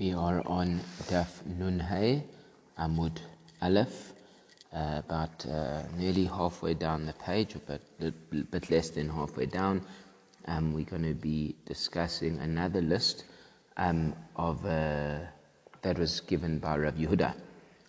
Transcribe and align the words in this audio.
We 0.00 0.14
are 0.14 0.40
on 0.46 0.80
Daf 1.10 1.44
Nun 1.44 1.78
Hay, 1.78 2.24
Amud 2.78 3.18
Aleph, 3.60 4.14
uh, 4.72 5.02
about 5.04 5.44
uh, 5.44 5.82
nearly 5.98 6.24
halfway 6.24 6.72
down 6.72 7.04
the 7.04 7.12
page, 7.12 7.54
but 7.66 7.82
a 8.00 8.10
bit 8.10 8.70
less 8.70 8.88
than 8.88 9.10
halfway 9.10 9.44
down. 9.44 9.82
Um, 10.46 10.72
we're 10.72 10.86
going 10.86 11.02
to 11.02 11.12
be 11.12 11.54
discussing 11.66 12.38
another 12.38 12.80
list 12.80 13.24
um, 13.76 14.14
of 14.36 14.64
uh, 14.64 15.18
that 15.82 15.98
was 15.98 16.20
given 16.20 16.60
by 16.60 16.78
Rav 16.78 16.94
Yehuda. 16.94 17.34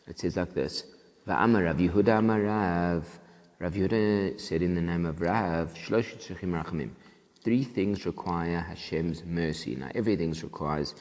It 0.10 0.20
says 0.20 0.36
like 0.36 0.54
this: 0.54 0.84
Va'amar 1.26 1.64
Rav 1.64 1.78
Yehuda 1.78 2.20
Amar 2.20 2.42
Rav. 2.42 3.20
Yehuda 3.62 4.38
said 4.38 4.62
in 4.62 4.76
the 4.76 4.82
name 4.82 5.06
of 5.06 5.22
Rav, 5.22 5.74
Shlosh 5.76 6.18
Rachamim. 6.28 6.90
Three 7.44 7.64
things 7.64 8.06
require 8.06 8.60
Hashem's 8.60 9.24
mercy. 9.26 9.76
Now, 9.76 9.90
everything 9.96 10.32
requires 10.44 10.94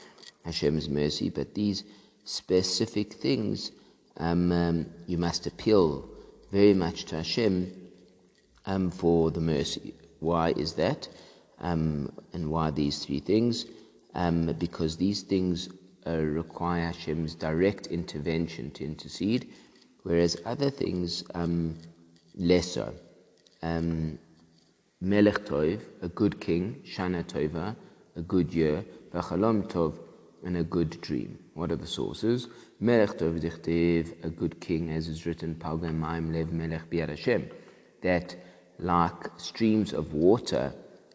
Hashem's 0.43 0.89
mercy, 0.89 1.29
but 1.29 1.53
these 1.53 1.83
specific 2.23 3.13
things 3.13 3.71
um, 4.17 4.51
um, 4.51 4.85
you 5.07 5.17
must 5.17 5.47
appeal 5.47 6.09
very 6.51 6.73
much 6.73 7.05
to 7.05 7.17
Hashem 7.17 7.71
um, 8.65 8.91
for 8.91 9.31
the 9.31 9.39
mercy. 9.39 9.93
Why 10.19 10.49
is 10.51 10.73
that? 10.73 11.07
Um, 11.59 12.11
and 12.33 12.49
why 12.49 12.71
these 12.71 13.05
three 13.05 13.19
things? 13.19 13.65
Um, 14.13 14.47
because 14.57 14.97
these 14.97 15.21
things 15.21 15.69
uh, 16.07 16.17
require 16.17 16.87
Hashem's 16.87 17.35
direct 17.35 17.87
intervention 17.87 18.71
to 18.71 18.83
intercede, 18.83 19.47
whereas 20.03 20.37
other 20.45 20.69
things 20.69 21.23
um, 21.35 21.77
less 22.35 22.71
so. 22.73 22.93
Melech 25.03 25.45
Tov, 25.45 25.81
a 26.03 26.09
good 26.09 26.39
king, 26.39 26.83
Shana 26.85 27.23
Tova, 27.23 27.75
a 28.15 28.21
good 28.21 28.53
year, 28.53 28.85
V'chalom 29.11 29.67
Tov, 29.67 29.97
and 30.45 30.57
a 30.57 30.63
good 30.63 31.01
dream. 31.01 31.39
What 31.55 31.71
are 31.71 31.75
the 31.75 31.87
sources? 31.87 32.47
Melech 32.79 33.17
Tov 33.17 33.41
Dichtiv, 33.41 34.23
a 34.23 34.29
good 34.29 34.61
king, 34.61 34.91
as 34.91 35.07
is 35.07 35.25
written, 35.25 35.55
Palgam 35.55 35.95
Maim 35.95 36.31
Lev 36.31 36.51
Melech 36.51 36.87
Biad 36.91 37.09
Hashem, 37.09 37.49
that 38.03 38.35
like 38.77 39.27
streams 39.37 39.91
of 39.91 40.13
water 40.13 40.71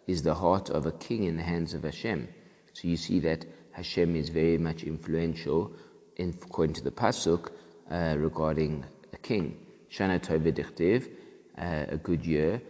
is 0.08 0.20
the 0.20 0.34
heart 0.34 0.68
of 0.68 0.86
a 0.86 0.92
king 0.92 1.22
in 1.22 1.36
the 1.36 1.44
hands 1.44 1.72
of 1.72 1.84
Hashem. 1.84 2.26
So 2.72 2.88
you 2.88 2.96
see 2.96 3.20
that 3.20 3.46
Hashem 3.70 4.16
is 4.16 4.30
very 4.30 4.58
much 4.58 4.82
influential, 4.82 5.70
in, 6.16 6.30
according 6.42 6.74
to 6.74 6.82
the 6.82 6.90
Pasuk, 6.90 7.50
uh, 7.88 8.16
regarding 8.18 8.84
a 9.12 9.16
king. 9.18 9.58
Shana 9.92 10.18
Tov 10.18 10.52
Dichtiv, 10.52 11.06
uh, 11.06 11.25
a 11.56 11.96
good 12.02 12.24
year, 12.24 12.60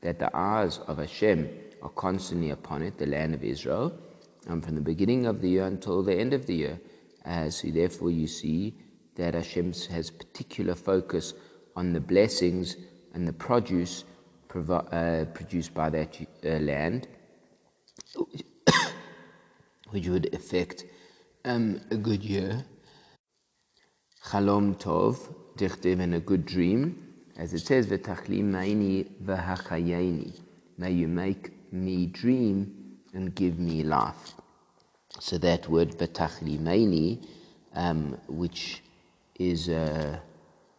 that 0.00 0.18
the 0.18 0.30
eyes 0.34 0.78
of 0.86 0.98
Hashem 0.98 1.48
are 1.82 1.88
constantly 1.90 2.50
upon 2.50 2.82
it, 2.82 2.98
the 2.98 3.06
land 3.06 3.34
of 3.34 3.42
Israel, 3.42 3.92
and 4.46 4.64
from 4.64 4.74
the 4.74 4.80
beginning 4.80 5.26
of 5.26 5.40
the 5.40 5.48
year 5.48 5.66
until 5.66 6.02
the 6.02 6.14
end 6.14 6.32
of 6.32 6.46
the 6.46 6.54
year. 6.54 6.80
Uh, 7.24 7.50
so 7.50 7.68
therefore 7.68 8.10
you 8.10 8.26
see 8.26 8.74
that 9.16 9.34
Hashem 9.34 9.72
has 9.90 10.10
particular 10.10 10.74
focus 10.74 11.34
on 11.76 11.92
the 11.92 12.00
blessings 12.00 12.76
and 13.14 13.26
the 13.26 13.32
produce 13.32 14.04
provi- 14.48 14.88
uh, 14.92 15.24
produced 15.26 15.74
by 15.74 15.90
that 15.90 16.16
uh, 16.44 16.48
land, 16.60 17.08
which 19.90 20.06
would 20.06 20.32
affect 20.34 20.84
um, 21.44 21.80
a 21.90 21.96
good 21.96 22.22
year. 22.22 22.64
Chalom 24.26 24.74
Tov, 24.74 25.16
dichtiv 25.56 26.00
in 26.00 26.12
a 26.12 26.20
good 26.20 26.44
dream, 26.44 27.14
as 27.38 27.54
it 27.54 27.60
says, 27.60 27.86
maini 27.86 29.08
v'hachayeni. 29.24 30.38
May 30.76 30.90
you 30.90 31.08
make 31.08 31.72
me 31.72 32.06
dream 32.06 32.98
and 33.14 33.34
give 33.34 33.58
me 33.58 33.82
life. 33.84 34.34
So 35.18 35.38
that 35.38 35.68
word 35.70 35.96
v'tachlimaini, 35.96 37.26
um, 37.74 38.18
which 38.28 38.82
is 39.38 39.70
uh, 39.70 40.18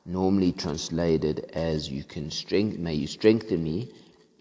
normally 0.06 0.52
translated 0.52 1.50
as 1.54 1.90
you 1.90 2.04
can 2.04 2.30
strength, 2.30 2.78
may 2.78 2.94
you 2.94 3.08
strengthen 3.08 3.64
me. 3.64 3.92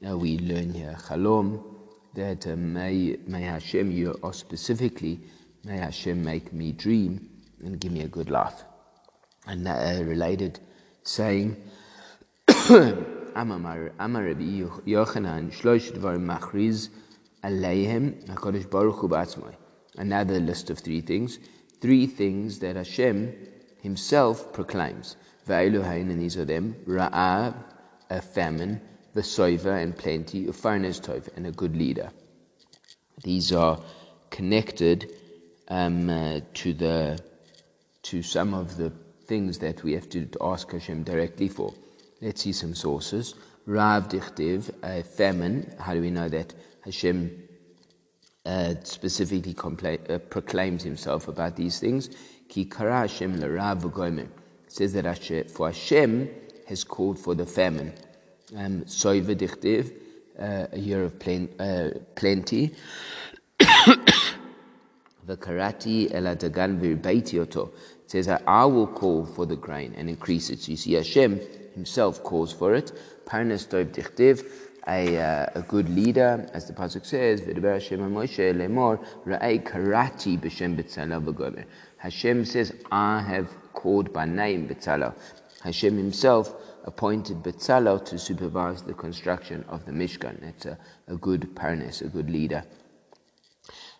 Now 0.02 0.18
we 0.18 0.38
learn 0.38 0.74
here 0.74 0.96
chalom 1.08 1.64
that 2.14 2.46
uh, 2.46 2.56
may 2.56 3.16
may 3.26 3.42
Hashem 3.42 3.90
you 3.90 4.18
are 4.22 4.34
specifically 4.34 5.20
may 5.64 5.78
Hashem 5.78 6.22
make 6.22 6.52
me 6.52 6.72
dream 6.72 7.30
and 7.64 7.80
give 7.80 7.92
me 7.92 8.02
a 8.02 8.08
good 8.08 8.28
life 8.28 8.64
and 9.48 9.66
a 9.66 10.04
related 10.04 10.60
saying, 11.02 11.56
Amar 12.68 13.92
Rabbi 13.98 14.62
Yochanan, 14.86 15.50
Shlosh 15.50 15.90
Dvar 15.92 16.18
Machriz 16.18 16.90
Aleihem 17.42 18.24
HaKadosh 18.26 18.70
Baruch 18.70 18.96
Hu 18.96 19.08
Ba'atzmai. 19.08 19.54
Another 19.96 20.38
list 20.38 20.70
of 20.70 20.78
three 20.78 21.00
things. 21.00 21.38
Three 21.80 22.06
things 22.06 22.58
that 22.58 22.76
Hashem 22.76 23.34
himself 23.80 24.52
proclaims. 24.52 25.16
Va'ilu 25.46 25.82
Hain, 25.82 26.10
and 26.10 26.20
these 26.20 26.36
are 26.36 26.44
them. 26.44 26.76
Ra'ab, 26.86 27.54
a 28.10 28.20
famine. 28.20 28.80
V'soiva, 29.16 29.82
and 29.82 29.96
plenty. 29.96 30.44
Ufarnes 30.46 31.00
Tov, 31.00 31.28
and 31.36 31.46
a 31.46 31.52
good 31.52 31.74
leader. 31.74 32.10
These 33.22 33.52
are 33.52 33.80
connected 34.30 35.10
um, 35.68 36.10
uh, 36.10 36.40
to 36.54 36.72
the 36.74 37.18
to 38.02 38.22
some 38.22 38.54
of 38.54 38.76
the 38.76 38.92
things 39.28 39.58
that 39.58 39.84
we 39.84 39.92
have 39.92 40.08
to 40.08 40.26
ask 40.40 40.72
Hashem 40.72 41.04
directly 41.04 41.48
for. 41.48 41.72
Let's 42.20 42.42
see 42.42 42.52
some 42.52 42.74
sources. 42.74 43.34
Rav 43.66 44.08
Dichtiv, 44.08 44.70
a 44.82 45.02
famine. 45.04 45.72
How 45.78 45.92
do 45.94 46.00
we 46.00 46.10
know 46.10 46.28
that 46.30 46.54
Hashem 46.84 47.44
uh, 48.46 48.74
specifically 48.82 49.52
compla- 49.54 50.10
uh, 50.10 50.18
proclaims 50.18 50.82
himself 50.82 51.28
about 51.28 51.54
these 51.56 51.78
things? 51.78 52.08
Ki 52.48 52.64
kara 52.64 53.00
Hashem 53.00 53.38
l'rav 53.40 54.28
says 54.66 54.94
that 54.94 55.04
Hashem, 55.04 55.48
for 55.48 55.68
Hashem 55.68 56.30
has 56.66 56.82
called 56.82 57.18
for 57.18 57.34
the 57.34 57.46
famine. 57.46 57.92
Um, 58.56 58.82
Soiva 58.86 59.36
Dichtiv, 59.36 59.92
uh, 60.38 60.66
a 60.72 60.78
year 60.78 61.04
of 61.04 61.18
plen- 61.18 61.50
uh, 61.60 61.90
plenty. 62.14 62.74
V'karati 65.28 66.10
eladagan 66.10 66.80
virbeiti 66.80 67.38
oto 67.38 67.72
says 68.08 68.28
I 68.28 68.64
will 68.64 68.86
call 68.86 69.26
for 69.26 69.46
the 69.46 69.56
grain 69.56 69.94
and 69.96 70.08
increase 70.08 70.50
it. 70.50 70.60
So 70.60 70.70
you 70.70 70.76
see 70.76 70.94
Hashem 70.94 71.40
himself 71.74 72.22
calls 72.22 72.52
for 72.52 72.74
it. 72.74 72.92
Parnas 73.26 73.66
tov 73.68 73.92
tichtiv, 73.92 74.44
a, 74.88 75.18
uh, 75.18 75.46
a 75.54 75.62
good 75.62 75.88
leader, 75.90 76.48
as 76.54 76.66
the 76.66 76.72
pasuk 76.72 77.04
says, 77.04 77.42
"V'deber 77.42 77.74
Hashem 77.74 78.00
Moshe 78.00 78.54
lemor 78.56 79.04
ra'ei 79.26 79.62
karati 79.62 80.40
b'shem 80.40 80.76
b'tzalel 80.76 81.64
Hashem 81.98 82.44
says, 82.46 82.72
"I 82.90 83.20
have 83.20 83.48
called 83.74 84.12
by 84.12 84.24
name 84.24 84.68
Betzalel." 84.68 85.14
Hashem 85.62 85.96
Himself 85.96 86.54
appointed 86.84 87.42
Betzalel 87.42 88.02
to 88.06 88.18
supervise 88.18 88.82
the 88.82 88.94
construction 88.94 89.64
of 89.68 89.84
the 89.84 89.92
Mishkan. 89.92 90.40
That's 90.40 90.66
a, 90.66 90.78
a 91.08 91.16
good 91.16 91.54
parnas, 91.54 92.00
a 92.00 92.08
good 92.08 92.30
leader. 92.30 92.64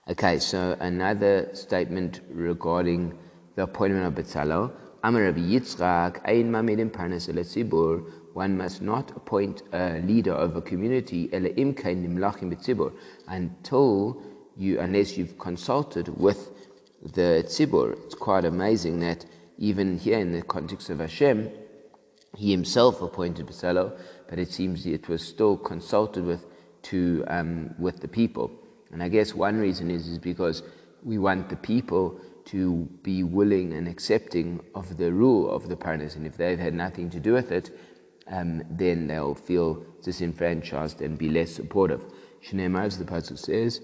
Okay, 0.09 0.39
so 0.39 0.75
another 0.81 1.51
statement 1.53 2.21
regarding 2.31 3.19
the 3.59 3.65
appointment 3.65 4.07
of 4.07 4.15
Betzalel. 4.15 4.71
Amar 5.03 5.23
Rabbi 5.23 5.41
Yitzchak, 5.41 6.21
Ein 6.25 6.53
Mamedim 6.53 6.91
Parnas 6.91 7.27
Tzibur, 7.29 8.05
one 8.33 8.57
must 8.57 8.81
not 8.81 9.11
appoint 9.17 9.63
a 9.73 9.99
leader 9.99 10.33
of 10.33 10.55
a 10.55 10.63
community 10.63 11.29
Ele 11.33 11.51
Imkei 11.51 11.97
Nimlachim 11.97 12.55
Betzibur 12.55 12.93
until 13.27 14.23
you, 14.57 14.79
unless 14.79 15.19
you've 15.19 15.37
consulted 15.39 16.07
with 16.17 16.53
the 17.03 17.43
tzibur. 17.47 17.97
It's 18.05 18.15
quite 18.15 18.45
amazing 18.45 19.01
that 19.01 19.27
even 19.59 19.99
here 19.99 20.21
in 20.21 20.31
the 20.31 20.43
context 20.43 20.89
of 20.91 21.01
Hashem, 21.01 21.51
he 22.37 22.53
himself 22.53 23.03
appointed 23.03 23.47
Betzalel, 23.49 23.99
but 24.29 24.39
it 24.39 24.53
seems 24.53 24.87
it 24.87 25.09
was 25.09 25.21
still 25.21 25.57
consulted 25.57 26.25
with 26.25 26.47
to 26.83 27.25
um, 27.27 27.75
with 27.77 27.99
the 27.99 28.09
people. 28.09 28.53
And 28.93 29.03
I 29.03 29.09
guess 29.09 29.35
one 29.35 29.59
reason 29.59 29.91
is 29.91 30.07
is 30.07 30.19
because 30.19 30.63
we 31.03 31.19
want 31.19 31.49
the 31.49 31.57
people 31.57 32.21
to 32.51 32.89
be 33.03 33.23
willing 33.23 33.73
and 33.75 33.87
accepting 33.87 34.61
of 34.75 34.97
the 34.97 35.13
rule 35.13 35.51
of 35.51 35.69
the 35.69 35.77
parnas. 35.77 36.17
And 36.17 36.27
if 36.27 36.37
they've 36.37 36.59
had 36.59 36.75
nothing 36.75 37.11
to 37.11 37.21
do 37.21 37.33
with 37.35 37.53
it, 37.53 37.71
um, 38.31 38.63
then 38.71 39.07
they'll 39.07 39.35
feel 39.35 39.85
disenfranchised 40.03 41.01
and 41.01 41.19
be 41.19 41.29
less 41.29 41.51
supportive. 41.51 42.05
Shneimar, 42.47 42.85
as 42.85 42.99
the 42.99 43.05
Pasuk 43.05 43.39
says, 43.39 43.81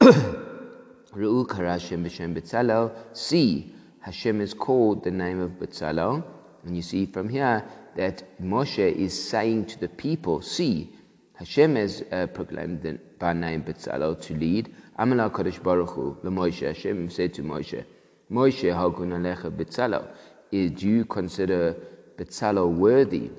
Ru'u 0.00 1.46
b'shem 1.46 2.34
Betzalel, 2.34 2.92
see, 3.12 3.72
Hashem 4.00 4.40
is 4.40 4.54
called 4.54 5.04
the 5.04 5.10
name 5.10 5.40
of 5.40 5.52
Betzalel. 5.52 6.24
And 6.64 6.76
you 6.76 6.82
see 6.82 7.06
from 7.06 7.28
here 7.28 7.64
that 7.96 8.40
Moshe 8.40 8.78
is 8.78 9.28
saying 9.28 9.66
to 9.66 9.80
the 9.80 9.88
people, 9.88 10.42
see, 10.42 10.92
Hashem 11.34 11.76
has 11.76 12.02
uh, 12.10 12.26
proclaimed 12.28 12.82
the, 12.82 12.98
by 13.18 13.32
name 13.32 13.62
Betzalel 13.62 14.20
to 14.22 14.34
lead. 14.34 14.74
Amala 14.98 15.30
Kadosh 15.30 15.62
Baruch 15.62 15.90
Hu, 15.90 16.16
Moshe, 16.24 16.66
Hashem 16.66 17.10
said 17.10 17.34
to 17.34 17.42
Moshe, 17.42 17.84
Moshe 18.32 18.72
Hakun 18.72 19.12
Alecha 19.12 19.50
Betzalel, 19.50 20.08
do 20.50 20.88
you 20.88 21.04
consider 21.04 21.76
Betzalel 22.16 22.72
worthy 22.72 23.30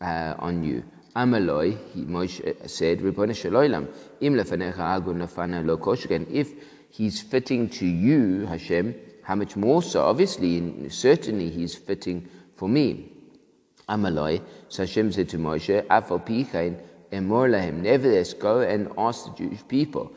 uh, 0.00 0.34
on 0.38 0.64
you? 0.64 0.82
Amaloi, 1.14 1.76
he, 1.92 2.04
Moshe 2.04 2.68
said, 2.70 3.02
Ribbon 3.02 3.30
Shaloilam, 3.30 3.88
Im 4.20 4.34
lefanecha 4.34 4.78
agun 4.78 5.18
lefana 5.18 5.64
lo 5.64 5.76
koshikan. 5.76 6.26
If 6.30 6.54
he's 6.88 7.20
fitting 7.20 7.68
to 7.68 7.86
you, 7.86 8.46
Hashem, 8.46 8.94
how 9.24 9.34
much 9.34 9.56
more 9.56 9.82
so? 9.82 10.04
Obviously, 10.04 10.88
certainly 10.88 11.50
he's 11.50 11.74
fitting 11.74 12.26
for 12.56 12.68
me. 12.68 13.12
Amaloi, 13.90 14.40
so 14.68 14.84
Hashem 14.84 15.12
said 15.12 15.28
to 15.30 15.36
Moshe, 15.38 15.82
Afal 15.88 16.24
pichain 16.24 16.80
emor. 17.12 17.74
Nevertheless, 17.74 18.32
go 18.32 18.60
and 18.60 18.88
ask 18.96 19.26
the 19.26 19.44
Jewish 19.44 19.68
people 19.68 20.14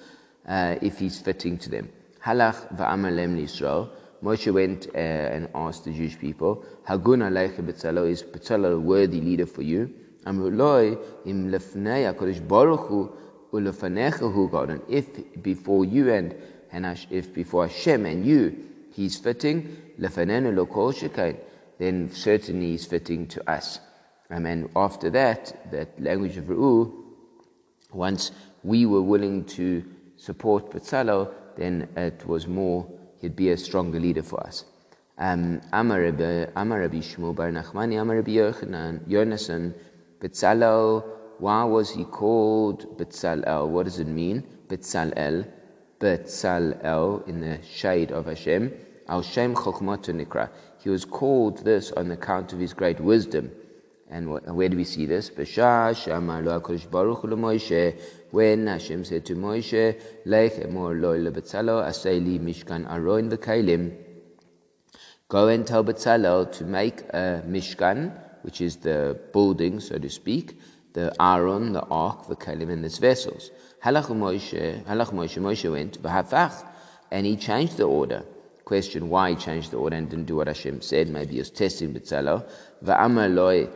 uh, 0.48 0.76
if 0.82 1.00
he's 1.00 1.20
fitting 1.20 1.58
to 1.58 1.70
them. 1.70 1.90
Halach 2.24 2.74
va'amalem 2.78 3.42
Yisrael. 3.42 3.90
Moshe 4.24 4.54
went 4.54 4.88
uh, 4.96 4.98
and 4.98 5.50
asked 5.54 5.84
the 5.84 5.92
Jewish 5.92 6.18
people, 6.18 6.64
Hagun 6.88 7.22
alecha 7.22 7.60
Betzalel, 7.62 8.10
is 8.10 8.24
Betzalel 8.24 8.76
a 8.76 8.80
worthy 8.80 9.20
leader 9.20 9.46
for 9.46 9.64
you? 9.64 9.94
Amruloi 10.26 10.98
im 11.26 11.52
lefnei 11.52 12.14
HaKadosh 12.14 12.48
Baruch 12.48 12.88
Hu 12.88 13.12
ulefanecha. 13.52 14.70
And 14.70 14.82
if 14.88 15.44
before 15.44 15.84
you 15.84 16.12
and, 16.12 16.36
and 16.72 17.06
if 17.12 17.34
before 17.34 17.68
Hashem 17.68 18.06
and 18.06 18.26
you, 18.26 18.56
he's 18.94 19.18
fitting, 19.18 19.76
lefanenu 20.00 20.56
lo 20.56 20.66
kol 20.68 20.94
then 21.78 22.10
certainly 22.12 22.72
he's 22.72 22.86
fitting 22.86 23.28
to 23.28 23.50
us. 23.50 23.80
Um, 24.30 24.46
and 24.46 24.70
after 24.76 25.10
that, 25.10 25.70
that 25.72 26.02
language 26.02 26.38
of 26.38 26.46
Ru'u, 26.46 26.94
once 27.92 28.32
we 28.64 28.86
were 28.86 29.02
willing 29.02 29.44
to 29.46 29.84
support 30.16 30.72
Betzalel, 30.72 31.34
then 31.58 31.90
it 31.98 32.26
was 32.26 32.48
more, 32.48 32.90
he'd 33.24 33.38
be 33.38 33.50
a 33.52 33.58
stronger 33.58 34.00
leader 34.00 34.22
for 34.22 34.46
us. 34.46 34.66
Um, 35.18 35.62
Amar 35.72 36.02
Rabbi 36.02 37.02
Shmuel 37.10 37.34
Bar 37.34 37.52
Nachmani, 37.52 38.00
Amar 38.02 38.18
Rabbi 38.18 38.32
Yonasan, 38.32 39.74
Betzalel, 40.20 41.04
why 41.40 41.64
was 41.64 41.92
he 41.92 42.04
called 42.04 42.98
Betzalel? 42.98 43.70
What 43.70 43.86
does 43.86 44.00
it 44.00 44.08
mean? 44.08 44.44
Betzalel, 44.68 45.48
Betzalel, 46.00 47.26
in 47.28 47.40
the 47.40 47.60
shade 47.64 48.12
of 48.12 48.26
Hashem. 48.26 48.74
Al 49.08 49.22
Shem 49.22 49.54
Chokhmatu 49.56 50.14
Nikra. 50.14 50.50
He 50.80 50.90
was 50.90 51.06
called 51.06 51.64
this 51.64 51.92
on 51.94 52.12
account 52.12 52.52
of 52.52 52.60
his 52.60 52.74
great 52.74 53.00
wisdom. 53.00 53.52
And 54.14 54.30
where 54.30 54.70
do 54.70 54.78
we 54.78 54.84
see 54.84 55.08
this? 55.08 55.32
When 55.36 55.48
Hashem 58.68 59.06
said 59.06 59.26
to 59.26 59.36
Moshe, 59.36 60.00
Lech 60.26 60.54
emor 60.54 61.02
loy 61.02 61.18
lebetzalo 61.18 61.84
aseli 61.84 62.40
mishkan 62.40 62.86
aroin 62.88 63.30
v'kailim. 63.32 63.92
Go 65.30 65.48
and 65.48 65.66
tell 65.66 65.84
Betzalel 65.84 66.52
to 66.52 66.64
make 66.64 67.02
a 67.10 67.42
mishkan, 67.48 68.12
which 68.44 68.62
is 68.62 68.76
the 68.76 69.20
building, 69.34 69.80
so 69.80 69.98
to 69.98 70.08
speak, 70.08 70.60
the 70.94 71.12
Aaron, 71.20 71.74
the 71.74 71.82
ark, 71.82 72.28
the 72.28 72.36
Kalim, 72.36 72.70
and 72.70 72.86
its 72.86 73.00
vessels. 73.00 73.50
Halach 73.84 74.10
Moshe, 74.10 74.84
Halach 74.84 75.10
Moshe, 75.12 75.42
Moshe 75.42 75.72
went, 75.72 76.00
V'hafach, 76.04 76.64
and 77.10 77.26
he 77.26 77.36
changed 77.36 77.78
the 77.78 77.86
order. 77.86 78.24
Question 78.64 79.10
why 79.10 79.32
he 79.32 79.36
changed 79.36 79.72
the 79.72 79.78
order 79.78 79.96
and 79.96 80.08
didn't 80.08 80.26
do 80.26 80.36
what 80.36 80.46
Hashem 80.48 80.82
said. 80.82 81.10
Maybe 81.10 81.34
he 81.34 81.40
was 81.40 81.50
testing 81.50 81.94
Betzalel. 81.96 82.46
V'amar 82.86 83.34
loy, 83.34 83.68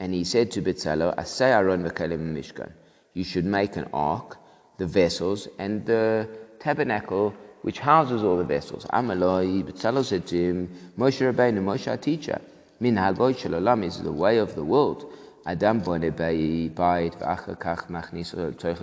and 0.00 0.14
he 0.14 0.24
said 0.24 0.50
to 0.50 0.62
Betzalel, 0.62 1.14
Asay 1.16 1.50
Aaron 1.50 1.84
v'Kalim 1.84 2.34
Mishkan. 2.34 2.72
You 3.12 3.22
should 3.22 3.44
make 3.44 3.76
an 3.76 3.86
ark, 3.92 4.38
the 4.78 4.86
vessels, 4.86 5.46
and 5.58 5.84
the 5.84 6.26
tabernacle 6.58 7.34
which 7.60 7.80
houses 7.80 8.24
all 8.24 8.38
the 8.38 8.44
vessels. 8.44 8.86
Amaloi, 8.86 9.62
Betzalel 9.62 10.04
said 10.04 10.26
to 10.28 10.36
him, 10.36 10.68
Moshe 10.98 11.20
Rabbeinu, 11.20 11.62
Moshe 11.62 11.86
our 11.88 11.98
teacher, 11.98 12.40
Min 12.80 12.96
halvoy 12.96 13.34
shalalam 13.36 13.84
is 13.84 14.02
the 14.02 14.10
way 14.10 14.38
of 14.38 14.54
the 14.54 14.64
world. 14.64 15.12
Adam 15.44 15.80
bone 15.80 16.10
bayit 16.12 16.74
v'achakach 16.74 17.88
machnis 17.88 18.34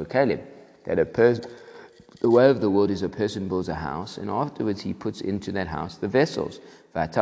kelim. 0.07 0.39
That 0.85 0.99
a 0.99 1.05
person, 1.05 1.45
the 2.21 2.29
way 2.29 2.47
of 2.47 2.61
the 2.61 2.69
world 2.69 2.91
is 2.91 3.01
a 3.01 3.09
person 3.09 3.47
builds 3.47 3.69
a 3.69 3.75
house, 3.75 4.19
and 4.19 4.29
afterwards 4.29 4.81
he 4.81 4.93
puts 4.93 5.21
into 5.21 5.51
that 5.53 5.65
house 5.65 5.97
the 5.97 6.07
vessels. 6.07 6.59
But 6.93 7.17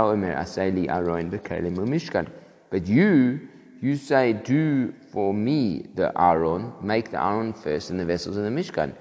you, 2.88 3.48
you 3.82 3.96
say, 3.96 4.34
do 4.34 4.94
for 5.12 5.34
me 5.34 5.88
the 5.96 6.12
Aaron, 6.20 6.74
make 6.82 7.12
the 7.12 7.22
Aaron 7.24 7.54
first, 7.54 7.90
and 7.90 8.00
the 8.00 8.06
vessels 8.06 8.38
in 8.38 8.44
the 8.44 8.50
Mishkan. 8.50 8.96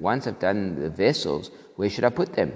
Once 0.00 0.26
I've 0.26 0.38
done 0.38 0.80
the 0.80 0.88
vessels, 0.88 1.50
where 1.76 1.90
should 1.90 2.04
I 2.04 2.08
put 2.08 2.32
them? 2.32 2.52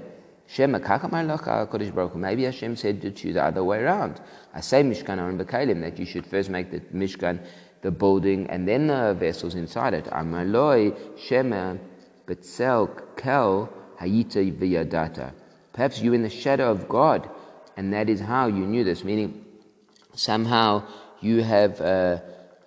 Maybe 0.59 2.45
Hashem 2.45 2.77
said 2.77 3.05
it 3.05 3.17
to 3.17 3.29
you 3.29 3.35
the 3.35 3.45
other 3.45 3.63
way 3.65 3.79
around. 3.79 4.21
I 4.55 4.61
say 4.61 4.83
Mishkan 4.83 5.19
Aaron 5.19 5.39
Bekalim, 5.39 5.81
that 5.83 5.99
you 5.99 6.05
should 6.07 6.27
first 6.27 6.51
make 6.51 6.71
the 6.71 6.81
Mishkan, 6.97 7.41
the 7.83 7.91
building, 7.91 8.47
and 8.49 8.67
then 8.67 8.87
the 8.87 9.15
vessels 9.19 9.55
inside 9.55 9.95
it. 9.95 10.05
Amaloi 10.07 10.95
Shema 11.19 11.77
Betzel 12.27 12.89
Kel 13.17 13.69
Hayita 14.01 14.53
Viyadata. 14.57 15.33
Perhaps 15.73 16.01
you 16.01 16.13
in 16.13 16.23
the 16.23 16.31
shadow 16.31 16.71
of 16.71 16.89
God, 16.89 17.29
and 17.83 17.93
that 17.93 18.09
is 18.09 18.21
how 18.21 18.47
you 18.47 18.65
knew 18.65 18.85
this, 18.85 19.03
meaning 19.03 19.45
somehow 20.15 20.85
you 21.21 21.43
have. 21.43 21.81
Uh, 21.81 22.19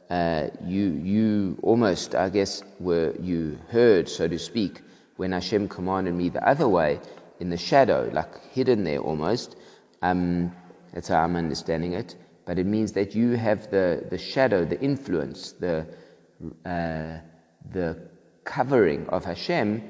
uh, 0.10 0.50
you 0.64 0.86
you 1.04 1.58
almost, 1.64 2.14
I 2.14 2.30
guess, 2.30 2.62
were 2.80 3.16
you 3.20 3.58
heard, 3.70 4.08
so 4.08 4.28
to 4.28 4.38
speak, 4.38 4.82
when 5.18 5.32
Hashem 5.32 5.68
commanded 5.68 6.14
me 6.14 6.30
the 6.30 6.48
other 6.48 6.68
way, 6.68 7.00
in 7.40 7.50
the 7.50 7.58
shadow, 7.58 8.10
like 8.14 8.32
hidden 8.52 8.84
there 8.84 9.00
almost. 9.00 9.56
Um, 10.02 10.54
that's 10.94 11.08
how 11.08 11.24
I'm 11.24 11.36
understanding 11.36 11.94
it. 11.94 12.16
But 12.46 12.60
it 12.60 12.66
means 12.66 12.92
that 12.92 13.16
you 13.16 13.32
have 13.32 13.72
the, 13.72 14.06
the 14.10 14.18
shadow, 14.18 14.64
the 14.64 14.80
influence, 14.80 15.54
the, 15.54 15.88
uh, 16.66 17.18
the 17.72 17.98
covering 18.44 19.08
of 19.10 19.26
Hashem, 19.26 19.82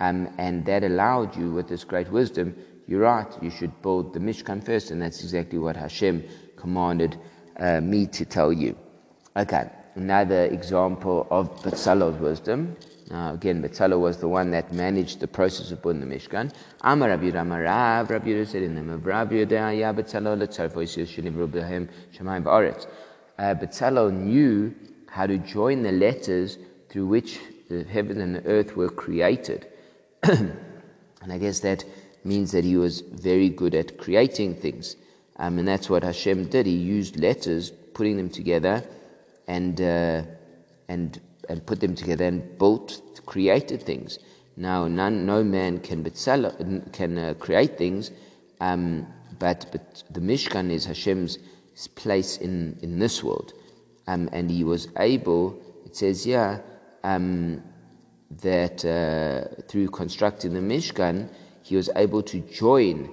um, 0.00 0.28
and 0.38 0.64
that 0.64 0.82
allowed 0.82 1.36
you 1.36 1.50
with 1.50 1.68
this 1.68 1.84
great 1.84 2.10
wisdom. 2.10 2.56
You're 2.88 3.02
right, 3.02 3.30
you 3.42 3.50
should 3.50 3.82
build 3.82 4.14
the 4.14 4.18
Mishkan 4.18 4.64
first, 4.64 4.90
and 4.90 5.02
that's 5.02 5.22
exactly 5.22 5.58
what 5.58 5.76
Hashem 5.76 6.24
commanded 6.56 7.18
uh, 7.58 7.82
me 7.82 8.06
to 8.06 8.24
tell 8.24 8.50
you. 8.50 8.78
Okay, 9.36 9.68
another 9.94 10.46
example 10.46 11.26
of 11.30 11.54
Betzalel's 11.62 12.18
wisdom. 12.18 12.74
Now, 13.10 13.34
again, 13.34 13.62
Betzalel 13.62 14.00
was 14.00 14.16
the 14.16 14.28
one 14.28 14.50
that 14.52 14.72
managed 14.72 15.20
the 15.20 15.28
process 15.28 15.70
of 15.70 15.82
building 15.82 16.00
the 16.00 16.16
Mishkan. 16.16 16.50
Amar 16.80 17.10
Rabbi 17.10 17.30
Ramarav, 17.30 18.08
Rabbi 18.08 18.28
Yehuda 18.28 18.46
said 18.46 18.62
in 18.62 18.74
the 18.74 18.80
name 18.80 18.90
of 18.90 19.04
Rabbi 19.04 19.34
Yehuda, 19.34 19.94
Betzalel 19.94 20.38
letzarfo 20.38 20.76
yisrael 20.76 21.46
b'hem 21.46 21.90
shemayim 22.16 22.42
ba'aretz. 22.42 22.86
Uh, 23.38 23.54
Betzalel 23.54 24.10
knew 24.14 24.74
how 25.08 25.26
to 25.26 25.36
join 25.36 25.82
the 25.82 25.92
letters 25.92 26.56
through 26.88 27.06
which 27.06 27.38
the 27.68 27.84
heaven 27.84 28.22
and 28.22 28.34
the 28.36 28.46
earth 28.46 28.76
were 28.76 28.88
created. 28.88 29.66
and 30.22 30.56
I 31.30 31.36
guess 31.36 31.60
that 31.60 31.84
means 32.28 32.52
that 32.52 32.64
he 32.64 32.76
was 32.76 33.00
very 33.00 33.48
good 33.48 33.74
at 33.74 33.98
creating 33.98 34.54
things. 34.54 34.96
Um, 35.36 35.58
and 35.58 35.66
that's 35.66 35.88
what 35.88 36.02
Hashem 36.02 36.48
did. 36.48 36.66
He 36.66 36.76
used 36.76 37.18
letters, 37.18 37.70
putting 37.94 38.16
them 38.16 38.30
together, 38.30 38.84
and 39.46 39.80
uh, 39.80 40.22
and 40.88 41.20
and 41.48 41.64
put 41.64 41.80
them 41.80 41.94
together 41.94 42.26
and 42.26 42.58
built, 42.58 43.00
created 43.26 43.82
things. 43.82 44.18
Now, 44.56 44.88
none, 44.88 45.24
no 45.24 45.42
man 45.44 45.80
can, 45.80 46.04
betzala, 46.04 46.92
can 46.92 47.18
uh, 47.18 47.34
create 47.38 47.78
things, 47.78 48.10
um, 48.60 49.06
but, 49.38 49.66
but 49.72 50.02
the 50.10 50.20
Mishkan 50.20 50.70
is 50.70 50.84
Hashem's 50.84 51.38
place 51.94 52.38
in, 52.38 52.78
in 52.82 52.98
this 52.98 53.22
world. 53.22 53.52
Um, 54.06 54.28
and 54.32 54.50
he 54.50 54.64
was 54.64 54.88
able, 54.98 55.58
it 55.86 55.96
says 55.96 56.24
here, 56.24 56.62
um, 57.04 57.62
that 58.42 58.84
uh, 58.84 59.62
through 59.68 59.88
constructing 59.88 60.54
the 60.54 60.60
Mishkan, 60.60 61.28
he 61.68 61.76
was 61.76 61.90
able 61.96 62.22
to 62.22 62.40
join, 62.40 63.12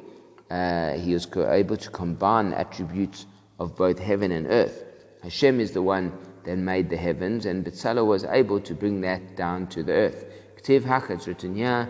uh, 0.50 0.93
he 0.93 1.13
was 1.13 1.27
able 1.35 1.75
to 1.75 1.89
combine 1.89 2.53
attributes 2.53 3.25
of 3.59 3.75
both 3.75 4.00
heaven 4.00 4.31
and 4.31 4.47
earth. 4.47 4.85
Hashem 5.24 5.59
is 5.59 5.71
the 5.71 5.81
one 5.81 6.13
that 6.45 6.55
made 6.57 6.89
the 6.89 6.95
heavens, 6.95 7.45
and 7.45 7.65
Betzalel 7.65 8.05
was 8.07 8.24
able 8.24 8.62
to 8.62 8.74
bring 8.74 9.01
that 9.01 9.35
down 9.35 9.67
to 9.67 9.83
the 9.83 9.91
earth. 9.91 10.25
Ktiv 10.57 10.83
hachatz 10.83 11.27
written 11.27 11.55
here, 11.55 11.89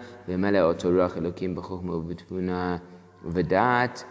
v'dat. 3.25 4.03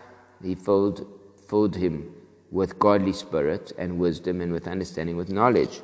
He 0.43 0.55
filled, 0.55 1.07
filled 1.49 1.75
him 1.75 2.15
with 2.53 2.79
godly 2.79 3.15
spirit 3.15 3.73
and 3.79 3.99
wisdom 3.99 4.41
and 4.41 4.53
with 4.53 4.69
understanding, 4.69 5.17
with 5.17 5.31
knowledge. 5.31 5.81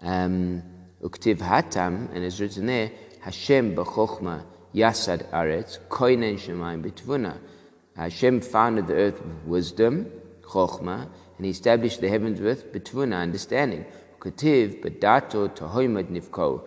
Um, 0.00 0.62
uktiv 1.02 1.38
hatam, 1.38 2.14
and 2.14 2.24
it's 2.24 2.40
written 2.40 2.64
there, 2.64 2.90
Hashem 3.20 3.74
b'chokhmah 3.74 4.44
yasad 4.74 5.30
aretz, 5.30 5.78
koinen 5.88 6.38
shemayim 6.38 6.82
b'tvuna. 6.82 7.38
Hashem 7.96 8.40
founded 8.40 8.86
the 8.86 8.94
earth 8.94 9.20
with 9.24 9.44
wisdom, 9.44 10.10
chokhmah, 10.42 11.08
and 11.36 11.44
he 11.44 11.50
established 11.50 12.00
the 12.00 12.08
heavens 12.08 12.40
with 12.40 12.72
betvuna, 12.72 13.20
understanding. 13.20 13.84
Kativ, 14.20 14.82
bedato 14.82 15.48
tohoimad 15.48 16.06
nifko, 16.10 16.62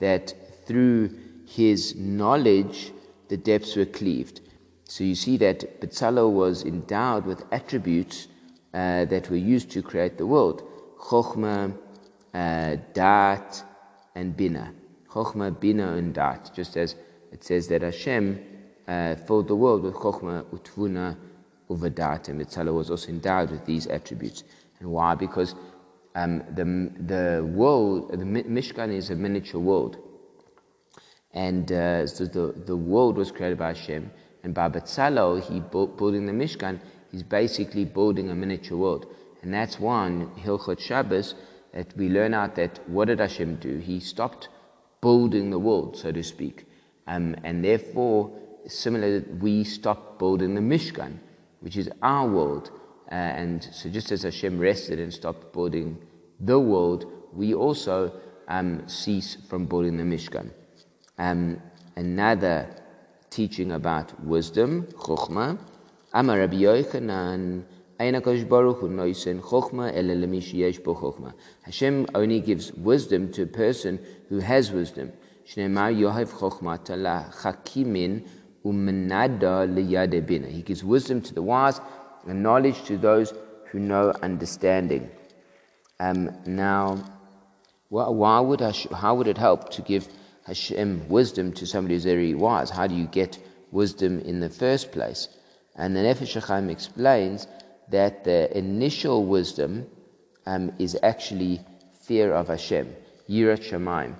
that 0.00 0.34
through 0.66 1.10
his 1.46 1.94
knowledge 1.96 2.92
the 3.28 3.36
depths 3.36 3.76
were 3.76 3.84
cleaved. 3.86 4.40
So 4.88 5.02
you 5.04 5.14
see 5.14 5.36
that 5.38 5.80
Betzalel 5.80 6.32
was 6.32 6.64
endowed 6.64 7.26
with 7.26 7.44
attributes 7.50 8.28
uh, 8.72 9.04
that 9.06 9.30
were 9.30 9.36
used 9.36 9.70
to 9.72 9.82
create 9.82 10.16
the 10.16 10.26
world. 10.26 10.62
Chokhmah, 10.98 11.76
uh, 12.34 12.76
Dat, 12.92 13.64
and 14.14 14.36
Bina. 14.36 14.72
Chokhmah, 15.10 15.58
Bina, 15.58 15.94
and 15.94 16.14
Dat. 16.14 16.52
Just 16.54 16.76
as 16.76 16.94
it 17.36 17.44
says 17.44 17.68
that 17.68 17.82
Hashem 17.82 18.42
uh, 18.88 19.14
filled 19.14 19.48
the 19.48 19.54
world 19.54 19.82
with 19.82 19.92
Chokhmah, 19.92 20.44
Utvuna, 20.56 21.18
Uvadat, 21.68 22.28
and 22.30 22.74
was 22.74 22.88
also 22.90 23.08
endowed 23.10 23.50
with 23.50 23.66
these 23.66 23.86
attributes. 23.88 24.42
And 24.80 24.90
why? 24.90 25.14
Because 25.14 25.54
um, 26.14 26.38
the, 26.54 26.64
the 27.12 27.44
world, 27.44 28.10
the 28.12 28.24
Mishkan 28.24 28.90
is 28.90 29.10
a 29.10 29.14
miniature 29.14 29.60
world. 29.60 29.98
And 31.34 31.70
uh, 31.70 32.06
so 32.06 32.24
the, 32.24 32.54
the 32.64 32.76
world 32.76 33.18
was 33.18 33.30
created 33.30 33.58
by 33.58 33.74
Hashem. 33.74 34.10
And 34.42 34.54
by 34.54 34.70
Betzalel, 34.70 35.42
he 35.42 35.60
built, 35.60 35.98
building 35.98 36.24
the 36.24 36.32
Mishkan, 36.32 36.80
he's 37.12 37.22
basically 37.22 37.84
building 37.84 38.30
a 38.30 38.34
miniature 38.34 38.78
world. 38.78 39.14
And 39.42 39.52
that's 39.52 39.76
in 39.76 40.30
Hilchot 40.38 40.80
Shabbos 40.80 41.34
that 41.74 41.94
we 41.98 42.08
learn 42.08 42.32
out 42.32 42.54
that 42.54 42.88
what 42.88 43.08
did 43.08 43.20
Hashem 43.20 43.56
do? 43.56 43.76
He 43.76 44.00
stopped 44.00 44.48
building 45.02 45.50
the 45.50 45.58
world, 45.58 45.98
so 45.98 46.10
to 46.12 46.22
speak. 46.22 46.65
Um, 47.06 47.36
and 47.44 47.64
therefore, 47.64 48.32
similarly, 48.66 49.24
we 49.40 49.64
stopped 49.64 50.18
building 50.18 50.54
the 50.54 50.60
Mishkan, 50.60 51.18
which 51.60 51.76
is 51.76 51.88
our 52.02 52.28
world. 52.28 52.70
Uh, 53.10 53.14
and 53.14 53.62
so 53.72 53.88
just 53.88 54.10
as 54.10 54.22
Hashem 54.22 54.58
rested 54.58 54.98
and 54.98 55.12
stopped 55.12 55.52
building 55.52 55.98
the 56.40 56.58
world, 56.58 57.06
we 57.32 57.54
also 57.54 58.12
um, 58.48 58.88
cease 58.88 59.36
from 59.48 59.66
building 59.66 59.96
the 59.96 60.04
Mishkan. 60.04 60.50
Um, 61.18 61.60
another 61.96 62.68
teaching 63.30 63.72
about 63.72 64.18
wisdom, 64.24 64.86
Chokhmah, 64.92 65.58
Amar 66.12 66.38
Rabbi 66.38 66.56
Yochanan, 66.56 67.64
Hashem 71.62 72.06
only 72.14 72.40
gives 72.40 72.72
wisdom 72.74 73.32
to 73.32 73.42
a 73.42 73.46
person 73.46 73.98
who 74.28 74.38
has 74.38 74.70
wisdom. 74.70 75.12
He 75.48 75.62
gives 80.62 80.84
wisdom 80.84 81.20
to 81.22 81.34
the 81.34 81.42
wise 81.42 81.80
and 82.26 82.42
knowledge 82.42 82.82
to 82.86 82.98
those 82.98 83.32
who 83.66 83.78
know 83.78 84.12
understanding. 84.22 85.08
Um, 86.00 86.36
now, 86.46 87.04
why 87.90 88.40
would 88.40 88.60
how 88.60 89.14
would 89.14 89.28
it 89.28 89.38
help 89.38 89.70
to 89.70 89.82
give 89.82 90.08
Hashem 90.46 91.08
wisdom 91.08 91.52
to 91.52 91.64
somebody 91.64 91.94
who's 91.94 92.04
very 92.04 92.34
wise? 92.34 92.68
How 92.70 92.88
do 92.88 92.96
you 92.96 93.06
get 93.06 93.38
wisdom 93.70 94.18
in 94.20 94.40
the 94.40 94.48
first 94.48 94.90
place? 94.90 95.28
And 95.76 95.94
the 95.94 96.00
Nefesh 96.00 96.40
HaChaim 96.40 96.70
explains 96.70 97.46
that 97.90 98.24
the 98.24 98.56
initial 98.58 99.24
wisdom 99.24 99.86
um, 100.44 100.72
is 100.80 100.98
actually 101.04 101.60
fear 102.00 102.32
of 102.32 102.48
Hashem, 102.48 102.96
Yirat 103.28 103.62
Shemaim. 103.62 104.16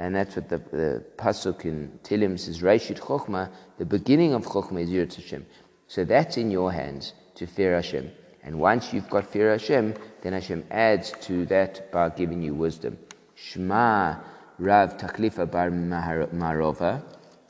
And 0.00 0.16
that's 0.16 0.34
what 0.34 0.48
the, 0.48 0.56
the 0.56 1.04
Pasuk 1.18 1.66
in 1.66 2.00
Tehillim 2.02 2.38
says, 2.38 2.62
Reshit 2.62 3.00
Chokhmah, 3.00 3.50
the 3.76 3.84
beginning 3.84 4.32
of 4.32 4.46
Chokhmah 4.46 4.80
is 4.80 4.88
Yirat 4.88 5.14
Hashem. 5.14 5.44
So 5.88 6.06
that's 6.06 6.38
in 6.38 6.50
your 6.50 6.72
hands 6.72 7.12
to 7.34 7.46
fear 7.46 7.74
Hashem. 7.74 8.10
And 8.42 8.58
once 8.58 8.94
you've 8.94 9.10
got 9.10 9.26
fear 9.26 9.50
Hashem, 9.50 9.94
then 10.22 10.32
Hashem 10.32 10.64
adds 10.70 11.12
to 11.20 11.44
that 11.46 11.92
by 11.92 12.08
giving 12.08 12.40
you 12.40 12.54
wisdom. 12.54 12.96
Shema 13.34 14.16
Rav 14.58 14.96
Taklifa 14.96 15.50
bar 15.50 15.68
Marova. 15.70 17.02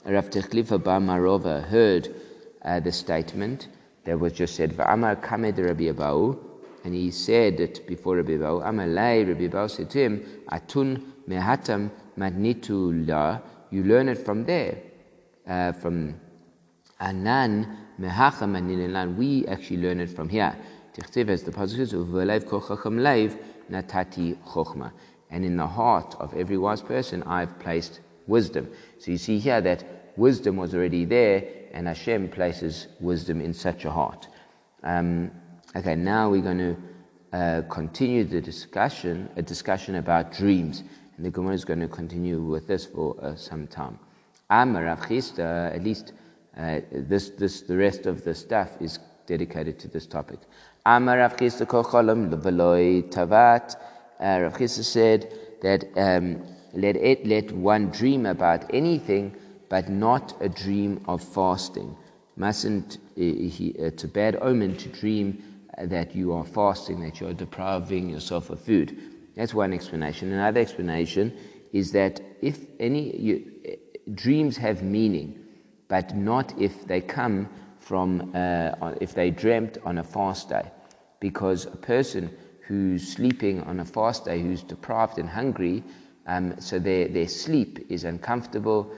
Rav 0.05 0.31
Taklifa 0.31 0.83
bar 0.83 0.99
Marova 0.99 1.63
heard 1.63 2.13
uh, 2.63 2.81
the 2.81 2.91
statement 2.91 3.69
that 4.07 4.19
was 4.19 4.33
just 4.33 4.57
said, 4.57 4.73
Va'amar 4.73 5.23
kamed 5.23 5.57
Rabbi 5.57 5.85
Abahu, 5.85 6.37
and 6.83 6.97
he 6.97 7.13
said 7.13 7.61
it 7.61 7.87
before 7.87 8.17
Rabbi 8.17 8.33
Abahu, 8.33 8.65
Amalai, 8.65 9.29
Rabbi 9.29 9.47
Abahu 9.47 9.71
said 9.71 9.91
to 9.91 10.01
him, 10.01 10.27
Atun 10.51 11.01
mehatam 11.29 11.91
magnitu 12.21 13.07
la, 13.07 13.41
you 13.71 13.83
learn 13.85 14.09
it 14.09 14.19
from 14.19 14.45
there, 14.45 14.79
uh, 15.47 15.73
from 15.73 16.15
Anan 17.01 17.79
mehacha 17.99 18.47
magnilan, 18.47 19.17
we 19.17 19.47
actually 19.47 19.79
learn 19.79 20.01
it 20.01 20.11
from 20.11 20.29
here. 20.29 20.55
Tichtiv, 20.95 21.29
as 21.29 21.43
the 21.43 21.51
Pasuk 21.51 21.77
says, 21.77 21.93
Uvalev 21.93 22.45
kochacham 22.45 23.01
leiv 23.01 23.39
natati 23.71 24.37
chochma. 24.45 24.93
And 25.31 25.45
in 25.45 25.57
the 25.57 25.67
heart 25.67 26.17
of 26.19 26.35
every 26.35 26.59
wise 26.59 26.83
person, 26.83 27.23
I've 27.23 27.59
placed 27.61 28.01
wisdom. 28.27 28.69
So 28.99 29.13
you 29.13 29.19
see 29.19 29.39
here 29.39 29.61
that 29.61 29.85
wisdom 30.17 30.57
was 30.57 30.75
already 30.75 31.05
there, 31.05 31.45
and 31.73 31.87
Hashem 31.87 32.29
places 32.31 32.89
wisdom 32.99 33.41
in 33.41 33.55
such 33.55 33.85
a 33.85 33.91
heart. 33.91 34.27
Um, 34.83 35.31
okay, 35.77 35.95
now 35.95 36.31
we're 36.31 36.43
going 36.43 36.59
to 36.59 36.77
uh, 37.33 37.63
continue 37.71 38.25
the 38.25 38.41
discussion, 38.41 39.31
a 39.37 39.43
discussion 39.43 39.95
about 39.95 40.33
dreams. 40.33 40.83
The 41.23 41.31
Gemara 41.31 41.53
is 41.53 41.67
going 41.67 41.81
to 41.81 41.89
continue 41.89 42.41
with 42.41 42.67
this 42.67 42.87
for 42.87 43.15
uh, 43.23 43.35
some 43.37 43.67
time. 43.67 43.99
Amar 44.49 44.97
Chisda, 44.97 45.75
at 45.75 45.85
least 45.85 46.15
uh, 46.57 46.81
this, 46.93 47.31
this, 47.31 47.61
the 47.61 47.77
rest 47.77 48.07
of 48.07 48.25
the 48.25 48.35
stuff 48.35 48.81
is 48.81 48.99
dedicated 49.27 49.79
to 49.81 49.89
this 49.89 50.07
topic. 50.07 50.39
Amar 50.87 51.19
Rav 51.19 51.37
Chisda 51.37 51.67
kocholam 51.67 52.31
leveloi 52.31 53.03
tavat. 53.13 53.77
Uh, 54.19 54.45
Rav 54.45 54.55
Chisda 54.55 54.83
said 54.83 55.31
that 55.61 55.85
um, 55.99 56.43
let, 56.73 56.97
it, 56.97 57.27
let 57.27 57.53
one 57.53 57.91
dream 57.91 58.25
about 58.25 58.73
anything 58.73 59.37
but 59.69 59.91
not 59.91 60.35
a 60.41 60.49
dream 60.49 61.05
of 61.07 61.23
fasting. 61.23 61.95
Mustn't, 62.37 62.97
he? 63.15 63.75
it's 63.79 64.05
a 64.05 64.09
bad 64.09 64.39
omen 64.41 64.75
to 64.79 64.89
dream 64.89 65.43
that 65.79 66.15
you 66.17 66.33
are 66.33 66.47
fasting, 66.47 67.01
that 67.01 67.21
you 67.21 67.29
are 67.29 67.35
depriving 67.35 68.09
yourself 68.09 68.49
of 68.49 68.61
food. 68.61 68.97
That's 69.37 69.55
one 69.55 69.73
explanation. 69.73 70.33
Another 70.33 70.61
explanation 70.61 71.37
is 71.73 71.93
that 71.93 72.21
if 72.43 72.67
any 72.79 73.17
you, 73.17 73.53
dreams 74.15 74.57
have 74.57 74.83
meaning, 74.83 75.45
but 75.89 76.17
not 76.17 76.59
if 76.59 76.87
they 76.87 77.01
come 77.01 77.49
from, 77.79 78.33
uh, 78.35 78.95
if 79.01 79.15
they 79.15 79.31
dreamt 79.31 79.79
on 79.85 79.99
a 79.99 80.05
fast 80.05 80.49
day. 80.49 80.71
Because 81.21 81.67
a 81.67 81.77
person 81.77 82.31
who's 82.67 83.13
sleeping 83.13 83.63
on 83.63 83.81
a 83.81 83.85
fast 83.85 84.25
day, 84.25 84.41
who's 84.41 84.63
deprived 84.63 85.19
and 85.19 85.29
hungry, 85.29 85.83
um, 86.27 86.61
so 86.61 86.79
their, 86.79 87.09
their 87.09 87.29
sleep 87.29 87.87
is 87.89 88.05
uncomfortable, 88.05 88.93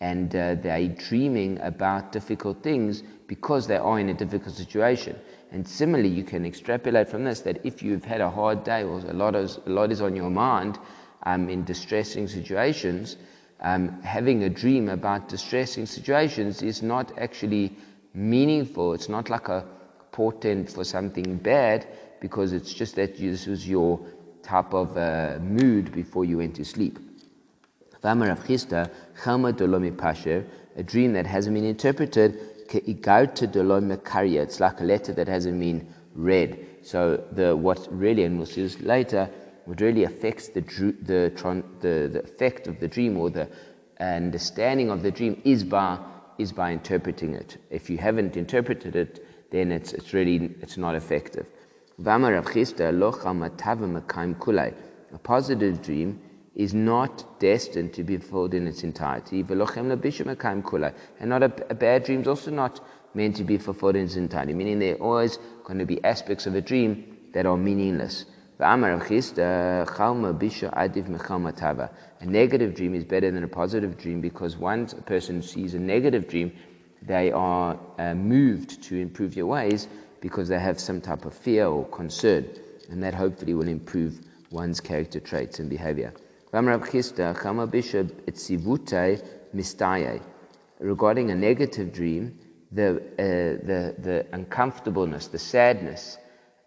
and 0.00 0.34
uh, 0.36 0.54
they're 0.54 0.88
dreaming 0.88 1.58
about 1.60 2.12
difficult 2.12 2.62
things 2.62 3.02
because 3.26 3.66
they 3.66 3.76
are 3.76 3.98
in 3.98 4.08
a 4.08 4.14
difficult 4.14 4.54
situation. 4.54 5.18
And 5.50 5.66
similarly, 5.66 6.10
you 6.10 6.24
can 6.24 6.44
extrapolate 6.44 7.08
from 7.08 7.24
this 7.24 7.40
that 7.40 7.64
if 7.64 7.82
you've 7.82 8.04
had 8.04 8.20
a 8.20 8.30
hard 8.30 8.64
day 8.64 8.82
or 8.82 8.98
a 8.98 9.14
lot, 9.14 9.34
of, 9.34 9.58
a 9.66 9.70
lot 9.70 9.90
is 9.90 10.00
on 10.02 10.14
your 10.14 10.30
mind 10.30 10.78
um, 11.22 11.48
in 11.48 11.64
distressing 11.64 12.28
situations, 12.28 13.16
um, 13.60 14.00
having 14.02 14.44
a 14.44 14.48
dream 14.50 14.88
about 14.88 15.28
distressing 15.28 15.86
situations 15.86 16.62
is 16.62 16.82
not 16.82 17.16
actually 17.18 17.74
meaningful. 18.14 18.92
It's 18.92 19.08
not 19.08 19.30
like 19.30 19.48
a 19.48 19.64
portent 20.12 20.70
for 20.70 20.84
something 20.84 21.36
bad 21.36 21.86
because 22.20 22.52
it's 22.52 22.72
just 22.72 22.96
that 22.96 23.16
this 23.16 23.46
was 23.46 23.68
your 23.68 24.00
type 24.42 24.74
of 24.74 24.96
uh, 24.96 25.38
mood 25.40 25.92
before 25.92 26.24
you 26.24 26.38
went 26.38 26.56
to 26.56 26.64
sleep. 26.64 26.98
A 30.76 30.82
dream 30.84 31.12
that 31.12 31.26
hasn't 31.26 31.54
been 31.54 31.64
interpreted, 31.64 32.47
Ke'igarta 32.68 33.46
Dolomi 33.46 33.96
Karya, 33.98 34.42
it's 34.42 34.60
like 34.60 34.80
a 34.80 34.84
letter 34.84 35.12
that 35.14 35.26
hasn't 35.26 35.58
been 35.58 35.88
read. 36.14 36.66
So 36.82 37.24
the 37.32 37.56
what 37.56 37.88
really, 37.90 38.24
and 38.24 38.36
we'll 38.36 38.46
see 38.46 38.62
this 38.62 38.80
later, 38.80 39.30
what 39.64 39.80
really 39.80 40.04
affects 40.04 40.48
the, 40.48 40.60
the, 40.60 41.32
the, 41.80 42.10
the 42.12 42.22
effect 42.22 42.66
of 42.66 42.78
the 42.80 42.88
dream 42.88 43.16
or 43.16 43.30
the 43.30 43.48
understanding 44.00 44.90
of 44.90 45.02
the 45.02 45.10
dream 45.10 45.40
is 45.44 45.64
by, 45.64 45.98
is 46.38 46.52
by 46.52 46.72
interpreting 46.72 47.34
it. 47.34 47.56
If 47.70 47.90
you 47.90 47.98
haven't 47.98 48.36
interpreted 48.36 48.96
it, 48.96 49.26
then 49.50 49.72
it's, 49.72 49.92
it's 49.92 50.12
really 50.12 50.54
it's 50.60 50.76
not 50.76 50.94
effective. 50.94 51.46
A 55.10 55.18
positive 55.22 55.82
dream 55.82 56.20
is 56.58 56.74
not 56.74 57.38
destined 57.38 57.94
to 57.94 58.02
be 58.02 58.18
fulfilled 58.18 58.52
in 58.52 58.66
its 58.66 58.82
entirety. 58.82 59.40
And 59.40 61.30
not 61.30 61.42
a, 61.42 61.52
a 61.70 61.74
bad 61.74 62.02
dream 62.02 62.20
is 62.22 62.26
also 62.26 62.50
not 62.50 62.80
meant 63.14 63.36
to 63.36 63.44
be 63.44 63.58
fulfilled 63.58 63.94
in 63.94 64.06
its 64.06 64.16
entirety, 64.16 64.52
meaning 64.54 64.80
there 64.80 64.96
are 64.96 65.02
always 65.02 65.38
going 65.64 65.78
to 65.78 65.86
be 65.86 66.02
aspects 66.04 66.46
of 66.46 66.56
a 66.56 66.60
dream 66.60 67.16
that 67.32 67.46
are 67.46 67.56
meaningless. 67.56 68.24
A 68.60 68.76
negative 72.22 72.74
dream 72.74 72.94
is 72.94 73.04
better 73.04 73.30
than 73.30 73.44
a 73.44 73.48
positive 73.48 73.96
dream 73.96 74.20
because 74.20 74.56
once 74.56 74.92
a 74.94 75.02
person 75.02 75.40
sees 75.42 75.74
a 75.74 75.78
negative 75.78 76.26
dream, 76.26 76.50
they 77.02 77.30
are 77.30 77.78
uh, 77.98 78.14
moved 78.14 78.82
to 78.82 78.96
improve 78.96 79.36
their 79.36 79.46
ways 79.46 79.86
because 80.20 80.48
they 80.48 80.58
have 80.58 80.80
some 80.80 81.00
type 81.00 81.24
of 81.24 81.34
fear 81.34 81.66
or 81.66 81.86
concern, 81.86 82.48
and 82.90 83.00
that 83.00 83.14
hopefully 83.14 83.54
will 83.54 83.68
improve 83.68 84.18
one's 84.50 84.80
character 84.80 85.20
traits 85.20 85.60
and 85.60 85.70
behavior. 85.70 86.12
Regarding 90.80 91.30
a 91.30 91.34
negative 91.34 91.92
dream, 91.92 92.38
the, 92.72 92.96
uh, 92.96 93.66
the, 93.66 93.94
the 93.98 94.26
uncomfortableness, 94.32 95.26
the 95.28 95.38
sadness 95.38 96.18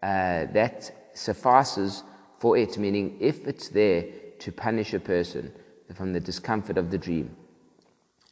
uh, 0.04 0.46
that 0.54 0.92
suffices 1.14 2.04
for 2.40 2.58
it, 2.58 2.78
meaning 2.78 3.18
if 3.20 3.48
it's 3.48 3.70
there 3.70 4.06
to 4.40 4.52
punish 4.52 4.94
a 4.94 5.00
person 5.00 5.52
from 5.96 6.14
the 6.14 6.20
discomfort 6.20 6.78
of 6.78 6.92
the 6.92 6.98
dream, 6.98 7.36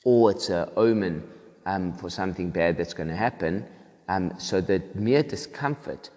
or 0.04 0.32
it's 0.32 0.50
an 0.50 0.70
omen 0.78 1.28
um, 1.66 1.94
for 1.94 2.10
something 2.10 2.50
bad 2.52 2.78
that's 2.78 2.94
going 2.94 3.10
to 3.10 3.16
happen, 3.16 3.66
um, 4.08 4.34
so 4.40 4.62
the 4.62 4.82
mere 4.96 5.24
discomfort, 5.24 6.10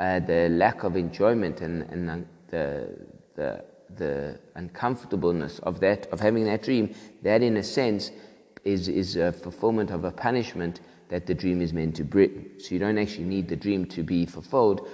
uh, 0.00 0.20
the 0.20 0.48
lack 0.50 0.84
of 0.84 0.96
enjoyment, 0.96 1.60
and, 1.60 1.82
and 1.90 2.26
the, 2.48 2.88
the, 3.34 3.64
the 3.96 4.38
uncomfortableness 4.54 5.58
of 5.60 5.80
that 5.80 6.06
of 6.12 6.20
having 6.20 6.44
that 6.44 6.62
dream, 6.62 6.94
that 7.22 7.42
in 7.42 7.56
a 7.56 7.62
sense 7.62 8.10
is, 8.64 8.88
is 8.88 9.16
a 9.16 9.32
fulfillment 9.32 9.90
of 9.90 10.04
a 10.04 10.10
punishment 10.10 10.80
that 11.08 11.26
the 11.26 11.34
dream 11.34 11.60
is 11.60 11.72
meant 11.72 11.94
to 11.96 12.04
bring. 12.04 12.50
So 12.58 12.74
you 12.74 12.78
don't 12.78 12.98
actually 12.98 13.24
need 13.24 13.48
the 13.48 13.56
dream 13.56 13.86
to 13.86 14.02
be 14.02 14.24
fulfilled, 14.24 14.88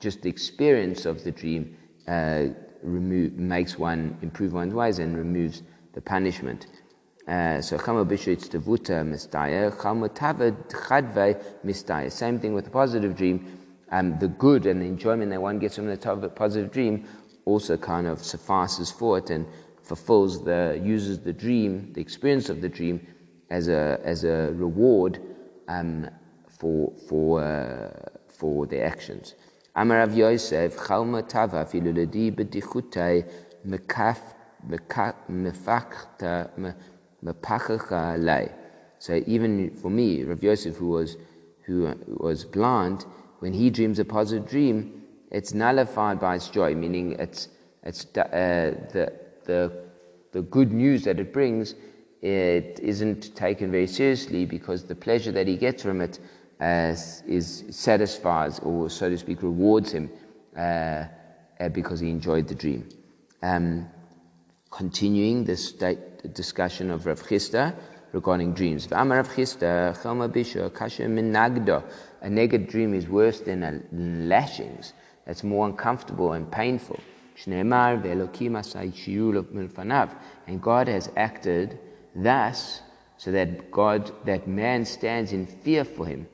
just 0.00 0.22
the 0.22 0.28
experience 0.28 1.06
of 1.06 1.24
the 1.24 1.32
dream 1.32 1.76
uh, 2.06 2.46
remove, 2.82 3.32
makes 3.32 3.78
one 3.78 4.16
improve 4.22 4.52
one's 4.52 4.74
ways 4.74 4.98
and 4.98 5.16
removes 5.16 5.62
the 5.94 6.00
punishment. 6.00 6.66
Uh, 7.26 7.60
so 7.60 7.76
chama 7.76 8.06
bishritz 8.06 8.48
tevuta 8.48 9.04
mistaya, 9.04 9.76
chama 9.76 10.08
tavad 10.08 10.54
chadvei 10.68 11.42
mistaya. 11.64 12.12
Same 12.12 12.38
thing 12.38 12.54
with 12.54 12.64
the 12.64 12.70
positive 12.70 13.16
dream. 13.16 13.58
Um, 13.90 14.18
the 14.18 14.28
good 14.28 14.66
and 14.66 14.82
the 14.82 14.86
enjoyment 14.86 15.30
that 15.30 15.40
one 15.40 15.60
gets 15.60 15.76
from 15.76 15.86
the 15.86 16.30
positive 16.34 16.72
dream 16.72 17.06
also 17.46 17.78
kind 17.78 18.06
of 18.06 18.22
suffices 18.22 18.90
for 18.90 19.16
it 19.18 19.30
and 19.30 19.46
fulfills 19.82 20.44
the 20.44 20.78
uses 20.82 21.20
the 21.20 21.32
dream, 21.32 21.92
the 21.94 22.00
experience 22.00 22.50
of 22.50 22.60
the 22.60 22.68
dream, 22.68 23.00
as 23.48 23.68
a 23.68 23.98
as 24.04 24.24
a 24.24 24.52
reward 24.52 25.20
um, 25.68 26.10
for 26.58 26.92
for 27.08 27.42
uh, 27.42 27.90
for 28.28 28.66
their 28.66 28.84
actions. 28.84 29.34
Amar 29.74 29.98
Rav 29.98 30.16
Yosef, 30.16 30.76
Chalma 30.76 31.28
Tava, 31.28 31.64
Filuladi 31.66 32.34
Bedichutai, 32.34 33.28
Mefakta, 33.68 35.14
Mepachacha 37.22 38.18
Lay. 38.18 38.50
So 38.98 39.22
even 39.26 39.76
for 39.76 39.90
me, 39.90 40.24
Rav 40.24 40.42
Yosef, 40.42 40.76
who 40.76 40.88
was, 40.88 41.18
who 41.66 41.94
was 42.06 42.46
blind, 42.46 43.04
when 43.40 43.52
he 43.52 43.68
dreams 43.68 43.98
a 43.98 44.04
positive 44.06 44.48
dream, 44.48 45.05
it's 45.30 45.54
nullified 45.54 46.20
by 46.20 46.36
its 46.36 46.48
joy, 46.48 46.74
meaning 46.74 47.12
it's, 47.12 47.48
it's 47.82 48.06
uh, 48.16 48.74
the, 48.92 49.12
the, 49.44 49.72
the 50.32 50.42
good 50.42 50.72
news 50.72 51.04
that 51.04 51.18
it 51.18 51.32
brings, 51.32 51.74
it 52.22 52.80
isn't 52.82 53.34
taken 53.36 53.70
very 53.70 53.86
seriously 53.86 54.44
because 54.44 54.84
the 54.84 54.94
pleasure 54.94 55.32
that 55.32 55.46
he 55.46 55.56
gets 55.56 55.82
from 55.82 56.00
it 56.00 56.18
as 56.58 57.22
is 57.26 57.64
satisfies 57.70 58.58
or 58.60 58.88
so 58.88 59.10
to 59.10 59.18
speak 59.18 59.42
rewards 59.42 59.92
him 59.92 60.10
uh, 60.56 61.04
uh, 61.60 61.68
because 61.72 62.00
he 62.00 62.10
enjoyed 62.10 62.48
the 62.48 62.54
dream. 62.54 62.88
Um, 63.42 63.88
continuing 64.70 65.44
this 65.44 65.72
discussion 66.32 66.90
of 66.90 67.06
Rav 67.06 67.22
Chisda 67.22 67.74
regarding 68.12 68.54
dreams. 68.54 68.88
A 68.90 69.04
naked 72.30 72.66
dream 72.68 72.94
is 72.94 73.08
worse 73.08 73.40
than 73.40 73.86
lashings. 74.28 74.94
That's 75.26 75.42
more 75.42 75.66
uncomfortable 75.66 76.32
and 76.32 76.50
painful. 76.50 77.00
And 80.46 80.62
God 80.62 80.88
has 80.88 81.10
acted 81.16 81.78
thus 82.14 82.80
so 83.18 83.32
that 83.32 83.70
God, 83.70 84.12
that 84.24 84.46
man 84.46 84.84
stands 84.84 85.32
in 85.32 85.46
fear 85.46 85.84
for 85.84 86.06
him 86.06 86.26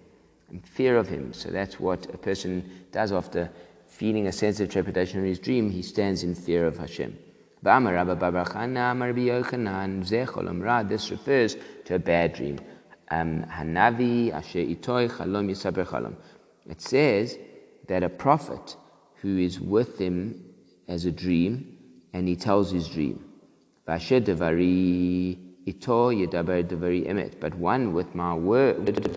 and 0.51 0.67
fear 0.67 0.97
of 0.97 1.09
him. 1.09 1.33
So 1.33 1.51
that's 1.51 1.81
what 1.81 2.13
a 2.15 2.19
person 2.19 2.71
does 2.93 3.13
after 3.13 3.51
feeling 3.87 4.27
a 4.27 4.33
sense 4.33 4.61
of 4.61 4.71
trepidation 4.71 5.21
in 5.21 5.27
his 5.27 5.39
dream. 5.39 5.71
He 5.71 5.83
stands 5.83 6.23
in 6.23 6.35
fear 6.35 6.67
of 6.67 6.79
Hashem. 6.79 7.17
This 7.63 7.91
refers 11.11 11.57
to 11.85 11.95
a 11.95 11.99
bad 11.99 12.33
dream. 12.33 12.59
Um, 13.11 13.45
it 16.65 16.81
says 16.81 17.39
that 17.87 18.03
a 18.03 18.09
prophet 18.09 18.77
who 19.23 19.39
is 19.39 19.61
with 19.61 19.99
him 19.99 20.45
as 20.89 21.05
a 21.07 21.11
dream 21.13 21.79
and 22.13 22.27
he 22.29 22.37
tells 22.37 22.71
his 22.73 22.89
dream. 22.89 23.25
But 23.87 24.03
one 27.55 27.93
with 27.93 28.15
my 28.15 28.35
word 28.35 29.09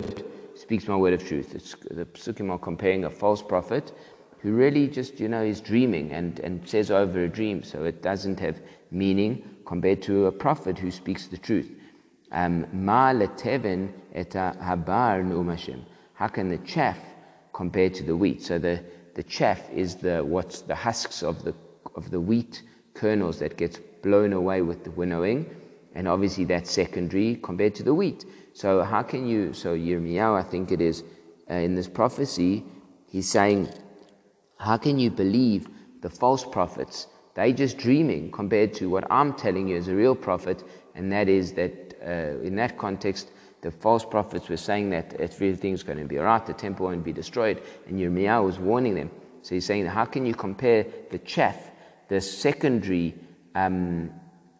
speaks 0.55 0.87
my 0.87 0.95
word 0.95 1.13
of 1.13 1.27
truth. 1.27 1.55
It's, 1.55 1.75
the 1.89 2.05
psukim 2.05 2.51
are 2.51 2.59
comparing 2.59 3.05
a 3.05 3.09
false 3.09 3.41
prophet 3.41 3.91
who 4.39 4.53
really 4.53 4.87
just, 4.87 5.19
you 5.19 5.27
know, 5.27 5.41
is 5.41 5.59
dreaming 5.59 6.11
and, 6.11 6.39
and 6.39 6.69
says 6.69 6.91
over 6.91 7.23
a 7.23 7.27
dream, 7.27 7.63
so 7.63 7.83
it 7.83 8.03
doesn't 8.03 8.39
have 8.39 8.61
meaning 8.91 9.43
compared 9.65 10.03
to 10.03 10.27
a 10.27 10.31
prophet 10.31 10.77
who 10.77 10.91
speaks 10.91 11.25
the 11.27 11.37
truth. 11.37 11.71
Um, 12.31 12.67
ma 12.71 13.11
habar. 13.11 13.55
How 16.13 16.27
can 16.27 16.49
the 16.49 16.57
chaff 16.59 16.99
compare 17.53 17.89
to 17.89 18.03
the 18.03 18.15
wheat? 18.15 18.43
So 18.43 18.59
the, 18.59 18.83
the 19.15 19.23
chaff 19.23 19.69
is 19.71 19.95
the 19.95 20.23
what's 20.23 20.61
the 20.61 20.75
husks 20.75 21.23
of 21.23 21.43
the 21.43 21.53
of 21.95 22.11
the 22.11 22.19
wheat 22.19 22.61
kernels 22.93 23.39
that 23.39 23.57
gets 23.57 23.79
blown 24.03 24.33
away 24.33 24.61
with 24.61 24.83
the 24.83 24.91
winnowing, 24.91 25.49
and 25.95 26.07
obviously 26.07 26.45
that's 26.45 26.71
secondary 26.71 27.39
compared 27.41 27.73
to 27.75 27.83
the 27.83 27.93
wheat. 27.93 28.25
So 28.53 28.83
how 28.83 29.03
can 29.03 29.25
you? 29.27 29.53
So 29.53 29.75
Yirmiyahu, 29.75 30.39
I 30.39 30.43
think 30.43 30.71
it 30.71 30.81
is, 30.81 31.03
uh, 31.49 31.55
in 31.55 31.75
this 31.75 31.87
prophecy, 31.87 32.63
he's 33.07 33.29
saying, 33.29 33.69
how 34.57 34.77
can 34.77 34.99
you 34.99 35.09
believe 35.09 35.67
the 36.01 36.09
false 36.09 36.45
prophets? 36.45 37.07
They're 37.33 37.51
just 37.51 37.77
dreaming 37.77 38.31
compared 38.31 38.73
to 38.75 38.89
what 38.89 39.05
I'm 39.11 39.33
telling 39.33 39.67
you 39.67 39.77
as 39.77 39.87
a 39.89 39.95
real 39.95 40.15
prophet, 40.15 40.63
and 40.93 41.11
that 41.11 41.27
is 41.27 41.53
that 41.53 41.73
uh, 42.05 42.39
in 42.41 42.55
that 42.55 42.77
context, 42.77 43.31
the 43.65 43.71
false 43.71 44.05
prophets 44.05 44.47
were 44.47 44.57
saying 44.57 44.91
that 44.91 45.15
everything's 45.15 45.81
going 45.81 45.97
to 45.97 46.05
be 46.05 46.19
alright, 46.19 46.45
the 46.45 46.53
temple 46.53 46.85
won't 46.85 47.03
be 47.03 47.11
destroyed, 47.11 47.59
and 47.87 47.99
Yirmiyahu 47.99 48.45
was 48.45 48.59
warning 48.59 48.93
them. 48.93 49.09
So 49.41 49.55
he's 49.55 49.65
saying, 49.65 49.87
how 49.87 50.05
can 50.05 50.23
you 50.23 50.35
compare 50.35 50.85
the 51.09 51.17
chaff, 51.17 51.71
the 52.07 52.21
secondary, 52.21 53.15
um, 53.55 54.11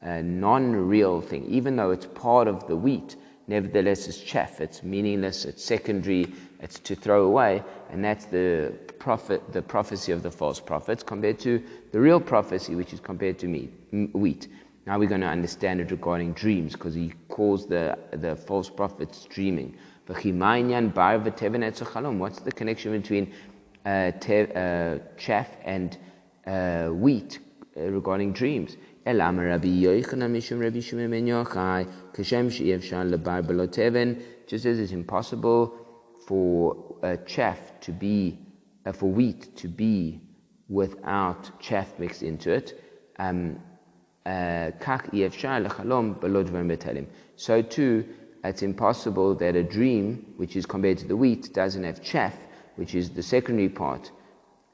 uh, 0.04 0.22
non-real 0.24 1.22
thing, 1.22 1.46
even 1.46 1.76
though 1.76 1.92
it's 1.92 2.08
part 2.08 2.48
of 2.48 2.68
the 2.68 2.76
wheat? 2.76 3.16
nevertheless 3.48 4.08
it's 4.08 4.20
chaff, 4.20 4.60
it's 4.60 4.82
meaningless, 4.82 5.46
it's 5.46 5.64
secondary, 5.64 6.26
it's 6.62 6.80
to 6.80 6.96
throw 6.96 7.26
away, 7.26 7.64
and 7.92 8.04
that's 8.04 8.26
the 8.26 8.74
prophet, 8.98 9.54
the 9.54 9.62
prophecy 9.62 10.12
of 10.12 10.24
the 10.24 10.32
false 10.32 10.60
prophets 10.60 11.04
compared 11.04 11.38
to 11.38 11.64
the 11.92 12.00
real 12.00 12.20
prophecy, 12.20 12.74
which 12.74 12.92
is 12.92 13.00
compared 13.00 13.38
to 13.38 13.48
meat, 13.48 13.72
wheat. 14.14 14.48
Now 14.86 15.00
we're 15.00 15.10
going 15.10 15.22
to 15.22 15.28
understand 15.28 15.82
it 15.82 15.90
regarding 15.90 16.34
dreams, 16.34 16.74
because 16.74 16.94
he 16.94 17.12
calls 17.28 17.66
the, 17.66 17.98
the 18.12 18.36
false 18.36 18.70
prophets 18.70 19.26
dreaming. 19.26 19.76
What's 20.08 20.24
the 22.40 22.52
connection 22.52 22.92
between 22.92 23.34
uh, 23.84 24.12
te, 24.20 24.46
uh, 24.54 25.00
chaff 25.18 25.58
and 25.64 25.98
uh, 26.46 26.90
wheat 26.90 27.40
uh, 27.76 27.82
regarding 27.82 28.34
dreams? 28.34 28.78
Just 34.48 34.66
as 34.66 34.80
it's 34.80 34.92
impossible 34.92 35.74
for 36.28 36.76
chaff 37.26 37.80
to 37.82 37.92
be, 37.92 38.38
uh, 38.86 38.92
for 38.92 39.10
wheat 39.10 39.56
to 39.56 39.68
be 39.68 40.22
without 40.70 41.60
chaff 41.60 41.98
mixed 41.98 42.22
into 42.22 42.52
it. 42.52 42.80
Um, 43.18 43.60
so 47.36 47.62
too, 47.62 48.06
it's 48.44 48.62
impossible 48.62 49.36
that 49.36 49.56
a 49.56 49.64
dream, 49.64 50.34
which 50.38 50.56
is 50.56 50.66
compared 50.66 50.98
to 51.00 51.08
the 51.08 51.16
wheat, 51.16 51.54
doesn't 51.54 51.84
have 51.84 52.02
chaff, 52.04 52.36
which 52.76 52.96
is 52.96 53.10
the 53.10 53.24
secondary 53.24 53.70
part, 53.70 54.12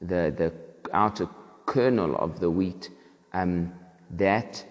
the, 0.00 0.32
the 0.36 0.52
outer 0.92 1.28
kernel 1.66 2.16
of 2.16 2.40
the 2.40 2.50
wheat. 2.50 2.90
Um, 3.32 3.72
that 4.10 4.64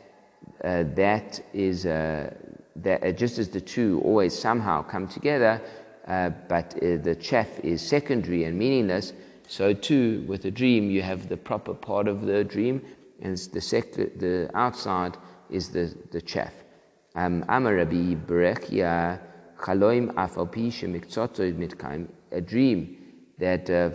uh, 0.63 0.83
that 0.95 1.41
is 1.53 1.85
uh, 1.85 2.31
that 2.75 3.03
uh, 3.03 3.11
just 3.11 3.39
as 3.39 3.49
the 3.49 3.61
two 3.61 4.01
always 4.03 4.37
somehow 4.37 4.83
come 4.83 5.07
together, 5.07 5.61
uh, 6.07 6.29
but 6.47 6.75
uh, 6.75 6.97
the 6.97 7.15
chaff 7.19 7.59
is 7.61 7.81
secondary 7.81 8.43
and 8.43 8.57
meaningless. 8.57 9.13
So 9.47 9.73
too, 9.73 10.23
with 10.27 10.45
a 10.45 10.51
dream, 10.51 10.91
you 10.91 11.01
have 11.01 11.27
the 11.27 11.37
proper 11.37 11.73
part 11.73 12.07
of 12.07 12.21
the 12.21 12.43
dream, 12.43 12.81
and 13.21 13.37
the 13.37 13.61
sec- 13.61 13.93
the 13.93 14.49
outside 14.53 15.17
is 15.49 15.69
the 15.69 15.93
the 16.11 16.21
chaff. 16.21 16.53
Um, 17.15 17.43
Amarabi 17.43 18.15
berechia 18.25 19.19
chaloim 19.57 20.13
mitkaim. 20.13 22.07
A 22.31 22.41
dream 22.41 22.97
that 23.37 23.69
uh, 23.69 23.89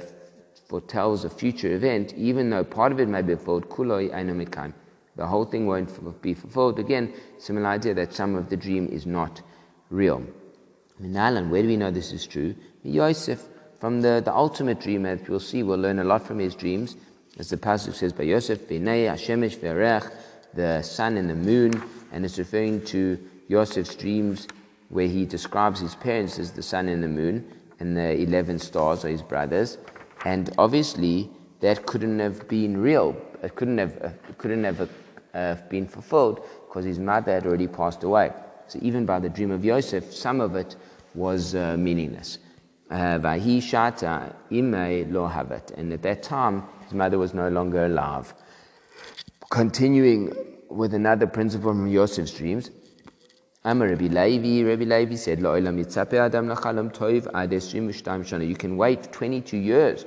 foretells 0.68 1.24
a 1.24 1.30
future 1.30 1.74
event, 1.74 2.12
even 2.14 2.50
though 2.50 2.64
part 2.64 2.92
of 2.92 3.00
it 3.00 3.08
may 3.08 3.22
be 3.22 3.34
fulfilled, 3.34 3.68
kuloi 3.68 4.10
mitkaim 4.12 4.74
the 5.16 5.26
whole 5.26 5.44
thing 5.44 5.66
won't 5.66 6.22
be 6.22 6.34
fulfilled. 6.34 6.78
Again, 6.78 7.12
similar 7.38 7.68
idea 7.68 7.94
that 7.94 8.12
some 8.12 8.34
of 8.34 8.48
the 8.50 8.56
dream 8.56 8.86
is 8.88 9.06
not 9.06 9.40
real. 9.90 10.22
Minalan, 11.02 11.48
where 11.50 11.62
do 11.62 11.68
we 11.68 11.76
know 11.76 11.90
this 11.90 12.12
is 12.12 12.26
true? 12.26 12.54
Yosef, 12.82 13.48
from 13.80 14.02
the, 14.02 14.22
the 14.24 14.34
ultimate 14.34 14.80
dream, 14.80 15.04
as 15.06 15.20
we'll 15.28 15.40
see, 15.40 15.62
we'll 15.62 15.78
learn 15.78 15.98
a 15.98 16.04
lot 16.04 16.26
from 16.26 16.38
his 16.38 16.54
dreams. 16.54 16.96
As 17.38 17.50
the 17.50 17.58
passage 17.58 17.96
says 17.96 18.14
by 18.14 18.24
Yosef, 18.24 18.66
B'nei 18.66 19.10
Hashemesh 19.10 19.58
V'erech, 19.58 20.10
the 20.54 20.80
sun 20.80 21.18
and 21.18 21.28
the 21.28 21.34
moon, 21.34 21.82
and 22.10 22.24
it's 22.24 22.38
referring 22.38 22.82
to 22.86 23.18
Yosef's 23.48 23.94
dreams 23.94 24.48
where 24.88 25.06
he 25.06 25.26
describes 25.26 25.78
his 25.78 25.94
parents 25.96 26.38
as 26.38 26.52
the 26.52 26.62
sun 26.62 26.88
and 26.88 27.02
the 27.02 27.08
moon, 27.08 27.46
and 27.78 27.94
the 27.94 28.18
11 28.22 28.58
stars 28.58 29.04
are 29.04 29.10
his 29.10 29.20
brothers. 29.20 29.76
And 30.24 30.50
obviously, 30.56 31.28
that 31.60 31.84
couldn't 31.84 32.18
have 32.20 32.48
been 32.48 32.78
real. 32.78 33.14
It 33.42 33.54
couldn't 33.54 33.76
have, 33.78 34.02
uh, 34.02 34.08
couldn't 34.38 34.64
have 34.64 34.88
uh, 35.34 35.56
been 35.68 35.86
fulfilled 35.86 36.42
because 36.66 36.86
his 36.86 36.98
mother 36.98 37.34
had 37.34 37.46
already 37.46 37.66
passed 37.66 38.02
away. 38.02 38.32
So 38.66 38.78
even 38.80 39.04
by 39.04 39.18
the 39.18 39.28
dream 39.28 39.50
of 39.50 39.62
Yosef, 39.62 40.10
some 40.10 40.40
of 40.40 40.56
it 40.56 40.76
was 41.14 41.54
uh, 41.54 41.76
meaningless. 41.76 42.38
Uh. 42.90 43.20
And 43.20 43.26
at 43.26 43.42
that 46.02 46.22
time, 46.22 46.62
his 46.86 46.94
mother 46.94 47.18
was 47.18 47.34
no 47.34 47.48
longer 47.48 47.86
alive. 47.86 48.32
Continuing 49.50 50.32
with 50.70 50.94
another 50.94 51.26
principle 51.26 51.70
from 51.70 51.86
Yosef's 51.86 52.32
dreams, 52.32 52.70
Amar 53.64 53.88
Rabbi 53.88 54.06
Levi, 54.06 54.68
Rabbi 54.68 54.84
Levi 54.84 55.16
said, 55.16 55.40
You 55.40 55.46
can 58.54 58.76
wait 58.76 59.12
22 59.12 59.56
years 59.56 60.04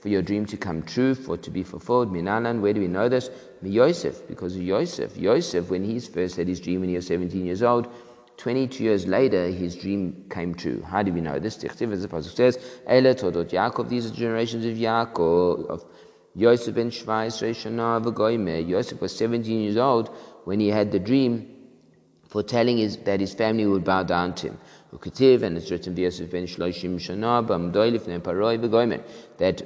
for 0.00 0.08
your 0.08 0.22
dream 0.22 0.46
to 0.46 0.56
come 0.56 0.82
true, 0.82 1.14
for 1.14 1.34
it 1.34 1.42
to 1.42 1.50
be 1.50 1.62
fulfilled. 1.62 2.10
Minanan, 2.10 2.60
where 2.60 2.72
do 2.72 2.80
we 2.80 2.88
know 2.88 3.10
this? 3.10 3.30
Yosef, 3.62 4.26
because 4.26 4.56
of 4.56 4.62
Yosef. 4.62 5.14
Yosef, 5.16 5.68
when 5.68 5.84
he 5.84 6.00
first 6.00 6.36
had 6.36 6.48
his 6.48 6.58
dream 6.58 6.80
when 6.80 6.88
he 6.88 6.96
was 6.96 7.06
17 7.06 7.44
years 7.44 7.62
old, 7.62 7.92
22 8.38 8.82
years 8.82 9.06
later, 9.06 9.48
his 9.48 9.76
dream 9.76 10.24
came 10.30 10.54
true. 10.54 10.82
How 10.82 11.02
do 11.02 11.12
we 11.12 11.20
know 11.20 11.38
this? 11.38 11.62
As 11.62 11.76
the 11.76 11.86
Pasuk 11.86 12.34
says, 12.34 12.58
Ele 12.86 13.14
Todot 13.14 13.50
Yaakov, 13.50 13.88
these 13.88 14.10
are 14.10 14.14
generations 14.14 14.64
of 14.64 14.72
Yaakov, 14.72 15.66
of 15.66 15.84
Yosef 16.34 16.74
ben 16.74 16.90
V'goyme. 16.90 18.68
Yosef 18.68 19.00
was 19.00 19.14
17 19.16 19.60
years 19.60 19.76
old 19.76 20.08
when 20.44 20.60
he 20.60 20.68
had 20.68 20.90
the 20.90 20.98
dream 20.98 21.48
foretelling 22.28 22.78
his, 22.78 22.96
that 22.98 23.20
his 23.20 23.34
family 23.34 23.66
would 23.66 23.84
bow 23.84 24.02
down 24.02 24.34
to 24.34 24.48
him. 24.48 24.58
And 24.92 25.56
it's 25.56 25.70
written 25.70 25.96
Yosef 25.96 26.30
ben 26.30 26.46
Shloshim 26.46 26.96
Shana 26.96 27.46
that 29.38 29.62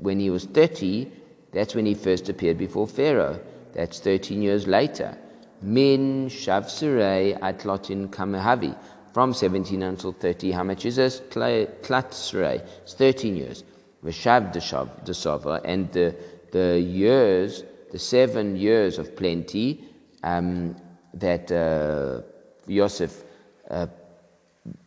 when 0.00 0.20
he 0.20 0.30
was 0.30 0.44
30, 0.44 1.10
that's 1.52 1.74
when 1.74 1.86
he 1.86 1.94
first 1.94 2.28
appeared 2.28 2.58
before 2.58 2.86
Pharaoh. 2.86 3.40
That's 3.74 4.00
13 4.00 4.42
years 4.42 4.66
later. 4.66 5.16
Min 5.62 6.28
Shavsirei 6.28 7.38
Atlotin 7.40 8.08
Kamehavi. 8.08 8.76
From 9.12 9.32
17 9.32 9.82
until 9.82 10.12
30, 10.12 10.50
how 10.50 10.62
much 10.62 10.84
is 10.84 10.96
this? 10.96 11.20
Klatsrei. 11.30 12.62
It's 12.82 12.94
13 12.94 13.36
years. 13.36 13.64
Veshav 14.04 14.52
Desova. 14.52 15.60
And 15.64 15.90
the, 15.92 16.14
the 16.52 16.80
years, 16.80 17.64
the 17.92 17.98
seven 17.98 18.56
years 18.56 18.98
of 18.98 19.16
plenty 19.16 19.84
um, 20.22 20.76
that 21.14 21.50
uh, 21.52 22.22
Yosef 22.66 23.24
uh, 23.70 23.86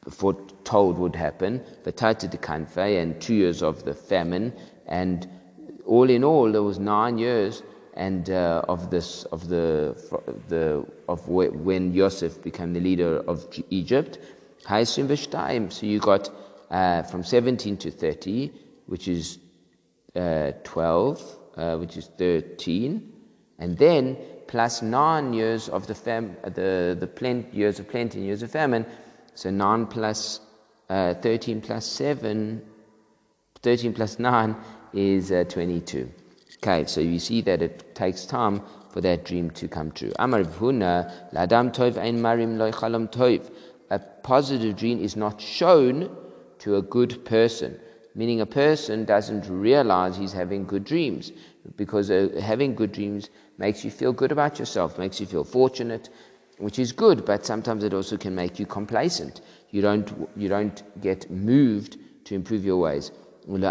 foretold 0.10 0.98
would 0.98 1.16
happen, 1.16 1.62
Vatata 1.84 2.30
de 2.30 2.38
Kanfe, 2.38 3.02
and 3.02 3.20
two 3.22 3.34
years 3.34 3.62
of 3.62 3.84
the 3.84 3.94
famine, 3.94 4.54
and 4.88 5.28
all 5.86 6.10
in 6.10 6.24
all, 6.24 6.52
there 6.52 6.64
was 6.64 6.80
nine 6.80 7.18
years 7.18 7.64
and 8.00 8.30
uh, 8.30 8.62
of 8.70 8.90
this 8.90 9.24
of 9.26 9.50
the 9.50 9.94
the 10.48 10.86
of 11.08 11.28
when 11.28 11.94
Yosef 11.94 12.42
became 12.42 12.74
the 12.74 12.80
leader 12.80 13.20
of 13.28 13.48
Egypt. 13.70 14.20
So 14.68 15.86
you 15.86 16.00
got 16.00 16.30
uh, 16.70 17.02
from 17.04 17.24
17 17.24 17.78
to 17.78 17.92
30, 17.92 18.52
which 18.90 19.08
is 19.08 19.40
uh, 20.16 20.52
12, 20.64 21.38
uh, 21.56 21.78
which 21.78 21.96
is 21.96 22.08
13, 22.18 23.14
and 23.60 23.78
then 23.78 24.18
plus 24.48 24.82
nine 24.82 25.32
years 25.34 25.70
of 25.70 25.86
the 25.86 25.94
fam 25.94 26.36
the 26.44 26.98
the 27.00 27.08
plenty, 27.08 27.56
years 27.56 27.80
of 27.80 27.88
plenty 27.88 28.18
and 28.18 28.26
years 28.26 28.42
of 28.42 28.52
famine. 28.52 28.86
So 29.36 29.52
nine 29.52 29.86
plus, 29.86 30.42
uh, 30.90 31.14
13 31.14 31.62
plus 31.62 31.86
seven, 31.86 32.62
13 33.62 33.94
plus 33.94 34.20
nine 34.20 34.56
is 34.94 35.32
uh, 35.32 35.44
22. 35.48 36.12
Okay, 36.62 36.86
so 36.86 37.00
you 37.00 37.20
see 37.20 37.42
that 37.42 37.62
it 37.62 37.96
takes 37.96 38.26
time 38.26 38.62
for 38.90 39.02
that 39.02 39.24
dream 39.24 39.52
to 39.52 39.68
come 39.68 39.92
true. 39.92 40.12
Amar 40.20 40.44
Ladam 40.44 41.98
Ein 41.98 42.20
Marim. 42.20 43.50
A 43.92 44.00
positive 44.00 44.76
dream 44.76 45.00
is 45.00 45.16
not 45.16 45.40
shown 45.40 46.16
to 46.60 46.76
a 46.76 46.82
good 46.82 47.24
person, 47.24 47.80
meaning 48.16 48.42
a 48.42 48.46
person 48.46 49.06
doesn't 49.06 49.48
realize 49.50 50.18
he's 50.18 50.34
having 50.34 50.66
good 50.66 50.84
dreams 50.84 51.32
because 51.78 52.10
uh, 52.10 52.30
having 52.42 52.76
good 52.76 52.92
dreams 52.92 53.30
makes 53.58 53.84
you 53.86 53.92
feel 53.92 54.14
good 54.14 54.32
about 54.32 54.60
yourself, 54.60 54.98
makes 54.98 55.20
you 55.20 55.26
feel 55.26 55.44
fortunate, 55.44 56.10
which 56.58 56.80
is 56.80 56.92
good, 56.92 57.26
but 57.26 57.46
sometimes 57.46 57.84
it 57.84 57.94
also 57.94 58.18
can 58.18 58.36
make 58.36 58.60
you 58.60 58.66
complacent. 58.66 59.42
You 59.72 59.82
don't, 59.82 60.30
you 60.36 60.50
don't 60.50 60.82
get 61.02 61.30
moved 61.30 61.98
to 62.26 62.36
improve 62.36 62.66
your 62.66 62.78
ways. 62.78 63.12
And 63.48 63.64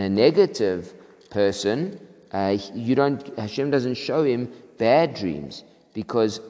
a 0.00 0.08
negative 0.08 0.94
person, 1.30 2.00
uh, 2.32 2.56
you 2.74 2.94
don't, 2.94 3.38
Hashem 3.38 3.70
doesn't 3.70 3.94
show 3.94 4.24
him 4.24 4.50
bad 4.78 5.14
dreams 5.14 5.64
because 5.92 6.40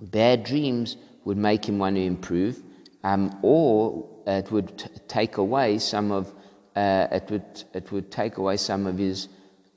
bad 0.00 0.44
dreams 0.44 0.96
would 1.24 1.36
make 1.36 1.68
him 1.68 1.78
want 1.78 1.96
to 1.96 2.02
improve, 2.02 2.62
um, 3.04 3.38
or 3.42 4.08
it 4.32 4.50
would 4.50 4.78
t- 4.78 4.88
take 5.08 5.36
away 5.36 5.78
some 5.78 6.10
of, 6.10 6.32
uh, 6.74 7.06
it 7.12 7.30
would, 7.30 7.64
it 7.74 7.90
would 7.92 8.10
take 8.10 8.38
away 8.38 8.56
some 8.56 8.86
of 8.86 8.98
his, 8.98 9.28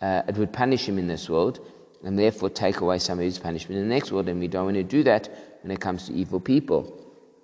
uh, 0.01 0.23
it 0.27 0.35
would 0.37 0.51
punish 0.51 0.87
him 0.87 0.97
in 0.97 1.07
this 1.07 1.29
world, 1.29 1.59
and 2.03 2.17
therefore 2.17 2.49
take 2.49 2.81
away 2.81 2.97
some 2.99 3.19
of 3.19 3.25
his 3.25 3.37
punishment 3.37 3.79
in 3.79 3.87
the 3.87 3.93
next 3.93 4.11
world. 4.11 4.27
And 4.29 4.39
we 4.39 4.47
don't 4.47 4.65
want 4.65 4.77
to 4.77 4.83
do 4.83 5.03
that 5.03 5.29
when 5.61 5.71
it 5.71 5.79
comes 5.79 6.07
to 6.07 6.13
evil 6.13 6.39
people. 6.39 6.95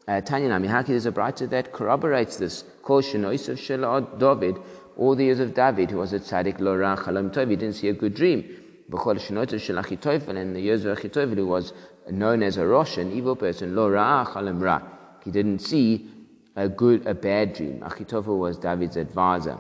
Uh, 0.08 0.22
Tanya 0.22 0.50
Namihaki, 0.50 0.88
there's 0.88 1.06
a 1.08 1.12
writer 1.12 1.48
that 1.48 1.74
corroborates 1.74 2.38
this. 2.38 2.64
Kol 2.84 3.02
Shela 3.02 4.20
David, 4.20 4.58
all 4.98 5.16
the 5.16 5.26
years 5.26 5.40
of 5.40 5.54
David, 5.54 5.92
who 5.92 5.98
was 5.98 6.14
a 6.14 6.20
tzaddik 6.20 6.60
lo 6.60 6.76
ra 6.76 6.96
chalam 6.96 7.32
tov, 7.32 7.50
he 7.50 7.56
didn't 7.56 7.76
see 7.76 7.90
a 7.90 7.94
good 7.94 8.14
dream. 8.14 8.44
B'chol 8.90 9.20
Shenoisav 9.20 9.60
Shel 9.60 10.38
in 10.38 10.54
the 10.54 10.62
years 10.62 10.86
of 10.86 10.98
Achitophel, 10.98 11.36
who 11.36 11.48
was 11.48 11.74
known 12.10 12.44
as 12.44 12.58
a 12.58 12.68
rosh, 12.68 12.98
an 12.98 13.12
evil 13.12 13.36
person, 13.36 13.76
lo 13.76 13.90
ra 13.90 14.26
chalam 14.26 14.62
ra. 14.62 14.82
He 15.24 15.32
didn't 15.32 15.60
see 15.60 16.08
a 16.56 16.70
good, 16.70 17.06
a 17.06 17.14
bad 17.14 17.54
dream. 17.54 17.80
Achitophel 17.82 18.38
was 18.38 18.58
David's 18.58 18.98
advisor. 18.98 19.60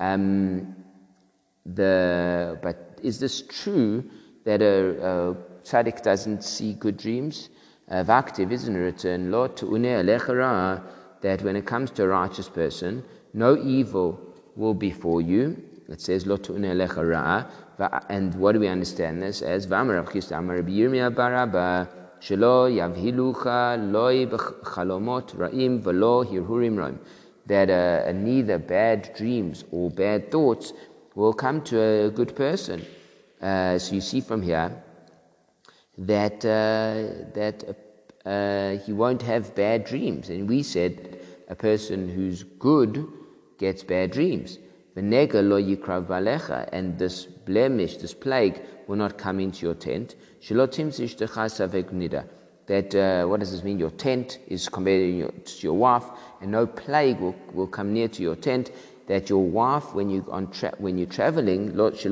Um, 0.00 0.74
the, 1.64 2.58
but 2.62 2.98
is 3.02 3.20
this 3.20 3.42
true 3.42 4.04
that 4.44 4.62
a, 4.62 5.06
a 5.06 5.34
tzaddik 5.64 6.02
doesn't 6.02 6.42
see 6.42 6.74
good 6.74 6.96
dreams? 6.96 7.50
Vaktiv 7.90 8.50
isn't 8.50 8.74
written, 8.74 9.30
Lord, 9.30 9.56
that 9.56 11.42
when 11.42 11.56
it 11.56 11.66
comes 11.66 11.90
to 11.92 12.04
a 12.04 12.08
righteous 12.08 12.48
person, 12.48 13.04
no 13.34 13.56
evil 13.56 14.20
will 14.56 14.74
befall 14.74 15.20
you. 15.20 15.62
It 15.88 16.00
says, 16.00 16.26
Lo 16.26 16.38
And 18.08 18.34
what 18.36 18.52
do 18.52 18.60
we 18.60 18.68
understand 18.68 19.20
this 19.20 19.42
as? 19.42 19.66
V'amar 19.66 20.02
Chisda 20.08 20.38
Amar 20.38 20.56
Rabbi 20.56 20.70
Yirmiyah 20.70 21.14
baraba 21.14 21.88
shelo 22.22 22.70
yavhilucha 22.70 23.92
loy 23.92 24.26
b'chalomot 24.26 25.34
ra'im 25.36 25.82
v'lo 25.82 26.24
hirhurim 26.24 26.76
ra'im. 26.76 26.98
That 27.46 27.70
uh, 27.70 28.12
neither 28.12 28.58
bad 28.58 29.12
dreams 29.16 29.64
or 29.72 29.90
bad 29.90 30.30
thoughts 30.30 30.72
will 31.16 31.32
come 31.32 31.62
to 31.62 31.80
a 31.80 32.10
good 32.10 32.36
person. 32.36 32.84
Uh, 33.40 33.78
so 33.78 33.96
you 33.96 34.00
see 34.00 34.20
from 34.20 34.42
here 34.42 34.82
that, 35.98 36.44
uh, 36.44 37.32
that 37.34 37.64
uh, 38.24 38.76
he 38.84 38.92
won't 38.92 39.22
have 39.22 39.54
bad 39.56 39.84
dreams. 39.84 40.28
And 40.30 40.48
we 40.48 40.62
said 40.62 41.18
a 41.48 41.56
person 41.56 42.08
who's 42.08 42.44
good 42.44 43.04
gets 43.58 43.82
bad 43.82 44.12
dreams. 44.12 44.58
And 44.94 45.12
this 46.98 47.24
blemish, 47.24 47.96
this 47.96 48.14
plague, 48.14 48.62
will 48.86 48.96
not 48.96 49.18
come 49.18 49.40
into 49.40 49.66
your 49.66 49.74
tent. 49.74 50.14
That, 52.66 52.94
uh, 52.94 53.26
what 53.28 53.40
does 53.40 53.52
this 53.52 53.62
mean? 53.62 53.78
Your 53.78 53.90
tent 53.90 54.38
is 54.48 54.68
compared 54.68 55.46
to 55.46 55.62
your 55.62 55.74
wife, 55.74 56.04
and 56.40 56.50
no 56.50 56.66
plague 56.66 57.20
will, 57.20 57.36
will 57.52 57.66
come 57.66 57.92
near 57.92 58.08
to 58.08 58.22
your 58.22 58.34
tent 58.36 58.72
that 59.06 59.28
your 59.28 59.44
wife, 59.44 59.94
when, 59.94 60.10
you 60.10 60.24
on 60.30 60.50
tra- 60.50 60.74
when 60.78 60.98
you're 60.98 61.06
traveling, 61.06 61.76
that 61.76 62.04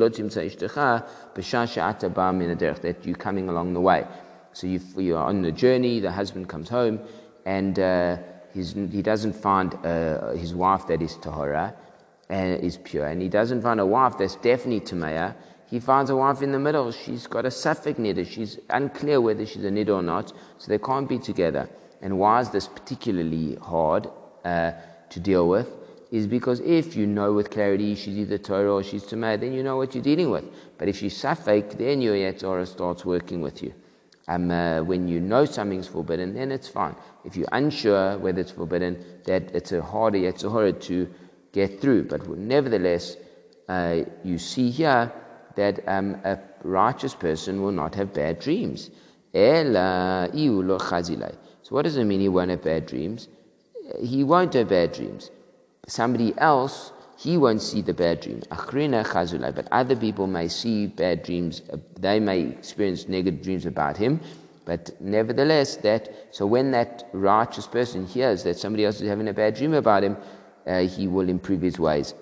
you're 3.05 3.16
coming 3.16 3.49
along 3.49 3.73
the 3.73 3.81
way. 3.81 4.07
So 4.53 4.66
you, 4.66 4.81
you're 4.97 5.19
on 5.19 5.43
the 5.43 5.53
journey, 5.53 6.01
the 6.01 6.12
husband 6.12 6.49
comes 6.49 6.69
home, 6.69 7.01
and 7.47 7.79
uh, 7.79 8.16
he 8.53 9.03
doesn't 9.03 9.33
find 9.35 9.75
uh, 9.85 10.33
his 10.33 10.55
wife 10.55 10.87
that 10.88 11.03
is 11.03 11.16
Tahora, 11.16 11.75
and 12.29 12.61
uh, 12.61 12.66
is 12.66 12.77
pure, 12.77 13.07
and 13.07 13.21
he 13.23 13.29
doesn't 13.29 13.62
find 13.62 13.81
a 13.81 13.87
wife 13.87 14.19
that's 14.19 14.37
definitely 14.37 14.81
Tamaya. 14.81 15.35
He 15.70 15.80
finds 15.80 16.11
a 16.11 16.16
wife 16.16 16.42
in 16.42 16.52
the 16.52 16.59
middle. 16.59 16.90
She's 16.92 17.26
got 17.26 17.46
a 17.46 17.50
suffix 17.50 17.98
niddah. 17.98 18.26
She's 18.26 18.59
unclear 18.68 19.20
whether 19.20 19.46
she's 19.46 19.64
a 19.64 19.70
niddah 19.70 19.96
or 19.96 20.02
not, 20.02 20.33
so 20.59 20.68
they 20.68 20.78
can't 20.78 21.09
be 21.09 21.18
together. 21.18 21.68
And 22.02 22.18
why 22.18 22.40
is 22.40 22.50
this 22.50 22.66
particularly 22.66 23.56
hard? 23.56 24.09
Uh, 24.44 24.72
to 25.11 25.20
deal 25.20 25.48
with 25.48 25.68
is 26.11 26.26
because 26.26 26.61
if 26.61 26.96
you 26.96 27.06
know 27.06 27.33
with 27.33 27.50
clarity 27.50 27.94
she's 27.94 28.16
either 28.18 28.38
Torah 28.38 28.74
or 28.74 28.83
she's 28.83 29.04
Tameh, 29.04 29.38
then 29.38 29.52
you 29.52 29.62
know 29.62 29.76
what 29.76 29.94
you're 29.94 30.02
dealing 30.02 30.30
with. 30.30 30.44
But 30.78 30.88
if 30.88 30.96
she's 30.96 31.20
Safek, 31.20 31.76
then 31.76 32.00
your 32.00 32.14
Yetzirah 32.14 32.66
starts 32.66 33.04
working 33.04 33.40
with 33.40 33.62
you. 33.62 33.74
Um, 34.26 34.50
uh, 34.50 34.83
when 34.83 35.09
you 35.09 35.20
know 35.20 35.44
something's 35.44 35.88
forbidden, 35.88 36.35
then 36.35 36.52
it's 36.52 36.68
fine. 36.68 36.94
If 37.24 37.37
you're 37.37 37.48
unsure 37.52 38.18
whether 38.18 38.40
it's 38.40 38.50
forbidden, 38.50 39.04
that 39.24 39.54
it's 39.54 39.72
a 39.72 39.83
harder 39.83 40.18
Yetzirah 40.18 40.80
to 40.83 41.09
get 41.52 41.80
through. 41.80 42.04
But 42.04 42.28
nevertheless, 42.28 43.16
uh, 43.68 44.00
you 44.24 44.38
see 44.38 44.70
here 44.70 45.12
that 45.57 45.81
um, 45.89 46.17
a 46.25 46.39
righteous 46.63 47.15
person 47.15 47.63
will 47.63 47.73
not 47.73 47.95
have 47.95 48.13
bad 48.13 48.39
dreams. 48.39 48.91
So 49.33 50.29
what 51.69 51.83
does 51.83 51.97
it 51.97 52.05
mean 52.05 52.21
he 52.21 52.29
won't 52.29 52.51
have 52.51 52.63
bad 52.63 52.87
dreams? 52.87 53.29
He 54.01 54.25
won't 54.25 54.55
have 54.55 54.69
bad 54.69 54.93
dreams. 54.93 55.31
Somebody 55.87 56.35
else, 56.39 56.93
he 57.17 57.37
won't 57.37 57.63
see 57.63 57.83
the 57.83 57.95
bad 57.95 58.21
dream. 58.21 58.43
But 58.49 59.69
other 59.73 59.97
people 59.97 60.27
may 60.27 60.49
see 60.49 60.87
bad 60.87 61.23
dreams. 61.23 61.63
They 61.99 62.21
may 62.21 62.41
experience 62.41 63.09
negative 63.09 63.43
dreams 63.43 63.67
about 63.67 63.97
him. 63.97 64.21
But 64.65 64.91
nevertheless, 65.01 65.77
that 65.77 66.29
so 66.31 66.47
when 66.47 66.71
that 66.73 67.09
righteous 67.13 67.67
person 67.67 68.07
hears 68.07 68.45
that 68.45 68.59
somebody 68.59 68.85
else 68.85 69.01
is 69.01 69.09
having 69.09 69.27
a 69.29 69.33
bad 69.33 69.55
dream 69.55 69.75
about 69.75 70.05
him, 70.05 70.17
uh, 70.67 70.81
he 70.81 71.09
will 71.09 71.29
improve 71.29 71.63
his 71.63 71.79
ways 71.79 72.15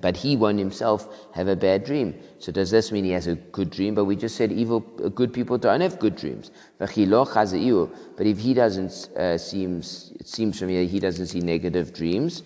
but 0.00 0.16
he 0.16 0.36
won't 0.36 0.58
himself 0.58 1.28
have 1.32 1.48
a 1.48 1.56
bad 1.56 1.84
dream. 1.84 2.14
So 2.38 2.50
does 2.50 2.70
this 2.70 2.90
mean 2.90 3.04
he 3.04 3.10
has 3.10 3.26
a 3.26 3.34
good 3.34 3.70
dream? 3.70 3.94
But 3.94 4.06
we 4.06 4.16
just 4.16 4.36
said 4.36 4.50
evil, 4.50 4.80
good 4.80 5.32
people 5.32 5.58
don't 5.58 5.82
have 5.82 5.98
good 5.98 6.16
dreams. 6.16 6.50
But 6.78 6.90
if 6.96 8.38
he 8.38 8.54
doesn't 8.54 9.08
uh, 9.16 9.36
seems, 9.36 10.12
it 10.18 10.26
seems 10.26 10.58
from 10.58 10.70
here 10.70 10.84
he 10.84 10.98
doesn't 10.98 11.26
see 11.26 11.40
negative 11.40 11.92
dreams. 11.92 12.42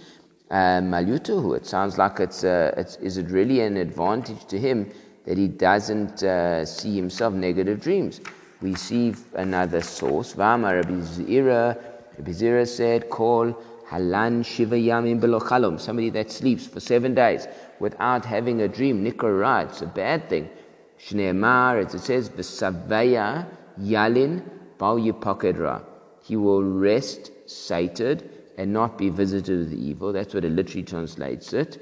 Uh, 0.50 0.81
Malyutahu, 0.81 1.57
it 1.57 1.66
sounds 1.66 1.98
like 1.98 2.18
it's, 2.20 2.42
uh, 2.44 2.74
it's, 2.77 2.96
is 2.96 3.16
it 3.16 3.31
really 3.31 3.61
an 3.61 3.77
advantage 3.77 4.44
to 4.46 4.59
him 4.59 4.90
that 5.24 5.38
he 5.38 5.48
doesn't 5.48 6.22
uh, 6.22 6.64
see 6.64 6.94
himself 6.96 7.33
negative 7.33 7.81
dreams? 7.81 8.20
We 8.61 8.74
see 8.74 9.14
another 9.35 9.83
source. 9.83 10.35
Rabbi 10.37 11.00
Zira, 11.00 11.77
Rabbi 12.18 12.31
Zira 12.33 12.66
said, 12.66 13.09
call 13.09 13.57
Halan 13.94 14.44
Shiva 14.44 14.74
Yamin 14.74 15.20
Belochalom, 15.20 15.78
somebody 15.78 16.11
that 16.11 16.28
sleeps 16.28 16.66
for 16.66 16.80
seven 16.80 17.14
days 17.14 17.46
without 17.78 18.24
having 18.24 18.61
a 18.61 18.66
dream. 18.66 19.04
Nikra, 19.04 19.68
it's 19.68 19.83
a 19.83 19.87
bad 19.87 20.28
thing. 20.28 20.50
Shneemar, 20.98 21.87
as 21.87 21.94
it 21.94 22.00
says, 22.00 22.28
V'savaya 22.28 23.46
Yalin 23.80 24.42
Bal 24.78 24.98
Yipokedra. 24.98 25.85
He 26.24 26.35
will 26.35 26.64
rest 26.64 27.30
sated 27.46 28.28
and 28.59 28.72
not 28.72 28.98
be 28.98 29.11
visited 29.11 29.59
with 29.61 29.72
evil. 29.72 30.12
That's 30.12 30.35
what 30.35 30.44
it 30.44 30.50
literally 30.50 30.83
translates 30.83 31.52
it. 31.52 31.80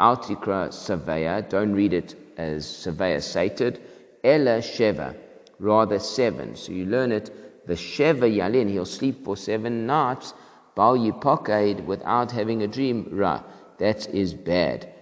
Altikra 0.00 0.68
Savaya, 0.68 1.46
don't 1.46 1.74
read 1.74 1.92
it 1.92 2.14
as 2.38 2.64
Savaya 2.64 3.22
sated. 3.22 3.78
Ella 4.24 4.60
Sheva, 4.60 5.14
rather 5.58 5.98
seven. 5.98 6.56
So 6.56 6.72
you 6.72 6.86
learn 6.86 7.12
it. 7.12 7.66
The 7.66 7.74
Sheva 7.74 8.34
Yalin, 8.34 8.70
he'll 8.70 8.86
sleep 8.86 9.22
for 9.22 9.36
seven 9.36 9.86
nights 9.86 10.32
Bal 10.74 10.96
Yipakaid 10.96 11.84
without 11.84 12.30
having 12.30 12.62
a 12.62 12.68
dream, 12.68 13.08
Ra. 13.10 13.42
That 13.78 14.08
is 14.08 14.34
bad. 14.34 14.92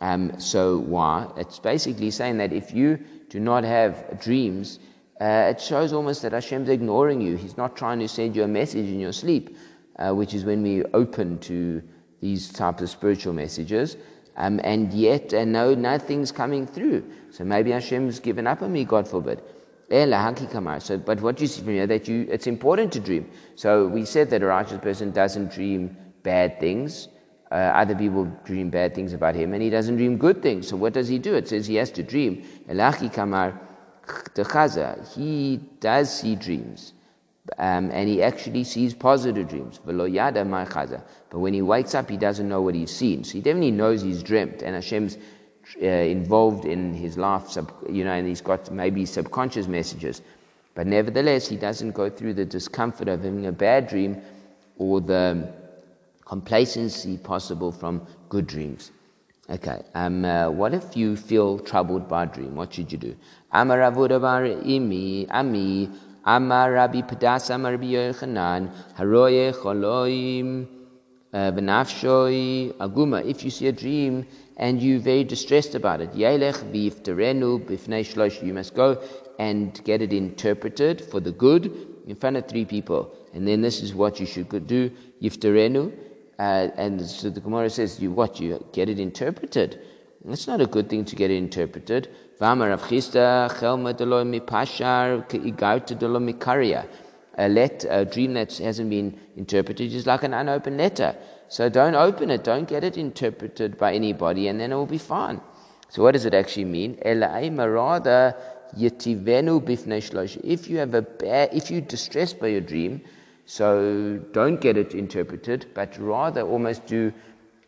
Um, 0.00 0.38
so 0.38 0.78
why? 0.78 1.28
It's 1.36 1.58
basically 1.58 2.10
saying 2.10 2.38
that 2.38 2.52
if 2.52 2.72
you 2.72 2.98
do 3.30 3.40
not 3.40 3.64
have 3.64 4.20
dreams, 4.20 4.78
uh, 5.20 5.50
it 5.50 5.60
shows 5.60 5.92
almost 5.92 6.22
that 6.22 6.32
Hashem's 6.32 6.68
ignoring 6.68 7.20
you. 7.20 7.36
He's 7.36 7.56
not 7.56 7.76
trying 7.76 7.98
to 8.00 8.08
send 8.08 8.36
you 8.36 8.44
a 8.44 8.48
message 8.48 8.86
in 8.86 9.00
your 9.00 9.12
sleep, 9.12 9.56
uh, 9.98 10.12
which 10.12 10.34
is 10.34 10.44
when 10.44 10.62
we 10.62 10.84
open 10.94 11.38
to 11.40 11.82
these 12.20 12.52
types 12.52 12.82
of 12.82 12.90
spiritual 12.90 13.32
messages. 13.32 13.96
Um, 14.36 14.60
and 14.62 14.92
yet, 14.92 15.34
uh, 15.34 15.44
no, 15.44 15.74
nothing's 15.74 16.30
coming 16.30 16.66
through. 16.66 17.04
So 17.30 17.44
maybe 17.44 17.72
Hashem's 17.72 18.20
given 18.20 18.46
up 18.46 18.62
on 18.62 18.72
me, 18.72 18.84
God 18.84 19.08
forbid. 19.08 19.42
So, 19.90 20.98
but 20.98 21.20
what 21.20 21.40
you 21.40 21.46
see 21.46 21.62
from 21.62 21.72
here 21.72 21.86
that 21.86 22.08
you 22.08 22.26
it's 22.30 22.46
important 22.46 22.92
to 22.92 23.00
dream. 23.00 23.30
So 23.56 23.86
we 23.86 24.04
said 24.04 24.28
that 24.30 24.42
a 24.42 24.46
righteous 24.46 24.78
person 24.80 25.10
doesn't 25.12 25.50
dream 25.50 25.96
bad 26.22 26.60
things. 26.60 27.08
Uh, 27.50 27.54
other 27.54 27.94
people 27.94 28.26
dream 28.44 28.68
bad 28.68 28.94
things 28.94 29.14
about 29.14 29.34
him, 29.34 29.54
and 29.54 29.62
he 29.62 29.70
doesn't 29.70 29.96
dream 29.96 30.18
good 30.18 30.42
things. 30.42 30.68
So 30.68 30.76
what 30.76 30.92
does 30.92 31.08
he 31.08 31.18
do? 31.18 31.34
It 31.34 31.48
says 31.48 31.66
he 31.66 31.76
has 31.76 31.90
to 31.92 32.02
dream. 32.02 32.44
He 35.14 35.56
does 35.80 36.20
see 36.20 36.34
dreams. 36.36 36.92
Um, 37.56 37.90
and 37.90 38.06
he 38.06 38.22
actually 38.22 38.64
sees 38.64 38.92
positive 38.92 39.48
dreams. 39.48 39.80
But 39.82 39.96
when 41.38 41.54
he 41.54 41.62
wakes 41.62 41.94
up, 41.94 42.10
he 42.10 42.18
doesn't 42.18 42.46
know 42.46 42.60
what 42.60 42.74
he's 42.74 42.94
seen. 42.94 43.24
So 43.24 43.32
he 43.32 43.40
definitely 43.40 43.70
knows 43.70 44.02
he's 44.02 44.22
dreamt, 44.22 44.60
and 44.60 44.74
Hashem's 44.74 45.16
uh, 45.82 45.86
involved 45.86 46.64
in 46.64 46.94
his 46.94 47.18
life, 47.18 47.48
sub, 47.48 47.72
you 47.90 48.04
know, 48.04 48.12
and 48.12 48.26
he's 48.26 48.40
got 48.40 48.70
maybe 48.70 49.04
subconscious 49.04 49.66
messages. 49.66 50.22
But 50.74 50.86
nevertheless, 50.86 51.48
he 51.48 51.56
doesn't 51.56 51.92
go 51.92 52.08
through 52.08 52.34
the 52.34 52.44
discomfort 52.44 53.08
of 53.08 53.22
having 53.22 53.46
a 53.46 53.52
bad 53.52 53.88
dream 53.88 54.22
or 54.76 55.00
the 55.00 55.52
complacency 56.24 57.16
possible 57.16 57.72
from 57.72 58.06
good 58.28 58.46
dreams. 58.46 58.92
Okay, 59.50 59.82
um, 59.94 60.24
uh, 60.24 60.50
what 60.50 60.74
if 60.74 60.94
you 60.96 61.16
feel 61.16 61.58
troubled 61.58 62.06
by 62.06 62.24
a 62.24 62.26
dream? 62.26 62.54
What 62.54 62.74
should 62.74 62.92
you 62.92 62.98
do? 62.98 63.16
Amar 63.50 63.78
imi, 63.78 65.26
ami, 65.30 65.88
Amar 66.24 66.72
Rabbi 66.72 67.00
Padas, 67.00 67.48
Amar 67.48 67.78
Yochanan, 67.78 68.70
Haroye 68.94 69.52
Choloim, 69.54 70.66
uh, 71.32 71.50
Aguma. 71.52 73.24
If 73.24 73.42
you 73.42 73.50
see 73.50 73.68
a 73.68 73.72
dream 73.72 74.26
and 74.58 74.82
you're 74.82 74.98
very 74.98 75.24
distressed 75.24 75.74
about 75.74 76.00
it. 76.00 76.12
You 76.14 76.26
must 78.52 78.74
go 78.74 79.02
and 79.38 79.84
get 79.84 80.02
it 80.02 80.12
interpreted 80.12 81.00
for 81.00 81.20
the 81.20 81.32
good 81.32 81.72
in 82.06 82.16
front 82.16 82.36
of 82.36 82.48
three 82.48 82.64
people. 82.64 83.14
And 83.32 83.46
then 83.46 83.60
this 83.60 83.82
is 83.82 83.94
what 83.94 84.18
you 84.18 84.26
should 84.26 84.66
do. 84.66 84.90
Yifterenu. 85.22 85.92
Uh, 86.38 86.68
and 86.76 87.00
so 87.00 87.30
the 87.30 87.40
Gemara 87.40 87.70
says, 87.70 88.00
you 88.00 88.10
what? 88.10 88.40
You 88.40 88.64
get 88.72 88.88
it 88.88 88.98
interpreted. 88.98 89.80
It's 90.28 90.46
not 90.48 90.60
a 90.60 90.66
good 90.66 90.88
thing 90.88 91.04
to 91.04 91.16
get 91.16 91.30
it 91.30 91.36
interpreted. 91.36 92.08
A, 97.40 97.48
let, 97.48 97.84
a 97.88 98.04
dream 98.04 98.34
that 98.34 98.56
hasn't 98.58 98.90
been 98.90 99.18
interpreted 99.36 99.94
is 99.94 100.06
like 100.06 100.24
an 100.24 100.34
unopened 100.34 100.78
letter. 100.78 101.16
So 101.48 101.68
don't 101.68 101.94
open 101.94 102.30
it, 102.30 102.44
don't 102.44 102.68
get 102.68 102.84
it 102.84 102.98
interpreted 102.98 103.78
by 103.78 103.94
anybody, 103.94 104.48
and 104.48 104.60
then 104.60 104.72
it 104.72 104.74
will 104.74 104.86
be 104.86 104.98
fine. 104.98 105.40
So 105.88 106.02
what 106.02 106.12
does 106.12 106.26
it 106.26 106.34
actually 106.34 106.66
mean? 106.66 106.98
If 107.02 107.18
you 110.68 110.78
have 110.78 110.94
a 110.94 111.02
bad, 111.02 111.48
if 111.54 111.70
you're 111.70 111.80
distressed 111.80 112.38
by 112.38 112.48
your 112.48 112.60
dream, 112.60 113.00
so 113.46 114.20
don't 114.32 114.60
get 114.60 114.76
it 114.76 114.92
interpreted, 114.92 115.68
but 115.74 115.96
rather 115.98 116.42
almost 116.42 116.84
do 116.86 117.10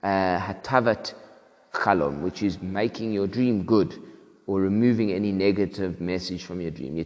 uh, 0.03 0.38
hatavat 0.38 1.14
chalom, 1.73 2.21
which 2.21 2.43
is 2.43 2.61
making 2.61 3.12
your 3.12 3.27
dream 3.27 3.62
good 3.62 3.95
or 4.47 4.61
removing 4.61 5.12
any 5.12 5.33
negative 5.33 5.99
message 6.03 6.45
from 6.45 6.61
your 6.61 6.71
dream. 6.71 7.03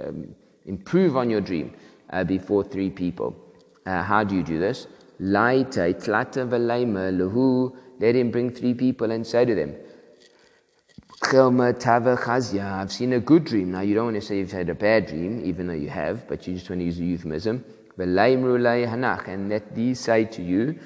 Um, 0.00 0.34
improve 0.66 1.16
on 1.16 1.30
your 1.30 1.40
dream 1.40 1.74
uh, 2.10 2.22
before 2.22 2.62
three 2.62 2.90
people. 2.90 3.34
Uh, 3.84 4.02
how 4.02 4.22
do 4.22 4.36
you 4.36 4.44
do 4.44 4.60
this? 4.60 4.86
Velaima 5.20 7.10
lahu. 7.10 7.74
Let 7.98 8.14
him 8.14 8.30
bring 8.30 8.50
three 8.50 8.74
people 8.74 9.10
and 9.10 9.26
say 9.26 9.44
to 9.46 9.54
them, 9.54 9.74
I've 11.32 12.92
seen 12.92 13.12
a 13.14 13.20
good 13.20 13.44
dream. 13.44 13.72
Now, 13.72 13.80
you 13.80 13.94
don't 13.94 14.04
want 14.04 14.16
to 14.16 14.20
say 14.20 14.38
you've 14.38 14.52
had 14.52 14.68
a 14.68 14.74
bad 14.74 15.06
dream, 15.06 15.42
even 15.44 15.66
though 15.66 15.72
you 15.72 15.88
have, 15.88 16.28
but 16.28 16.46
you 16.46 16.54
just 16.54 16.68
want 16.68 16.80
to 16.80 16.84
use 16.84 17.00
a 17.00 17.04
euphemism. 17.04 17.64
And 17.98 18.14
let 19.48 19.74
these 19.74 19.98
say 19.98 20.24
to 20.26 20.42
you, 20.42 20.78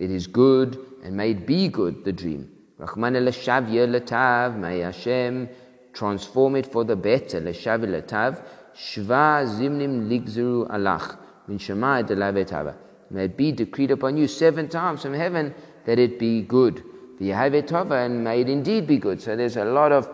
it 0.00 0.10
is 0.10 0.26
good, 0.26 0.78
and 1.04 1.14
may 1.14 1.30
it 1.32 1.46
be 1.46 1.68
good, 1.68 2.04
the 2.04 2.12
dream. 2.12 2.50
Rahman 2.78 3.14
letav, 3.14 4.56
may 4.56 4.78
Hashem 4.78 5.48
transform 5.92 6.56
it 6.56 6.66
for 6.72 6.84
the 6.84 6.96
better. 6.96 7.40
Leshav 7.40 7.84
letav, 7.84 8.42
shva 8.74 9.44
zimnim 9.46 10.08
ligzuru 10.08 10.66
alach. 10.70 11.18
May 11.48 13.24
it 13.24 13.36
be 13.36 13.52
decreed 13.52 13.90
upon 13.90 14.16
you 14.16 14.28
seven 14.28 14.68
times 14.68 15.02
from 15.02 15.14
heaven 15.14 15.54
that 15.86 15.98
it 15.98 16.18
be 16.18 16.42
good. 16.42 16.82
And 17.20 18.24
may 18.24 18.40
it 18.40 18.48
indeed 18.48 18.86
be 18.86 18.98
good. 18.98 19.20
So 19.20 19.34
there's 19.34 19.56
a 19.56 19.64
lot 19.64 19.92
of 19.92 20.08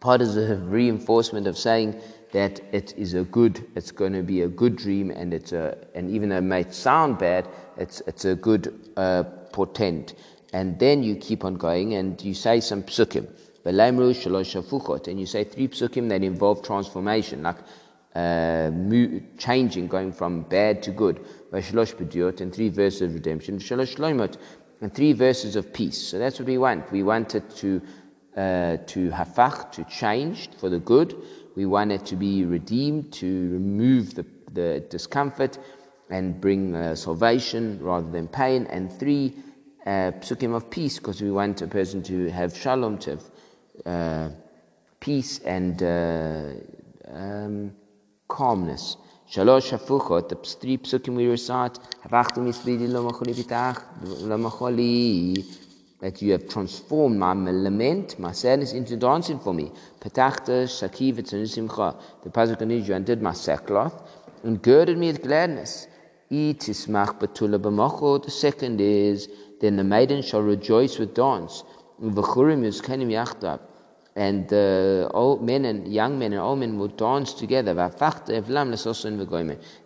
positive 0.00 0.70
reinforcement 0.70 1.46
of 1.46 1.56
saying 1.56 2.00
that 2.32 2.60
it 2.72 2.92
is 2.96 3.14
a 3.14 3.22
good, 3.24 3.64
it's 3.76 3.92
going 3.92 4.12
to 4.14 4.22
be 4.22 4.42
a 4.42 4.48
good 4.48 4.76
dream, 4.76 5.10
and 5.10 5.32
it's 5.32 5.52
a, 5.52 5.76
and 5.94 6.10
even 6.10 6.30
though 6.30 6.38
it 6.38 6.40
might 6.40 6.74
sound 6.74 7.18
bad, 7.18 7.46
it's 7.76 8.00
it's 8.06 8.24
a 8.24 8.34
good 8.34 8.90
uh, 8.96 9.22
portent. 9.52 10.14
And 10.54 10.78
then 10.78 11.02
you 11.02 11.16
keep 11.16 11.44
on 11.44 11.54
going, 11.54 11.94
and 11.94 12.20
you 12.22 12.34
say 12.34 12.60
some 12.60 12.82
psukim, 12.82 13.28
and 13.64 15.20
you 15.20 15.26
say 15.26 15.44
three 15.44 15.68
psukim 15.68 16.08
that 16.08 16.22
involve 16.24 16.62
transformation, 16.62 17.42
like 17.42 17.58
uh, 18.14 18.70
changing, 19.38 19.88
going 19.88 20.12
from 20.12 20.42
bad 20.42 20.82
to 20.82 20.90
good. 20.90 21.20
And 21.52 22.54
three 22.54 22.68
verses 22.68 23.02
of 23.02 23.14
redemption. 23.14 23.60
And 24.80 24.94
three 24.94 25.12
verses 25.12 25.56
of 25.56 25.72
peace. 25.72 25.98
So 25.98 26.18
that's 26.18 26.38
what 26.38 26.48
we 26.48 26.58
want. 26.58 26.90
We 26.90 27.02
want 27.02 27.34
it 27.34 27.48
to, 27.56 27.80
uh, 28.36 28.76
to 28.86 29.10
hafach, 29.10 29.72
to 29.72 29.84
change 29.84 30.50
for 30.58 30.68
the 30.68 30.80
good. 30.80 31.16
We 31.54 31.66
want 31.66 31.92
it 31.92 32.04
to 32.06 32.16
be 32.16 32.44
redeemed, 32.44 33.12
to 33.14 33.26
remove 33.26 34.14
the, 34.14 34.26
the 34.52 34.84
discomfort 34.90 35.58
and 36.10 36.40
bring 36.40 36.74
uh, 36.74 36.94
salvation 36.94 37.78
rather 37.80 38.10
than 38.10 38.28
pain. 38.28 38.66
And 38.66 38.92
three, 38.92 39.36
uh, 39.86 40.12
psukim 40.20 40.54
of 40.54 40.70
peace, 40.70 40.98
because 40.98 41.22
we 41.22 41.30
want 41.30 41.62
a 41.62 41.66
person 41.66 42.02
to 42.04 42.28
have 42.30 42.56
shalom, 42.56 42.98
to 42.98 43.10
have 43.10 43.30
uh, 43.86 44.28
peace 45.00 45.38
and 45.40 45.82
uh, 45.82 46.50
um, 47.08 47.72
calmness. 48.32 48.96
Shalosh 49.30 49.70
hafuchot, 49.72 50.28
the 50.30 50.36
three 50.36 50.78
psukim 50.78 51.14
we 51.16 51.26
recite, 51.26 51.78
that 56.00 56.20
you 56.20 56.32
have 56.32 56.48
transformed 56.48 57.18
my 57.18 57.32
lament, 57.32 58.18
my 58.18 58.32
sadness 58.32 58.72
into 58.72 58.96
dancing 58.96 59.38
for 59.38 59.54
me. 59.54 59.70
Patachta 60.00 60.64
shakiv 60.64 61.26
simcha. 61.46 61.94
The 62.24 62.30
pasuk 62.30 62.86
you 62.86 62.94
undid 62.94 63.22
my 63.22 63.32
sackcloth 63.32 63.94
and 64.42 64.60
girded 64.60 64.98
me 64.98 65.08
with 65.12 65.22
gladness. 65.22 65.86
Itismach 66.30 67.20
betula 67.20 67.58
b'mocho. 67.58 68.24
The 68.24 68.30
second 68.30 68.80
is, 68.80 69.28
then 69.60 69.76
the 69.76 69.84
maiden 69.84 70.22
shall 70.22 70.42
rejoice 70.42 70.98
with 70.98 71.14
dance. 71.14 71.62
V'churim 72.02 72.62
yuzkenim 72.64 73.10
yachdav 73.10 73.60
and 74.14 74.52
old 75.14 75.42
men 75.42 75.64
and 75.64 75.92
young 75.92 76.18
men 76.18 76.32
and 76.32 76.42
old 76.42 76.58
men 76.58 76.78
will 76.78 76.88
dance 76.88 77.32
together. 77.32 77.70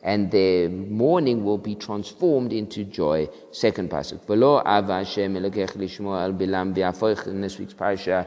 And 0.03 0.31
their 0.31 0.69
mourning 0.69 1.45
will 1.45 1.59
be 1.59 1.75
transformed 1.77 2.53
into 2.53 2.85
joy. 2.85 3.29
Second 3.53 3.91
pasuk. 3.91 4.27
In 7.27 7.41
this 7.41 7.59
week's 7.59 7.75
parasha, 7.75 8.27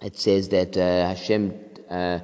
it 0.00 0.16
says 0.16 0.48
that 0.48 0.76
uh, 0.76 1.08
Hashem, 1.08 1.54
uh, 1.90 2.20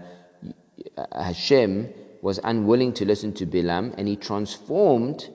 Hashem 1.13 1.89
was 2.23 2.41
unwilling 2.43 2.95
to 2.95 3.05
listen 3.05 3.35
to 3.35 3.47
Bilam, 3.47 3.95
and 3.99 4.09
he 4.09 4.17
transformed 4.17 5.29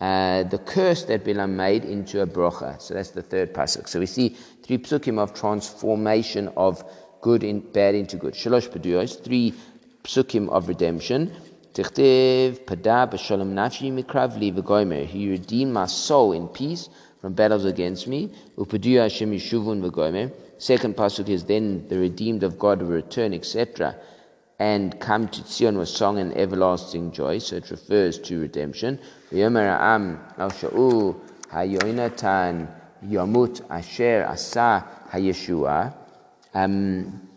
uh, 0.00 0.42
the 0.42 0.58
curse 0.58 1.04
that 1.04 1.24
Bilam 1.24 1.50
made 1.50 1.84
into 1.84 2.20
a 2.20 2.26
brocha. 2.26 2.82
So 2.82 2.94
that's 2.94 3.10
the 3.10 3.22
third 3.22 3.54
pasuk. 3.54 3.88
So 3.88 4.00
we 4.00 4.06
see 4.06 4.36
three 4.62 4.78
psukim 4.78 5.18
of 5.18 5.34
transformation 5.34 6.48
of 6.56 6.84
good 7.20 7.42
in 7.44 7.60
bad 7.60 7.94
into 7.94 8.16
good. 8.16 8.34
Shalosh 8.34 8.68
peduyos, 8.68 9.22
three 9.22 9.54
psukim 10.04 10.48
of 10.48 10.68
redemption. 10.68 11.32
Tichtiv 11.74 12.64
pada 12.64 13.10
b'shalom 13.10 13.52
nafshi 13.54 13.92
mikravli 13.92 14.52
v'goymer. 14.54 15.06
He 15.06 15.30
redeemed 15.30 15.72
my 15.72 15.86
soul 15.86 16.32
in 16.32 16.48
peace 16.48 16.88
from 17.20 17.32
battles 17.32 17.64
against 17.64 18.06
me. 18.06 18.30
Upeduya 18.56 19.02
Hashem 19.02 19.32
yishuvun 19.32 19.82
v'goymer. 19.82 20.32
Second 20.58 20.96
pasuk 20.96 21.28
is 21.28 21.44
then 21.44 21.88
the 21.88 21.98
redeemed 21.98 22.42
of 22.42 22.58
God 22.58 22.82
will 22.82 22.88
return, 22.88 23.34
etc 23.34 23.96
and 24.62 25.00
come 25.00 25.26
to 25.26 25.42
Zion 25.44 25.76
with 25.76 25.88
song 25.88 26.18
and 26.18 26.36
everlasting 26.36 27.10
joy. 27.10 27.38
So 27.38 27.56
it 27.56 27.68
refers 27.68 28.16
to 28.20 28.38
redemption. 28.38 29.00
Am 29.32 29.56
al 29.56 30.50
Sha'u 30.50 31.20
Hayoinatan 31.50 32.68
Yomut 33.06 33.62
Asher 33.70 34.26
Asa 34.28 34.84
Hayeshua. 35.10 35.94
Um, 36.54 37.28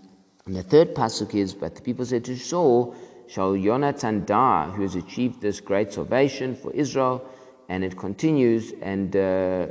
and 0.45 0.55
the 0.55 0.63
third 0.63 0.93
pasuk 0.93 1.33
is, 1.33 1.53
but 1.53 1.75
the 1.75 1.81
people 1.81 2.05
said 2.05 2.23
to 2.25 2.37
Saul, 2.37 2.95
shall 3.27 3.53
Yonatan 3.53 4.25
die, 4.25 4.69
who 4.75 4.83
has 4.83 4.95
achieved 4.95 5.41
this 5.41 5.59
great 5.59 5.91
salvation 5.91 6.55
for 6.55 6.71
Israel? 6.73 7.27
And 7.69 7.83
it 7.83 7.97
continues 7.97 8.73
and 8.81 9.15
uh, 9.15 9.67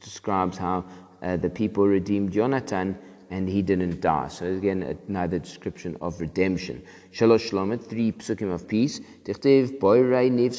describes 0.00 0.56
how 0.56 0.84
uh, 1.22 1.36
the 1.36 1.50
people 1.50 1.86
redeemed 1.86 2.32
Yonatan 2.32 2.96
and 3.30 3.48
he 3.48 3.62
didn't 3.62 4.00
die. 4.00 4.28
So 4.28 4.46
again, 4.46 4.96
another 5.08 5.40
description 5.40 5.96
of 6.00 6.20
redemption. 6.20 6.82
Shalosh 7.12 7.50
Shlomet, 7.50 7.82
three 7.84 8.12
psukim 8.12 8.52
of 8.52 8.68
peace. 8.68 9.00
Tichtiv 9.24 9.80
boirei 9.80 10.30
niv 10.30 10.52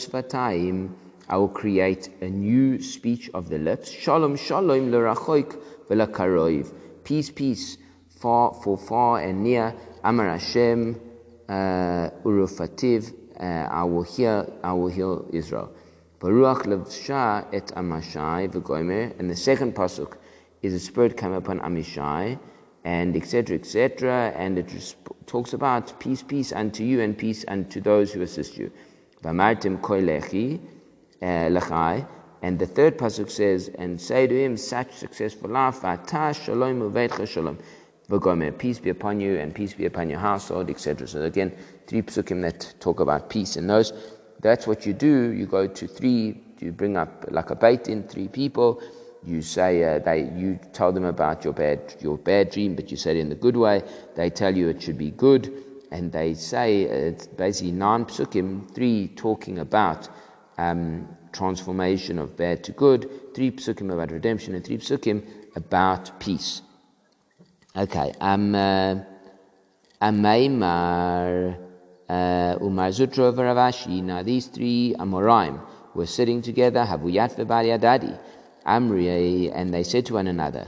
I 1.29 1.35
will 1.35 1.49
create 1.49 2.09
a 2.21 2.29
new 2.29 2.81
speech 2.81 3.29
of 3.33 3.49
the 3.49 3.57
lips. 3.57 3.91
Shalom 3.91 4.37
shalom 4.37 4.91
l'rachoik 4.91 5.59
v'lakaroiv. 5.89 6.73
Peace, 7.03 7.29
peace, 7.29 7.77
far 8.07 8.53
for 8.53 8.77
far 8.77 9.19
and 9.19 9.43
near. 9.43 9.75
Amar 10.05 10.29
Hashem 10.29 10.99
uh, 11.49 12.09
urufativ. 12.23 13.13
Uh, 13.37 13.43
I 13.43 13.83
will 13.83 14.03
hear, 14.03 14.47
I 14.63 14.71
will 14.71 14.87
heal 14.87 15.27
Israel. 15.33 15.73
Baruch 16.19 16.63
levsha 16.63 17.45
et 17.53 17.67
amashai 17.75 18.49
v'goimer. 18.49 19.19
And 19.19 19.29
the 19.29 19.35
second 19.35 19.75
pasuk 19.75 20.15
is 20.61 20.73
the 20.73 20.79
spirit 20.79 21.17
came 21.17 21.33
upon 21.33 21.59
Amishai 21.59 22.39
and 22.85 23.17
etc., 23.17 23.57
etc. 23.57 24.31
And 24.35 24.57
it 24.57 24.95
talks 25.25 25.51
about 25.51 25.99
peace, 25.99 26.23
peace 26.23 26.53
unto 26.53 26.85
you, 26.85 27.01
and 27.01 27.17
peace 27.17 27.43
unto 27.49 27.81
those 27.81 28.13
who 28.13 28.21
assist 28.21 28.57
you. 28.57 28.71
koilechi 29.21 30.61
eh, 31.21 32.01
And 32.41 32.59
the 32.59 32.65
third 32.65 32.97
pasuk 32.97 33.29
says, 33.29 33.69
and 33.77 33.99
say 33.99 34.27
to 34.27 34.43
him, 34.43 34.57
such 34.57 34.93
successful 34.93 35.49
life, 35.49 35.81
shalom 36.35 37.59
Peace 38.57 38.79
be 38.79 38.89
upon 38.89 39.19
you, 39.19 39.37
and 39.37 39.53
peace 39.53 39.73
be 39.73 39.85
upon 39.85 40.09
your 40.09 40.19
household, 40.19 40.69
etc. 40.69 41.07
So 41.07 41.23
again, 41.23 41.51
three 41.87 42.01
pasukim 42.01 42.41
that 42.41 42.73
talk 42.79 42.99
about 42.99 43.29
peace. 43.29 43.55
And 43.55 43.69
those, 43.69 43.93
that's 44.41 44.65
what 44.67 44.85
you 44.85 44.93
do. 44.93 45.31
You 45.31 45.45
go 45.45 45.67
to 45.67 45.87
three, 45.87 46.41
you 46.59 46.71
bring 46.71 46.95
up 46.97 47.25
like 47.29 47.49
a 47.49 47.55
bait 47.55 47.87
in 47.89 48.03
three 48.03 48.27
people 48.27 48.81
you 49.27 49.41
say 49.41 49.83
uh, 49.83 49.99
they, 49.99 50.29
you 50.35 50.57
tell 50.71 50.93
them 50.93 51.03
about 51.03 51.43
your 51.43 51.53
bad, 51.53 51.95
your 51.99 52.17
bad 52.17 52.49
dream, 52.49 52.75
but 52.75 52.89
you 52.89 52.95
say 52.95 53.11
it 53.11 53.17
in 53.17 53.27
the 53.27 53.35
good 53.35 53.57
way. 53.57 53.83
They 54.15 54.29
tell 54.29 54.55
you 54.55 54.69
it 54.69 54.81
should 54.81 54.97
be 54.97 55.11
good, 55.11 55.63
and 55.91 56.11
they 56.11 56.33
say 56.33 56.83
it's 56.83 57.27
basically 57.27 57.73
nine 57.73 58.05
psukim, 58.05 58.73
three 58.73 59.09
talking 59.17 59.59
about 59.59 60.07
um, 60.57 61.07
transformation 61.31 62.19
of 62.19 62.35
bad 62.35 62.63
to 62.63 62.71
good, 62.71 63.09
three 63.33 63.51
psukim 63.51 63.93
about 63.93 64.11
redemption, 64.11 64.55
and 64.55 64.65
three 64.65 64.77
psukim 64.77 65.23
about 65.55 66.19
peace. 66.19 66.61
Okay, 67.75 68.11
um, 68.19 68.55
uh, 68.55 68.95
Ameimar, 70.01 71.57
uh, 72.09 72.57
Umar 72.61 72.89
Zutra 72.89 73.33
Varavashi. 73.33 74.01
Now 74.01 74.23
these 74.23 74.47
three 74.47 74.95
Amoraim 74.97 75.59
were 75.93 76.05
sitting 76.05 76.41
together. 76.41 76.85
Havuyat 76.85 77.35
v'Bari 77.35 78.17
Amri, 78.65 79.51
and 79.53 79.73
they 79.73 79.83
said 79.83 80.05
to 80.07 80.15
one 80.15 80.27
another, 80.27 80.67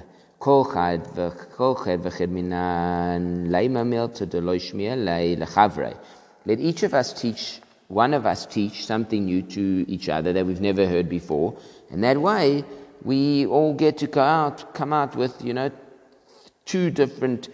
Let 6.46 6.60
each 6.60 6.84
of 6.84 6.94
us 6.94 7.14
teach, 7.14 7.62
one 7.90 8.14
of 8.14 8.26
us 8.26 8.46
teach 8.46 8.86
something 8.86 9.26
new 9.26 9.42
to 9.42 9.86
each 9.88 10.10
other 10.10 10.32
that 10.32 10.46
we've 10.46 10.62
never 10.62 10.86
heard 10.86 11.10
before, 11.10 11.58
and 11.92 12.04
that 12.04 12.22
way 12.22 12.64
we 13.04 13.46
all 13.48 13.74
get 13.74 13.98
to 13.98 14.08
go 14.08 14.22
out, 14.22 14.74
come 14.74 14.94
out 14.94 15.16
with, 15.16 15.44
you 15.44 15.54
know, 15.54 15.72
two 16.66 16.92
different, 16.92 17.50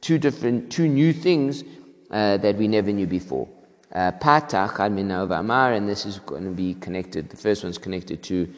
two 0.00 0.18
different, 0.18 0.70
two 0.70 0.88
new 0.88 1.12
things 1.12 1.62
uh, 2.10 2.36
that 2.38 2.56
we 2.56 2.66
never 2.66 2.92
knew 2.92 3.06
before. 3.06 3.48
Patach 3.94 4.80
uh, 4.80 5.76
and 5.76 5.88
this 5.88 6.04
is 6.04 6.18
going 6.18 6.44
to 6.44 6.50
be 6.50 6.74
connected. 6.74 7.30
The 7.30 7.36
first 7.36 7.62
one's 7.62 7.78
connected 7.78 8.22
to 8.24 8.52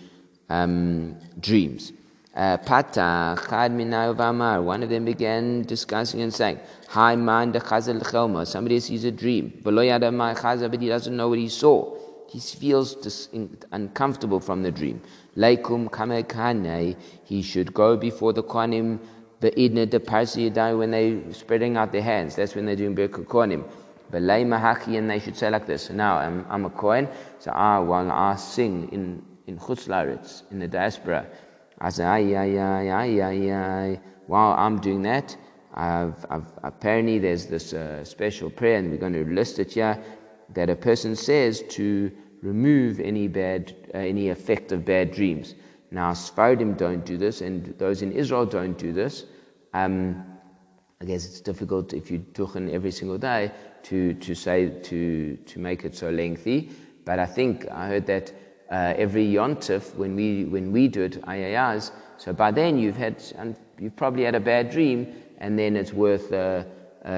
um, 0.49 1.17
dreams. 1.41 1.93
Pata, 2.39 3.37
Chad 3.51 3.73
Minay 3.73 4.63
one 4.63 4.85
of 4.85 4.89
them 4.89 5.05
began 5.05 5.63
discussing 5.63 6.21
and 6.21 6.33
saying, 6.33 6.61
Hi 6.87 7.17
man 7.17 7.51
de 7.51 7.59
chazal 7.59 8.47
somebody 8.47 8.79
sees 8.79 9.03
a 9.03 9.11
dream, 9.11 9.61
but 9.65 9.73
he 9.77 10.89
doesn't 10.89 11.17
know 11.17 11.29
what 11.29 11.39
he 11.41 11.49
saw. 11.49 11.97
He 12.29 12.39
feels 12.39 12.95
dis- 12.95 13.29
uncomfortable 13.73 14.39
from 14.39 14.63
the 14.63 14.71
dream. 14.71 15.03
Laikum 15.37 15.91
kamekane, 15.91 16.97
he 17.25 17.43
should 17.43 17.75
go 17.75 17.97
before 17.97 18.33
the 18.33 18.45
Kohanim, 18.45 19.01
the 19.41 19.51
idna 19.61 19.87
de 19.87 19.99
parsi 19.99 20.49
when 20.49 20.93
they're 20.93 21.33
spreading 21.33 21.77
out 21.77 21.91
their 21.91 22.03
hands. 22.03 22.37
That's 22.37 22.55
when 22.55 22.67
they're 22.67 22.77
doing 22.77 22.95
Birkat 22.95 23.25
Kohanim. 23.25 23.65
Belay 24.13 24.45
mahaki, 24.45 24.97
and 24.97 25.11
they 25.11 25.19
should 25.19 25.37
say 25.37 25.51
like 25.51 25.67
this. 25.67 25.91
Now 25.91 26.19
I'm, 26.19 26.47
I'm 26.49 26.67
a 26.67 26.71
Kohen, 26.71 27.09
so 27.41 27.51
I, 27.51 27.81
while 27.81 28.09
I 28.13 28.37
sing 28.37 28.89
in 28.93 29.25
in 29.49 29.59
Chutz 29.59 30.43
in 30.53 30.59
the 30.61 30.69
diaspora. 30.69 31.27
I 31.81 31.91
say, 31.91 32.05
ay, 32.05 32.37
ay, 32.37 32.59
ay, 32.59 32.91
ay, 32.91 33.23
ay, 33.23 33.53
ay. 33.53 34.01
While 34.27 34.55
I'm 34.59 34.81
doing 34.81 35.03
that, 35.03 35.37
I've, 35.75 36.27
I've, 36.29 36.51
apparently 36.63 37.19
there's 37.19 37.47
this 37.47 37.73
uh, 37.73 38.05
special 38.05 38.51
prayer, 38.51 38.79
and 38.79 38.91
we're 38.91 38.99
going 38.99 39.13
to 39.13 39.25
list 39.25 39.59
it 39.59 39.73
here, 39.73 40.03
that 40.55 40.71
a 40.71 40.77
person 40.77 41.15
says 41.15 41.63
to 41.71 42.11
remove 42.43 43.01
any 43.01 43.29
bad, 43.29 43.75
uh, 43.95 43.99
any 43.99 44.29
effect 44.31 44.73
of 44.73 44.85
bad 44.85 45.13
dreams. 45.13 45.55
Now, 45.91 46.13
Sfardim 46.13 46.77
don't 46.77 47.05
do 47.05 47.17
this, 47.17 47.41
and 47.41 47.79
those 47.79 48.03
in 48.03 48.13
Israel 48.13 48.45
don't 48.45 48.77
do 48.77 48.93
this. 48.93 49.25
Um, 49.73 50.25
I 51.01 51.05
guess 51.05 51.25
it's 51.25 51.41
difficult 51.41 51.93
if 51.95 52.11
you 52.11 52.19
duchen 52.33 52.73
every 52.73 52.91
single 52.91 53.19
day 53.19 53.53
to, 53.85 54.15
to 54.15 54.35
say 54.35 54.69
to, 54.69 55.37
to 55.37 55.59
make 55.61 55.85
it 55.85 55.95
so 55.95 56.11
lengthy. 56.11 56.71
But 57.05 57.19
I 57.19 57.27
think 57.27 57.69
I 57.71 57.87
heard 57.87 58.07
that 58.07 58.33
uh, 58.71 58.95
every 58.97 59.27
yontif 59.27 59.95
when 59.95 60.15
we 60.15 60.45
when 60.45 60.73
we 60.73 60.89
do 60.89 61.03
it 61.03 61.21
ayayas, 61.23 61.91
so 62.17 62.33
by 62.33 62.51
then 62.51 62.79
you've 62.79 62.97
had 62.97 63.23
and 63.37 63.57
you've 63.79 63.97
probably 63.97 64.25
had 64.25 64.35
a 64.35 64.41
bad 64.41 64.71
dream, 64.71 65.07
and 65.39 65.59
then 65.59 65.77
it's 65.77 65.93
worth 65.93 66.33
uh, 66.33 66.65
uh, 67.05 67.09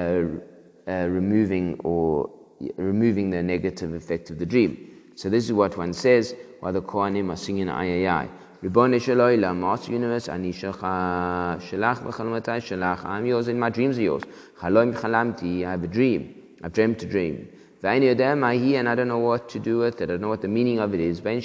uh 0.87 1.07
removing 1.09 1.79
or 1.83 2.29
removing 2.77 3.29
the 3.29 3.41
negative 3.41 3.93
effect 3.93 4.29
of 4.29 4.39
the 4.39 4.45
dream. 4.45 4.87
So 5.15 5.29
this 5.29 5.45
is 5.45 5.53
what 5.53 5.77
one 5.77 5.93
says 5.93 6.35
while 6.59 6.73
the 6.73 6.81
Kohanim 6.81 7.31
are 7.31 7.35
singing 7.35 7.67
ayayai. 7.67 8.29
Ribbon 8.61 8.91
Shaloila, 8.91 9.57
Master 9.57 9.91
Universe, 9.91 10.29
Ani 10.29 10.53
Shalach 10.53 11.59
v'chalmatai 11.59 12.61
Shalach. 12.61 13.03
I'm 13.05 13.25
yours 13.25 13.47
and 13.47 13.59
my 13.59 13.71
dreams 13.71 13.97
are 13.97 14.03
yours. 14.03 14.21
Chalom 14.59 14.93
chalamti, 14.93 15.65
I 15.65 15.71
have 15.71 15.83
a 15.83 15.87
dream. 15.87 16.35
I've 16.63 16.71
dreamt 16.71 17.01
a 17.01 17.07
dream. 17.07 17.49
And 17.83 18.87
I 18.87 18.95
don't 18.95 19.07
know 19.07 19.17
what 19.17 19.49
to 19.49 19.59
do 19.59 19.79
with 19.79 20.01
it. 20.01 20.03
I 20.03 20.05
don't 20.07 20.21
know 20.21 20.29
what 20.29 20.41
the 20.41 20.47
meaning 20.47 20.79
of 20.79 20.93
it 20.93 20.99
is. 20.99 21.21
Whether 21.23 21.43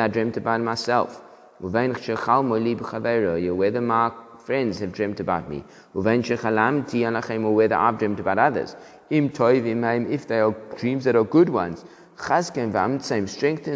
I 0.00 0.08
dreamt 0.08 0.36
about 0.36 0.60
myself. 0.60 1.20
Whether 1.60 1.88
my 3.80 4.10
friends 4.38 4.78
have 4.78 4.92
dreamt 4.92 5.18
about 5.20 5.50
me. 5.50 5.64
Or 5.94 6.02
whether 6.02 7.74
I've 7.74 7.98
dreamt 7.98 8.20
about 8.20 8.38
others. 8.38 8.76
If 9.10 10.26
they 10.28 10.40
are 10.40 10.54
dreams 10.76 11.04
that 11.04 11.16
are 11.16 11.24
good 11.24 11.48
ones. 11.48 11.84
Strengthen 12.16 12.70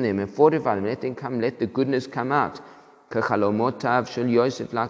them 0.03 0.19
and 0.21 0.31
fortify 0.31 0.75
them. 0.77 0.85
Let 0.85 1.01
them 1.01 1.15
come, 1.17 1.41
let 1.41 1.59
the 1.59 1.67
goodness 1.67 2.07
come 2.07 2.31
out. 2.31 2.61
Like 3.13 3.27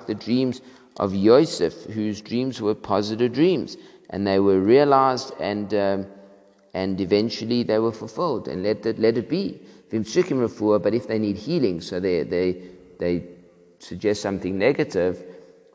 the 0.06 0.16
dreams 0.18 0.60
of 1.00 1.14
Yosef, 1.14 1.84
whose 1.84 2.20
dreams 2.20 2.60
were 2.60 2.74
positive 2.74 3.32
dreams, 3.32 3.78
and 4.12 4.26
they 4.26 4.38
were 4.38 4.60
realized 4.60 5.32
and 5.40 5.74
um, 5.74 6.06
and 6.74 7.00
eventually 7.00 7.62
they 7.62 7.78
were 7.78 7.92
fulfilled. 7.92 8.48
And 8.48 8.62
let 8.62 8.86
it 8.86 8.98
let 8.98 9.18
it 9.18 9.28
be. 9.28 9.60
But 9.90 10.94
if 10.94 11.06
they 11.06 11.18
need 11.18 11.36
healing, 11.36 11.80
so 11.80 11.98
they 12.00 12.22
they 12.22 12.62
they 12.98 13.24
suggest 13.78 14.22
something 14.22 14.56
negative. 14.56 15.22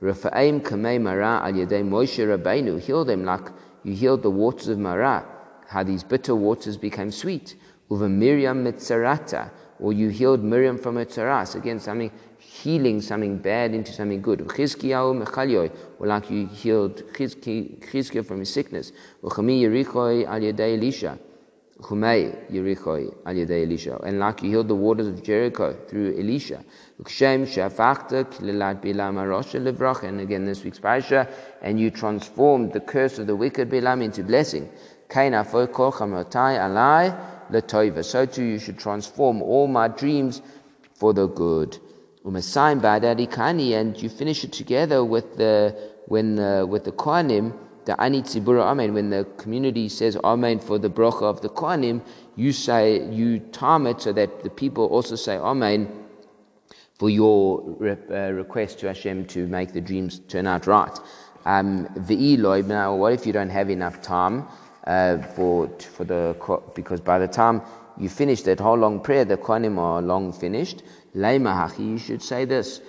Rafa'im 0.02 0.62
kamei 0.62 1.02
mara 1.02 1.42
al 1.44 1.54
Moshe 1.54 2.24
Rabbeinu. 2.26 2.80
Heal 2.80 3.04
them 3.04 3.26
like 3.26 3.50
you 3.84 3.94
healed 3.94 4.24
the 4.24 4.30
waters 4.30 4.68
of 4.68 4.80
Mara, 4.80 5.26
how 5.68 5.84
these 5.84 6.04
bitter 6.04 6.36
waters 6.36 6.78
became 6.78 7.12
sweet. 7.12 7.56
Uva 7.90 8.10
Miriam 8.10 8.66
mitzarata, 8.66 9.50
or 9.80 9.94
you 9.94 10.10
healed 10.10 10.44
Miriam 10.44 10.78
from 10.78 10.96
her 10.96 11.06
tzaras. 11.06 11.56
Again, 11.56 11.80
something 11.80 12.12
healing 12.40 13.02
something 13.02 13.38
bad 13.38 13.74
into 13.74 13.92
something 13.92 14.22
good. 14.22 14.42
Or 14.42 16.08
like 16.08 16.30
you 16.30 16.48
healed 16.48 17.04
Chizkiah 17.14 18.26
from 18.26 18.40
his 18.40 18.54
sickness. 18.54 18.92
Uchami 19.24 19.62
Yerichoi 19.62 20.26
al 20.26 20.42
Yedei 20.42 20.78
Elisha. 20.78 21.18
Chumei 21.82 22.52
Yerichoi 22.52 23.14
al 23.26 23.36
Yedei 23.36 23.66
Elisha. 23.66 24.00
And 24.04 24.20
like 24.20 24.42
you 24.42 24.50
healed 24.50 24.68
the 24.68 24.76
waters 24.76 25.08
of 25.08 25.24
Jericho 25.24 25.74
through 25.88 26.18
Elisha. 26.18 26.64
And 30.04 30.20
again, 30.20 30.46
this 30.46 30.64
week's 30.64 30.80
parasha. 30.80 31.28
And 31.62 31.80
you 31.80 31.92
transformed 31.92 32.74
the 32.74 32.80
curse 32.80 33.20
of 33.20 33.28
the 33.28 33.36
wicked 33.36 33.70
Bilam 33.70 34.04
into 34.04 34.24
blessing. 34.24 34.70
So 35.10 35.22
too 38.26 38.44
you 38.44 38.60
should 38.60 38.78
transform 38.78 39.42
all 39.42 39.68
my 39.68 39.88
dreams 39.88 40.42
for 40.96 41.14
the 41.14 41.28
good. 41.28 41.78
Umasayim 42.28 42.82
ba'adadikani, 42.82 43.72
and 43.72 44.02
you 44.04 44.10
finish 44.10 44.44
it 44.44 44.52
together 44.52 45.02
with 45.02 45.38
the 45.38 45.74
when 46.08 46.38
uh, 46.38 46.66
with 46.66 46.84
the 46.84 46.92
kohanim, 46.92 47.54
the 47.86 48.00
ani 48.02 48.22
tzibura 48.22 48.64
amen. 48.64 48.94
When 48.94 49.10
the 49.10 49.26
community 49.38 49.88
says 49.88 50.18
amen 50.18 50.60
for 50.60 50.78
the 50.78 50.90
bracha 50.90 51.22
of 51.22 51.40
the 51.40 51.48
kohanim, 51.48 52.02
you 52.36 52.52
say 52.52 53.10
you 53.10 53.40
time 53.40 53.88
it 53.88 54.02
so 54.02 54.12
that 54.12 54.44
the 54.44 54.50
people 54.50 54.88
also 54.88 55.16
say 55.16 55.38
amen 55.38 55.88
for 57.00 57.10
your 57.10 57.62
re- 57.80 57.96
uh, 58.12 58.32
request 58.32 58.80
to 58.80 58.88
Hashem 58.88 59.26
to 59.28 59.48
make 59.48 59.72
the 59.72 59.80
dreams 59.80 60.20
turn 60.28 60.48
out 60.48 60.68
right. 60.68 61.00
Um, 61.46 61.88
now, 62.68 62.96
what 62.96 63.14
if 63.14 63.26
you 63.26 63.32
don't 63.32 63.50
have 63.50 63.70
enough 63.70 64.02
time? 64.02 64.48
Uh, 64.88 65.18
for 65.36 65.70
for 65.80 66.06
the 66.06 66.36
because 66.74 67.02
by 67.02 67.20
the 67.20 67.28
time 67.28 67.62
you 67.98 68.10
finish 68.10 68.42
that 68.44 68.60
whole 68.60 68.78
long 68.78 69.02
prayer, 69.02 69.26
the 69.26 69.38
Kohanim 69.38 69.78
are 69.78 70.02
long 70.02 70.32
finished. 70.32 70.84
Leimahachi, 71.16 71.80
you 71.80 71.98
should 71.98 72.24
say 72.24 72.46
this. 72.46 72.82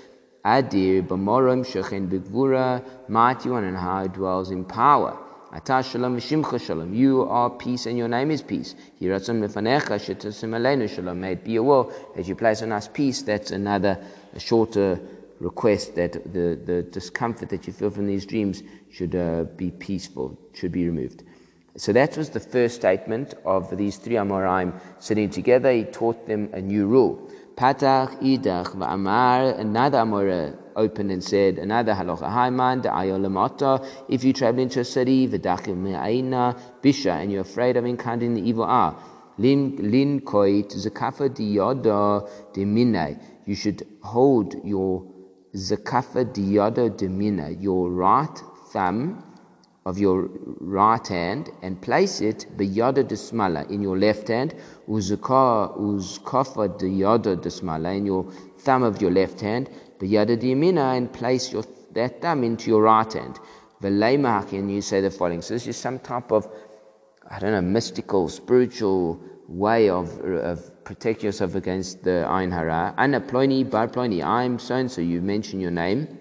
Adir 0.45 1.07
b'morim 1.07 1.67
shechen 1.67 2.09
b'gvura, 2.09 2.85
mighty 3.09 3.51
one 3.51 3.65
and 3.65 3.77
how 3.77 4.05
it 4.05 4.13
dwells 4.13 4.51
in 4.51 4.65
power. 4.65 5.19
Atah 5.53 5.85
shalom 5.91 6.17
v'shimcha 6.17 6.61
shalom. 6.65 6.95
You 6.95 7.23
are 7.23 7.51
peace 7.51 7.87
and 7.87 7.99
your 7.99 8.09
name 8.09 8.31
is 8.31 8.43
peace. 8.43 8.77
Yiratzon 9.01 9.41
lefanecha 9.43 9.99
shetasim 9.99 10.51
aleinu 10.51 10.89
shalom. 10.89 11.21
May 11.21 11.33
it 11.33 11.45
be 11.45 11.57
a 11.57 11.63
will 11.63 11.93
that 12.15 12.29
you 12.29 12.37
place 12.37 12.63
on 12.63 12.71
us 12.71 12.87
peace. 12.87 13.23
That's 13.23 13.51
another 13.51 13.99
shorter 14.37 15.01
request 15.41 15.97
that 15.97 16.13
the, 16.13 16.59
the 16.65 16.83
discomfort 16.83 17.49
that 17.49 17.67
you 17.67 17.73
feel 17.73 17.91
from 17.91 18.07
these 18.07 18.27
dreams 18.27 18.63
should 18.91 19.15
uh, 19.15 19.45
be 19.57 19.71
peaceful, 19.71 20.39
should 20.53 20.73
be 20.73 20.85
removed. 20.87 21.25
So 21.79 21.93
that 21.93 22.17
was 22.17 22.31
the 22.31 22.41
first 22.41 22.75
statement 22.75 23.35
of 23.45 23.77
these 23.77 23.99
three 23.99 24.17
Amoraim 24.17 24.81
sitting 24.99 25.31
together. 25.31 25.71
He 25.71 25.85
taught 25.85 26.27
them 26.27 26.51
a 26.53 26.61
new 26.61 26.87
rule. 26.87 27.31
Patach, 27.55 28.21
Idach, 28.21 28.75
Va'amar, 28.75 29.57
another 29.59 29.99
Amora 29.99 30.57
opened 30.75 31.13
and 31.13 31.23
said, 31.23 31.59
another 31.59 31.93
halacha, 31.93 32.29
Haiman, 32.29 32.83
Ayolamata, 32.83 33.87
if 34.09 34.25
you 34.25 34.33
travel 34.33 34.61
into 34.61 34.81
a 34.81 34.85
city, 34.85 35.29
V'dachim 35.29 35.77
Me'aina, 35.77 36.57
Bisha, 36.83 37.23
and 37.23 37.31
you're 37.31 37.43
afraid 37.43 37.77
of 37.77 37.87
encountering 37.87 38.35
the 38.35 38.43
evil 38.43 38.65
eye, 38.65 38.95
Lin, 39.39 39.77
lin 39.91 40.21
koit, 40.21 40.75
Zakafa 40.75 41.29
diyoda 41.29 42.29
dimine, 42.53 43.23
you 43.45 43.55
should 43.55 43.87
hold 44.03 44.55
your 44.65 45.05
Zakafa 45.55 46.25
diyoda 46.25 46.91
dimine, 46.91 47.63
your 47.63 47.89
right 47.91 48.43
thumb, 48.73 49.23
of 49.89 49.99
your 49.99 50.29
right 50.61 51.09
hand 51.09 51.51
and 51.63 51.81
place 51.81 52.21
it 52.21 52.47
biyada 52.59 53.03
desmala 53.03 53.69
in 53.71 53.81
your 53.81 53.97
left 53.97 54.29
hand, 54.29 54.55
uzkafa 54.87 56.69
diyada 56.79 57.37
desmala 57.37 57.97
in 57.97 58.05
your 58.05 58.25
thumb 58.59 58.83
of 58.83 59.01
your 59.01 59.11
left 59.11 59.41
hand, 59.41 59.71
biyada 59.99 60.37
diyamina 60.37 60.97
and 60.97 61.11
place 61.13 61.51
your 61.53 61.65
that 61.95 62.21
thumb 62.21 62.45
into 62.45 62.69
your 62.71 62.83
right 62.83 63.13
hand. 63.15 63.39
and 63.83 64.71
you 64.71 64.83
say 64.83 65.01
the 65.01 65.11
following. 65.11 65.41
So 65.41 65.55
this 65.55 65.67
is 65.67 65.77
some 65.77 65.99
type 66.01 66.33
of 66.33 66.47
I 67.31 67.39
don't 67.39 67.53
know 67.53 67.63
mystical 67.63 68.29
spiritual 68.29 69.21
way 69.49 69.89
of 69.89 70.21
of 70.21 70.85
protect 70.85 71.23
yourself 71.23 71.55
against 71.55 72.05
the 72.05 72.27
ayin 72.29 72.53
hara. 72.53 72.95
Ana 72.99 73.21
ploni 73.21 73.69
bar 73.69 73.89
ploni. 73.89 74.23
I'm 74.23 74.59
so 74.59 74.75
and 74.75 74.91
so. 74.91 75.01
You 75.01 75.23
mention 75.23 75.61
your 75.61 75.71
name. 75.71 76.18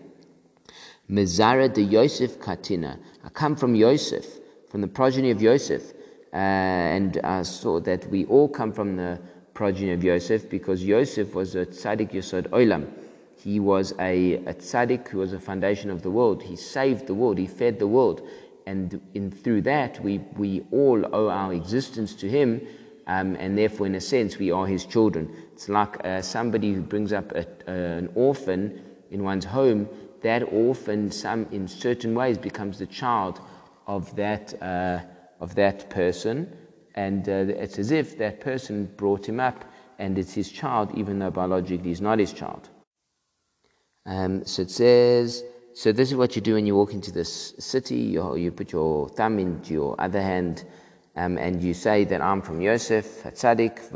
Mizara 1.10 1.74
de 1.74 1.82
Yosef 1.82 2.40
Katina. 2.40 3.00
I 3.24 3.30
come 3.30 3.56
from 3.56 3.76
Yosef, 3.76 4.26
from 4.70 4.82
the 4.82 4.88
progeny 4.88 5.32
of 5.32 5.42
Yosef. 5.42 5.94
Uh, 6.34 6.36
and 6.36 7.18
I 7.24 7.44
saw 7.44 7.80
that 7.80 8.10
we 8.10 8.26
all 8.26 8.50
come 8.50 8.74
from 8.74 8.98
the 8.98 9.20
progeny 9.54 9.94
of 9.94 10.04
Yosef 10.04 10.50
because 10.50 10.84
Yosef 10.84 11.34
was 11.34 11.56
a 11.56 11.66
tzaddik 11.66 12.12
yosod 12.12 12.48
olam. 12.50 12.92
He 13.38 13.62
was 13.62 13.94
a, 14.00 14.34
a 14.34 14.54
tzaddik 14.54 15.08
who 15.08 15.20
was 15.20 15.32
a 15.32 15.40
foundation 15.40 15.90
of 15.90 16.02
the 16.02 16.12
world. 16.12 16.44
He 16.44 16.58
saved 16.58 17.08
the 17.08 17.14
world. 17.14 17.38
He 17.38 17.48
fed 17.48 17.80
the 17.80 17.88
world. 17.88 18.28
And 18.66 19.00
in, 19.14 19.32
through 19.32 19.62
that, 19.62 20.04
we, 20.04 20.18
we 20.36 20.66
all 20.72 21.06
owe 21.16 21.30
our 21.30 21.54
existence 21.54 22.14
to 22.16 22.28
him. 22.28 22.68
Um, 23.08 23.38
and 23.38 23.58
therefore, 23.58 23.86
in 23.88 23.96
a 23.96 24.02
sense, 24.02 24.38
we 24.38 24.52
are 24.52 24.68
his 24.68 24.86
children. 24.86 25.34
It's 25.54 25.70
like 25.70 26.06
uh, 26.06 26.22
somebody 26.22 26.74
who 26.74 26.82
brings 26.82 27.14
up 27.14 27.32
a, 27.32 27.48
uh, 27.66 27.72
an 27.72 28.10
orphan 28.16 28.82
in 29.10 29.24
one's 29.24 29.46
home 29.46 29.88
that 30.22 30.44
orphan, 30.52 31.12
some 31.12 31.48
in 31.52 31.68
certain 31.68 32.16
ways, 32.16 32.38
becomes 32.38 32.80
the 32.80 32.88
child 32.88 33.40
of 33.86 34.16
that 34.16 34.62
uh, 34.62 35.02
of 35.40 35.56
that 35.56 35.90
person, 35.90 36.52
and 36.96 37.30
uh, 37.30 37.46
it's 37.64 37.78
as 37.80 37.92
if 37.92 38.18
that 38.18 38.42
person 38.42 38.86
brought 38.98 39.28
him 39.28 39.40
up, 39.40 39.66
and 40.00 40.18
it's 40.18 40.34
his 40.34 40.52
child, 40.52 40.92
even 40.96 41.20
though 41.20 41.32
biologically 41.32 41.90
he's 41.90 42.02
not 42.02 42.20
his 42.20 42.34
child. 42.34 42.70
Um, 44.06 44.46
so 44.46 44.62
it 44.64 44.72
says. 44.72 45.44
So 45.74 45.92
this 45.92 46.10
is 46.10 46.16
what 46.16 46.36
you 46.36 46.42
do 46.42 46.56
when 46.56 46.66
you 46.66 46.76
walk 46.76 46.94
into 46.94 47.12
this 47.12 47.54
city. 47.60 47.98
You, 47.98 48.36
you 48.36 48.52
put 48.52 48.72
your 48.72 49.10
thumb 49.10 49.38
into 49.38 49.74
your 49.74 49.96
other 50.02 50.24
hand, 50.24 50.66
um, 51.16 51.38
and 51.38 51.62
you 51.62 51.76
say 51.76 52.04
that 52.06 52.20
I'm 52.20 52.42
from 52.42 52.62
Yosef, 52.62 53.22
Tzaddik, 53.22 53.94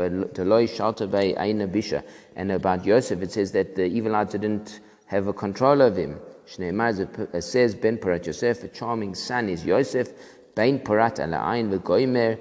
Aina 1.39 1.67
Bisha. 1.67 2.03
And 2.35 2.51
about 2.51 2.85
Yosef, 2.85 3.19
it 3.23 3.31
says 3.31 3.51
that 3.53 3.75
the 3.75 3.81
Evilites 3.81 4.33
didn't 4.33 4.79
have 5.11 5.27
a 5.27 5.33
control 5.33 5.81
of 5.81 5.97
him. 5.97 6.19
Shneimar 6.47 7.43
says, 7.43 7.75
Ben 7.75 7.97
Parat 7.97 8.25
Yosef, 8.25 8.63
a 8.63 8.67
charming 8.69 9.13
son 9.13 9.49
is 9.49 9.65
Yosef, 9.65 10.09
Ben 10.55 10.79
Parat 10.79 11.17
Ala'ayin 11.19 11.69
v'goimer, 11.69 12.39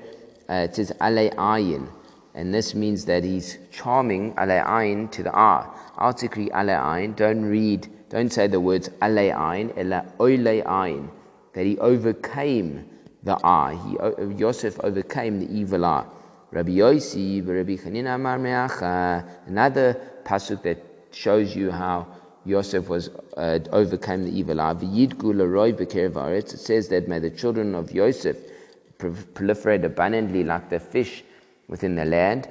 uh, 0.49 0.67
it 0.67 0.77
says 0.77 0.93
Ala'ayin. 1.01 1.89
And 2.35 2.55
this 2.55 2.75
means 2.75 3.05
that 3.07 3.25
he's 3.25 3.59
charming 3.73 4.35
Ala'ayin 4.35 5.11
to 5.11 5.23
the 5.25 5.37
eye. 5.37 5.67
Artically 5.97 6.49
Ala'ayin, 6.51 7.17
don't 7.17 7.45
read 7.45 7.89
Don't 8.11 8.33
say 8.33 8.49
the 8.49 8.59
words 8.59 8.89
alei 9.01 9.31
ain, 9.31 9.73
ela 9.77 10.05
oilei 10.19 10.67
ain. 10.69 11.09
That 11.53 11.65
he 11.65 11.79
overcame 11.79 12.85
the 13.23 13.39
eye. 13.45 13.79
He, 13.87 14.35
Yosef 14.35 14.81
overcame 14.81 15.39
the 15.39 15.49
evil 15.53 15.85
eye. 15.85 16.05
Rabbi 16.51 16.73
Yossi, 16.73 17.47
Rabbi 17.47 17.77
Chanina 17.77 18.17
Amar. 18.17 19.25
Another 19.47 20.01
pasuk 20.25 20.63
that 20.63 20.79
shows 21.13 21.55
you 21.55 21.71
how 21.71 22.09
Yosef 22.45 22.89
was 22.89 23.11
uh, 23.37 23.59
overcame 23.73 24.25
the 24.25 24.31
evil 24.31 24.61
eye. 24.61 24.75
It 24.81 26.49
says 26.49 26.89
that 26.89 27.09
may 27.09 27.19
the 27.19 27.31
children 27.31 27.75
of 27.75 27.93
Yosef 27.93 28.37
proliferate 28.99 29.85
abundantly 29.85 30.45
like 30.45 30.71
the 30.71 30.81
fish 30.81 31.25
within 31.69 31.95
the 31.95 32.05
land. 32.05 32.49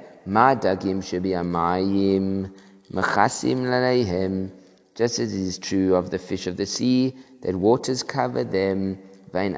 Just 4.96 5.20
as 5.20 5.34
it 5.34 5.40
is 5.40 5.58
true 5.58 5.96
of 5.96 6.10
the 6.10 6.20
fish 6.20 6.48
of 6.48 6.58
the 6.58 6.66
sea, 6.66 7.16
that 7.42 7.56
waters 7.56 8.04
cover 8.04 8.44
them. 8.44 8.98
But 9.32 9.54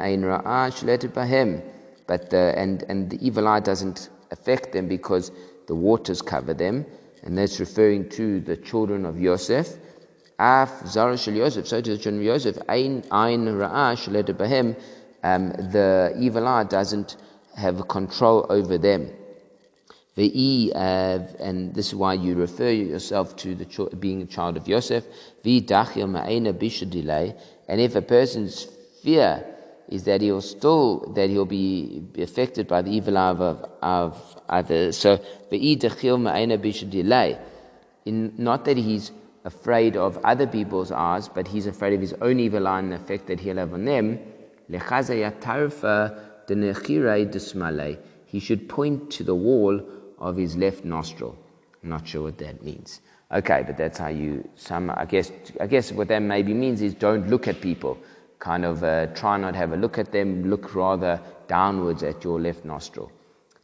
the, 2.30 2.54
and, 2.58 2.84
and 2.90 3.10
the 3.10 3.26
evil 3.26 3.48
eye 3.48 3.60
doesn't 3.60 4.10
affect 4.30 4.72
them 4.72 4.88
because 4.88 5.32
the 5.68 5.76
waters 5.76 6.22
cover 6.22 6.54
them. 6.54 6.86
And 7.24 7.38
that's 7.38 7.60
referring 7.60 8.10
to 8.10 8.40
the 8.42 8.58
children 8.58 9.06
of 9.06 9.20
Yosef. 9.20 9.78
Af 10.42 10.88
zara 10.88 11.16
shel 11.18 11.36
Yosef, 11.36 11.68
so 11.68 11.82
to 11.82 11.92
the 11.92 11.98
children 11.98 12.22
of 12.22 12.26
Yosef, 12.26 12.58
ein 12.68 13.04
ein 13.12 13.46
ra'ah 13.46 14.34
bahem. 14.34 14.76
Um, 15.24 15.50
the 15.72 16.16
evil 16.18 16.48
eye 16.48 16.64
doesn't 16.64 17.16
have 17.56 17.88
control 17.88 18.48
over 18.50 18.80
them. 18.80 19.12
The 20.16 20.74
uh, 20.76 21.20
and 21.40 21.76
this 21.76 21.90
is 21.90 21.96
why 21.96 22.16
you 22.16 22.34
refer 22.34 22.72
yourself 22.72 23.36
to 23.38 23.54
the 23.54 23.66
ch- 23.66 24.00
being 24.00 24.24
a 24.24 24.26
child 24.26 24.58
of 24.58 24.68
Yosef. 24.68 25.06
And 25.46 25.62
if 27.80 27.96
a 27.96 28.02
person's 28.02 28.64
fear 29.04 29.46
is 29.90 30.06
that 30.06 30.22
he'll 30.22 30.42
still 30.42 31.14
that 31.14 31.30
he'll 31.30 31.46
be 31.46 32.04
affected 32.18 32.68
by 32.68 32.82
the 32.82 32.90
evil 32.90 33.16
of, 33.16 33.70
of 33.84 34.42
others. 34.50 34.98
So 34.98 35.20
in 38.06 38.34
not 38.38 38.66
that 38.66 38.78
he's 38.78 39.12
afraid 39.44 39.98
of 39.98 40.18
other 40.24 40.48
people's 40.48 40.92
eyes, 40.92 41.28
but 41.28 41.48
he's 41.48 41.68
afraid 41.68 41.94
of 41.94 42.02
his 42.02 42.14
own 42.22 42.40
evil 42.40 42.68
eye 42.68 42.80
and 42.80 42.92
the 42.92 42.96
effect 42.96 43.28
that 43.28 43.40
he'll 43.40 43.58
have 43.58 43.74
on 43.74 43.86
them. 43.86 44.20
He 48.26 48.40
should 48.40 48.70
point 48.70 49.12
to 49.12 49.24
the 49.24 49.36
wall 49.36 49.82
of 50.20 50.38
his 50.38 50.56
left 50.56 50.86
nostril. 50.86 51.38
I'm 51.84 51.90
not 51.90 52.08
sure 52.08 52.24
what 52.24 52.38
that 52.38 52.64
means. 52.64 53.02
Okay, 53.32 53.64
but 53.66 53.78
that's 53.78 53.98
how 53.98 54.10
you 54.10 54.48
some 54.56 54.90
I 54.90 55.06
guess 55.06 55.32
I 55.60 55.68
guess 55.68 55.92
what 55.92 56.10
that 56.10 56.20
maybe 56.20 56.54
means 56.54 56.82
is 56.82 56.94
don't 56.94 57.30
look 57.30 57.48
at 57.48 57.62
people. 57.62 57.98
Kind 58.40 58.66
of 58.66 58.84
uh, 58.84 59.08
try 59.08 59.38
not 59.38 59.56
have 59.56 59.72
a 59.72 59.78
look 59.78 59.98
at 59.98 60.12
them, 60.12 60.50
look 60.50 60.76
rather 60.76 61.22
downwards 61.48 62.04
at 62.04 62.24
your 62.24 62.40
left 62.40 62.66
nostril. 62.66 63.12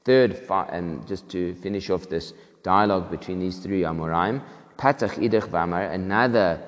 Third, 0.05 0.41
and 0.69 1.05
just 1.07 1.27
to 1.29 1.53
finish 1.55 1.89
off 1.89 2.07
this 2.07 2.33
dialogue 2.63 3.09
between 3.11 3.39
these 3.39 3.57
three 3.59 3.81
Amoraim, 3.81 4.41
Patach 4.77 5.17
Idach 5.17 5.47
Vamar, 5.49 5.91
another 5.91 6.61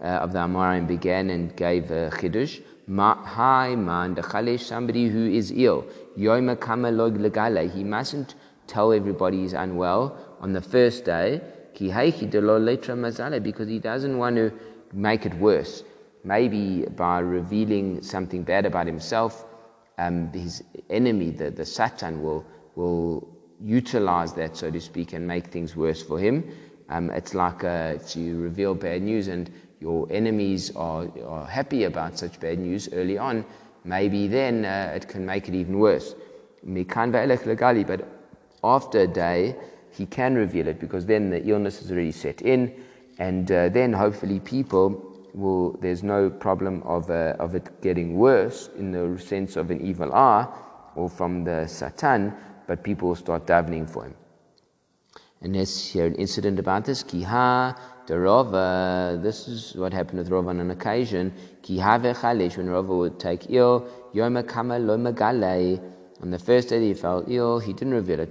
uh, 0.00 0.04
of 0.04 0.32
the 0.32 0.38
Amoraim 0.38 0.88
began 0.88 1.28
and 1.28 1.54
gave 1.54 1.90
a 1.90 2.10
Chiddush. 2.10 2.62
Hi 2.88 3.74
man, 3.74 4.14
the 4.14 4.58
somebody 4.58 5.08
who 5.08 5.26
is 5.30 5.52
ill. 5.52 5.84
Yoima 6.18 6.58
Kama 6.58 6.90
Log 6.90 7.18
Legale. 7.18 7.70
He 7.70 7.84
mustn't 7.84 8.34
tell 8.66 8.92
everybody 8.92 9.42
he's 9.42 9.52
unwell 9.52 10.16
on 10.40 10.54
the 10.54 10.60
first 10.62 11.04
day, 11.04 11.42
Ki 11.74 11.88
heichi 11.88 12.32
letra 12.32 12.96
mazale, 12.96 13.42
because 13.42 13.68
he 13.68 13.78
doesn't 13.78 14.16
want 14.16 14.36
to 14.36 14.50
make 14.94 15.26
it 15.26 15.34
worse. 15.34 15.84
Maybe 16.24 16.86
by 16.96 17.18
revealing 17.18 18.02
something 18.02 18.42
bad 18.42 18.64
about 18.64 18.86
himself, 18.86 19.44
um, 19.98 20.32
his 20.32 20.64
enemy, 20.88 21.30
the, 21.30 21.50
the 21.50 21.66
Satan, 21.66 22.22
will, 22.22 22.44
will 22.74 23.28
utilize 23.62 24.32
that, 24.34 24.56
so 24.56 24.70
to 24.70 24.80
speak, 24.80 25.12
and 25.12 25.26
make 25.26 25.48
things 25.48 25.76
worse 25.76 26.02
for 26.02 26.18
him. 26.18 26.50
Um, 26.90 27.10
it's 27.10 27.34
like 27.34 27.62
uh, 27.62 27.94
you 28.14 28.38
reveal 28.40 28.74
bad 28.74 29.02
news 29.02 29.28
and 29.28 29.48
your 29.80 30.08
enemies 30.10 30.74
are, 30.76 31.06
are 31.26 31.46
happy 31.46 31.84
about 31.84 32.18
such 32.18 32.38
bad 32.40 32.58
news 32.58 32.88
early 32.92 33.16
on, 33.16 33.44
maybe 33.84 34.26
then 34.26 34.64
uh, 34.64 34.92
it 34.94 35.08
can 35.08 35.24
make 35.24 35.48
it 35.48 35.54
even 35.54 35.78
worse. 35.78 36.14
But 36.64 38.08
after 38.64 38.98
a 38.98 39.06
day, 39.06 39.56
he 39.92 40.06
can 40.06 40.34
reveal 40.34 40.68
it 40.68 40.78
because 40.80 41.06
then 41.06 41.30
the 41.30 41.42
illness 41.44 41.80
is 41.80 41.90
already 41.90 42.12
set 42.12 42.42
in, 42.42 42.74
and 43.18 43.50
uh, 43.50 43.68
then 43.70 43.92
hopefully 43.92 44.40
people 44.40 45.02
will, 45.32 45.78
there's 45.80 46.02
no 46.02 46.28
problem 46.28 46.82
of, 46.82 47.08
uh, 47.08 47.36
of 47.38 47.54
it 47.54 47.80
getting 47.80 48.16
worse 48.16 48.68
in 48.76 48.90
the 48.90 49.16
sense 49.22 49.56
of 49.56 49.70
an 49.70 49.80
evil 49.80 50.12
eye 50.12 50.46
or 50.96 51.08
from 51.08 51.44
the 51.44 51.66
Satan, 51.66 52.34
but 52.66 52.82
people 52.82 53.08
will 53.08 53.16
start 53.16 53.46
davening 53.46 53.88
for 53.88 54.04
him. 54.04 54.14
And 55.42 55.54
there's 55.54 55.86
here 55.86 56.06
an 56.06 56.14
incident 56.16 56.58
about 56.58 56.84
this. 56.84 57.02
Kiha 57.02 57.76
the 58.06 58.18
Rava, 58.18 59.18
this 59.22 59.46
is 59.46 59.74
what 59.74 59.92
happened 59.92 60.18
with 60.18 60.30
Rava 60.30 60.48
on 60.50 60.60
an 60.60 60.70
occasion. 60.70 61.32
Kiha 61.62 62.00
vechalish, 62.02 62.56
when 62.56 62.68
Rava 62.68 62.94
would 62.94 63.20
take 63.20 63.46
ill, 63.48 63.88
yoma 64.12 64.46
kama 64.46 64.78
lo 64.78 64.98
magalei, 64.98 65.80
on 66.22 66.30
the 66.30 66.38
first 66.38 66.68
day 66.68 66.80
he 66.80 66.92
fell 66.92 67.24
ill, 67.28 67.58
he 67.58 67.72
didn't 67.72 67.94
reveal 67.94 68.20
it. 68.20 68.30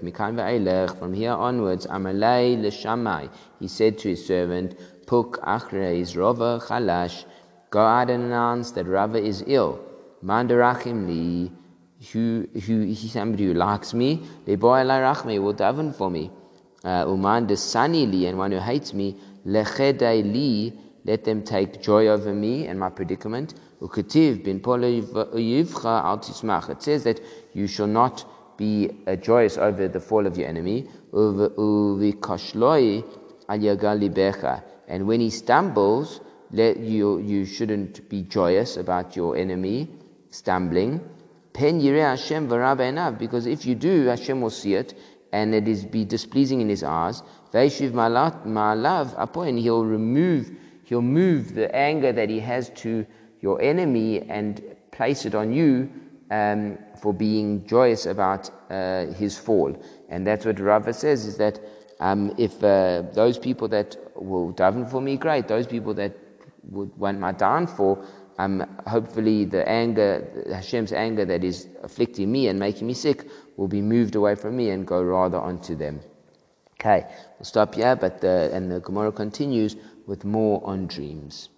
From 0.99 1.13
here 1.13 1.31
onwards, 1.31 1.87
Amalei 1.87 2.61
l'shamai. 2.61 3.31
He 3.59 3.67
said 3.67 3.97
to 3.99 4.09
his 4.09 4.23
servant, 4.23 4.77
Puk 5.07 5.39
achreis 5.41 6.15
rova 6.15 6.61
chalash. 6.61 7.25
Go 7.71 7.79
out 7.79 8.11
and 8.11 8.25
announce 8.25 8.71
that 8.71 8.85
Rava 8.85 9.17
is 9.17 9.43
ill. 9.47 9.79
Mandarachim 10.23 11.07
li. 11.07 11.51
Who, 12.11 12.47
who, 12.65 12.93
somebody 12.95 13.45
who 13.45 13.53
likes 13.55 13.93
me, 13.93 14.23
leboy 14.45 14.85
rachme 14.85 15.41
will 15.41 15.53
daven 15.53 15.95
for 15.95 16.11
me. 16.11 16.31
Uh, 16.83 17.05
Uman 17.07 17.47
desani 17.47 18.09
li, 18.09 18.25
and 18.27 18.37
one 18.37 18.51
who 18.51 18.59
hates 18.59 18.93
me, 18.93 19.15
lechedai 19.45 20.23
li, 20.23 20.73
let 21.05 21.23
them 21.23 21.43
take 21.43 21.81
joy 21.81 22.07
over 22.07 22.33
me 22.33 22.67
and 22.67 22.79
my 22.79 22.89
predicament. 22.89 23.55
Uketiv 23.81 24.43
bin 24.43 24.61
al 24.65 24.83
It 26.69 26.81
says 26.83 27.03
that 27.03 27.21
you 27.53 27.67
shall 27.67 27.87
not 27.87 28.25
be 28.57 28.89
uh, 29.07 29.15
joyous 29.15 29.57
over 29.57 29.87
the 29.87 29.99
fall 29.99 30.27
of 30.27 30.37
your 30.37 30.47
enemy. 30.47 30.87
And 34.87 35.07
when 35.07 35.19
he 35.21 35.29
stumbles, 35.29 36.19
let 36.51 36.77
you, 36.77 37.19
you 37.19 37.45
shouldn't 37.45 38.09
be 38.09 38.23
joyous 38.23 38.75
about 38.77 39.15
your 39.15 39.37
enemy 39.37 39.87
stumbling. 40.29 40.99
Pen 41.53 41.79
Hashem 41.79 42.47
because 43.17 43.45
if 43.45 43.65
you 43.65 43.75
do, 43.75 44.05
Hashem 44.05 44.41
will 44.41 44.49
see 44.49 44.75
it, 44.75 44.93
and 45.31 45.53
it 45.53 45.67
is 45.67 45.85
be 45.85 46.05
displeasing 46.05 46.61
in 46.61 46.69
His 46.69 46.83
eyes. 46.83 47.23
Veishiv 47.53 47.93
love 47.93 49.15
upon 49.17 49.57
He'll 49.57 49.85
remove, 49.85 50.51
He'll 50.83 51.01
move 51.01 51.55
the 51.55 51.73
anger 51.75 52.11
that 52.11 52.29
He 52.29 52.39
has 52.39 52.69
to 52.81 53.05
your 53.41 53.61
enemy 53.61 54.21
and 54.29 54.61
place 54.91 55.25
it 55.25 55.35
on 55.35 55.53
you 55.53 55.89
um, 56.31 56.77
for 57.01 57.13
being 57.13 57.65
joyous 57.65 58.05
about 58.05 58.49
uh, 58.69 59.05
his 59.13 59.37
fall. 59.37 59.75
And 60.09 60.25
that's 60.25 60.45
what 60.45 60.59
Rava 60.59 60.93
says 60.93 61.25
is 61.25 61.37
that 61.37 61.59
um, 61.99 62.33
if 62.37 62.63
uh, 62.63 63.03
those 63.13 63.37
people 63.37 63.67
that 63.69 63.97
will 64.15 64.53
daven 64.53 64.89
for 64.89 65.01
me, 65.01 65.17
great. 65.17 65.47
Those 65.47 65.67
people 65.67 65.93
that 65.95 66.15
would 66.63 66.95
want 66.97 67.19
my 67.19 67.31
downfall, 67.31 68.05
um, 68.37 68.65
hopefully 68.87 69.45
the 69.45 69.67
anger, 69.67 70.45
Hashem's 70.49 70.93
anger 70.93 71.25
that 71.25 71.43
is 71.43 71.67
afflicting 71.83 72.31
me 72.31 72.47
and 72.47 72.57
making 72.57 72.87
me 72.87 72.93
sick, 72.93 73.27
will 73.59 73.67
be 73.67 73.81
moved 73.81 74.15
away 74.15 74.35
from 74.35 74.55
me 74.55 74.69
and 74.69 74.87
go 74.87 75.03
rather 75.03 75.37
onto 75.37 75.75
them. 75.75 75.99
Okay, 76.79 77.05
we'll 77.37 77.45
stop 77.45 77.75
here, 77.75 77.93
but 77.93 78.21
the, 78.21 78.49
and 78.53 78.71
the 78.71 78.79
Gemara 78.79 79.11
continues 79.11 79.75
with 80.07 80.23
more 80.23 80.61
on 80.63 80.87
dreams. 80.87 81.49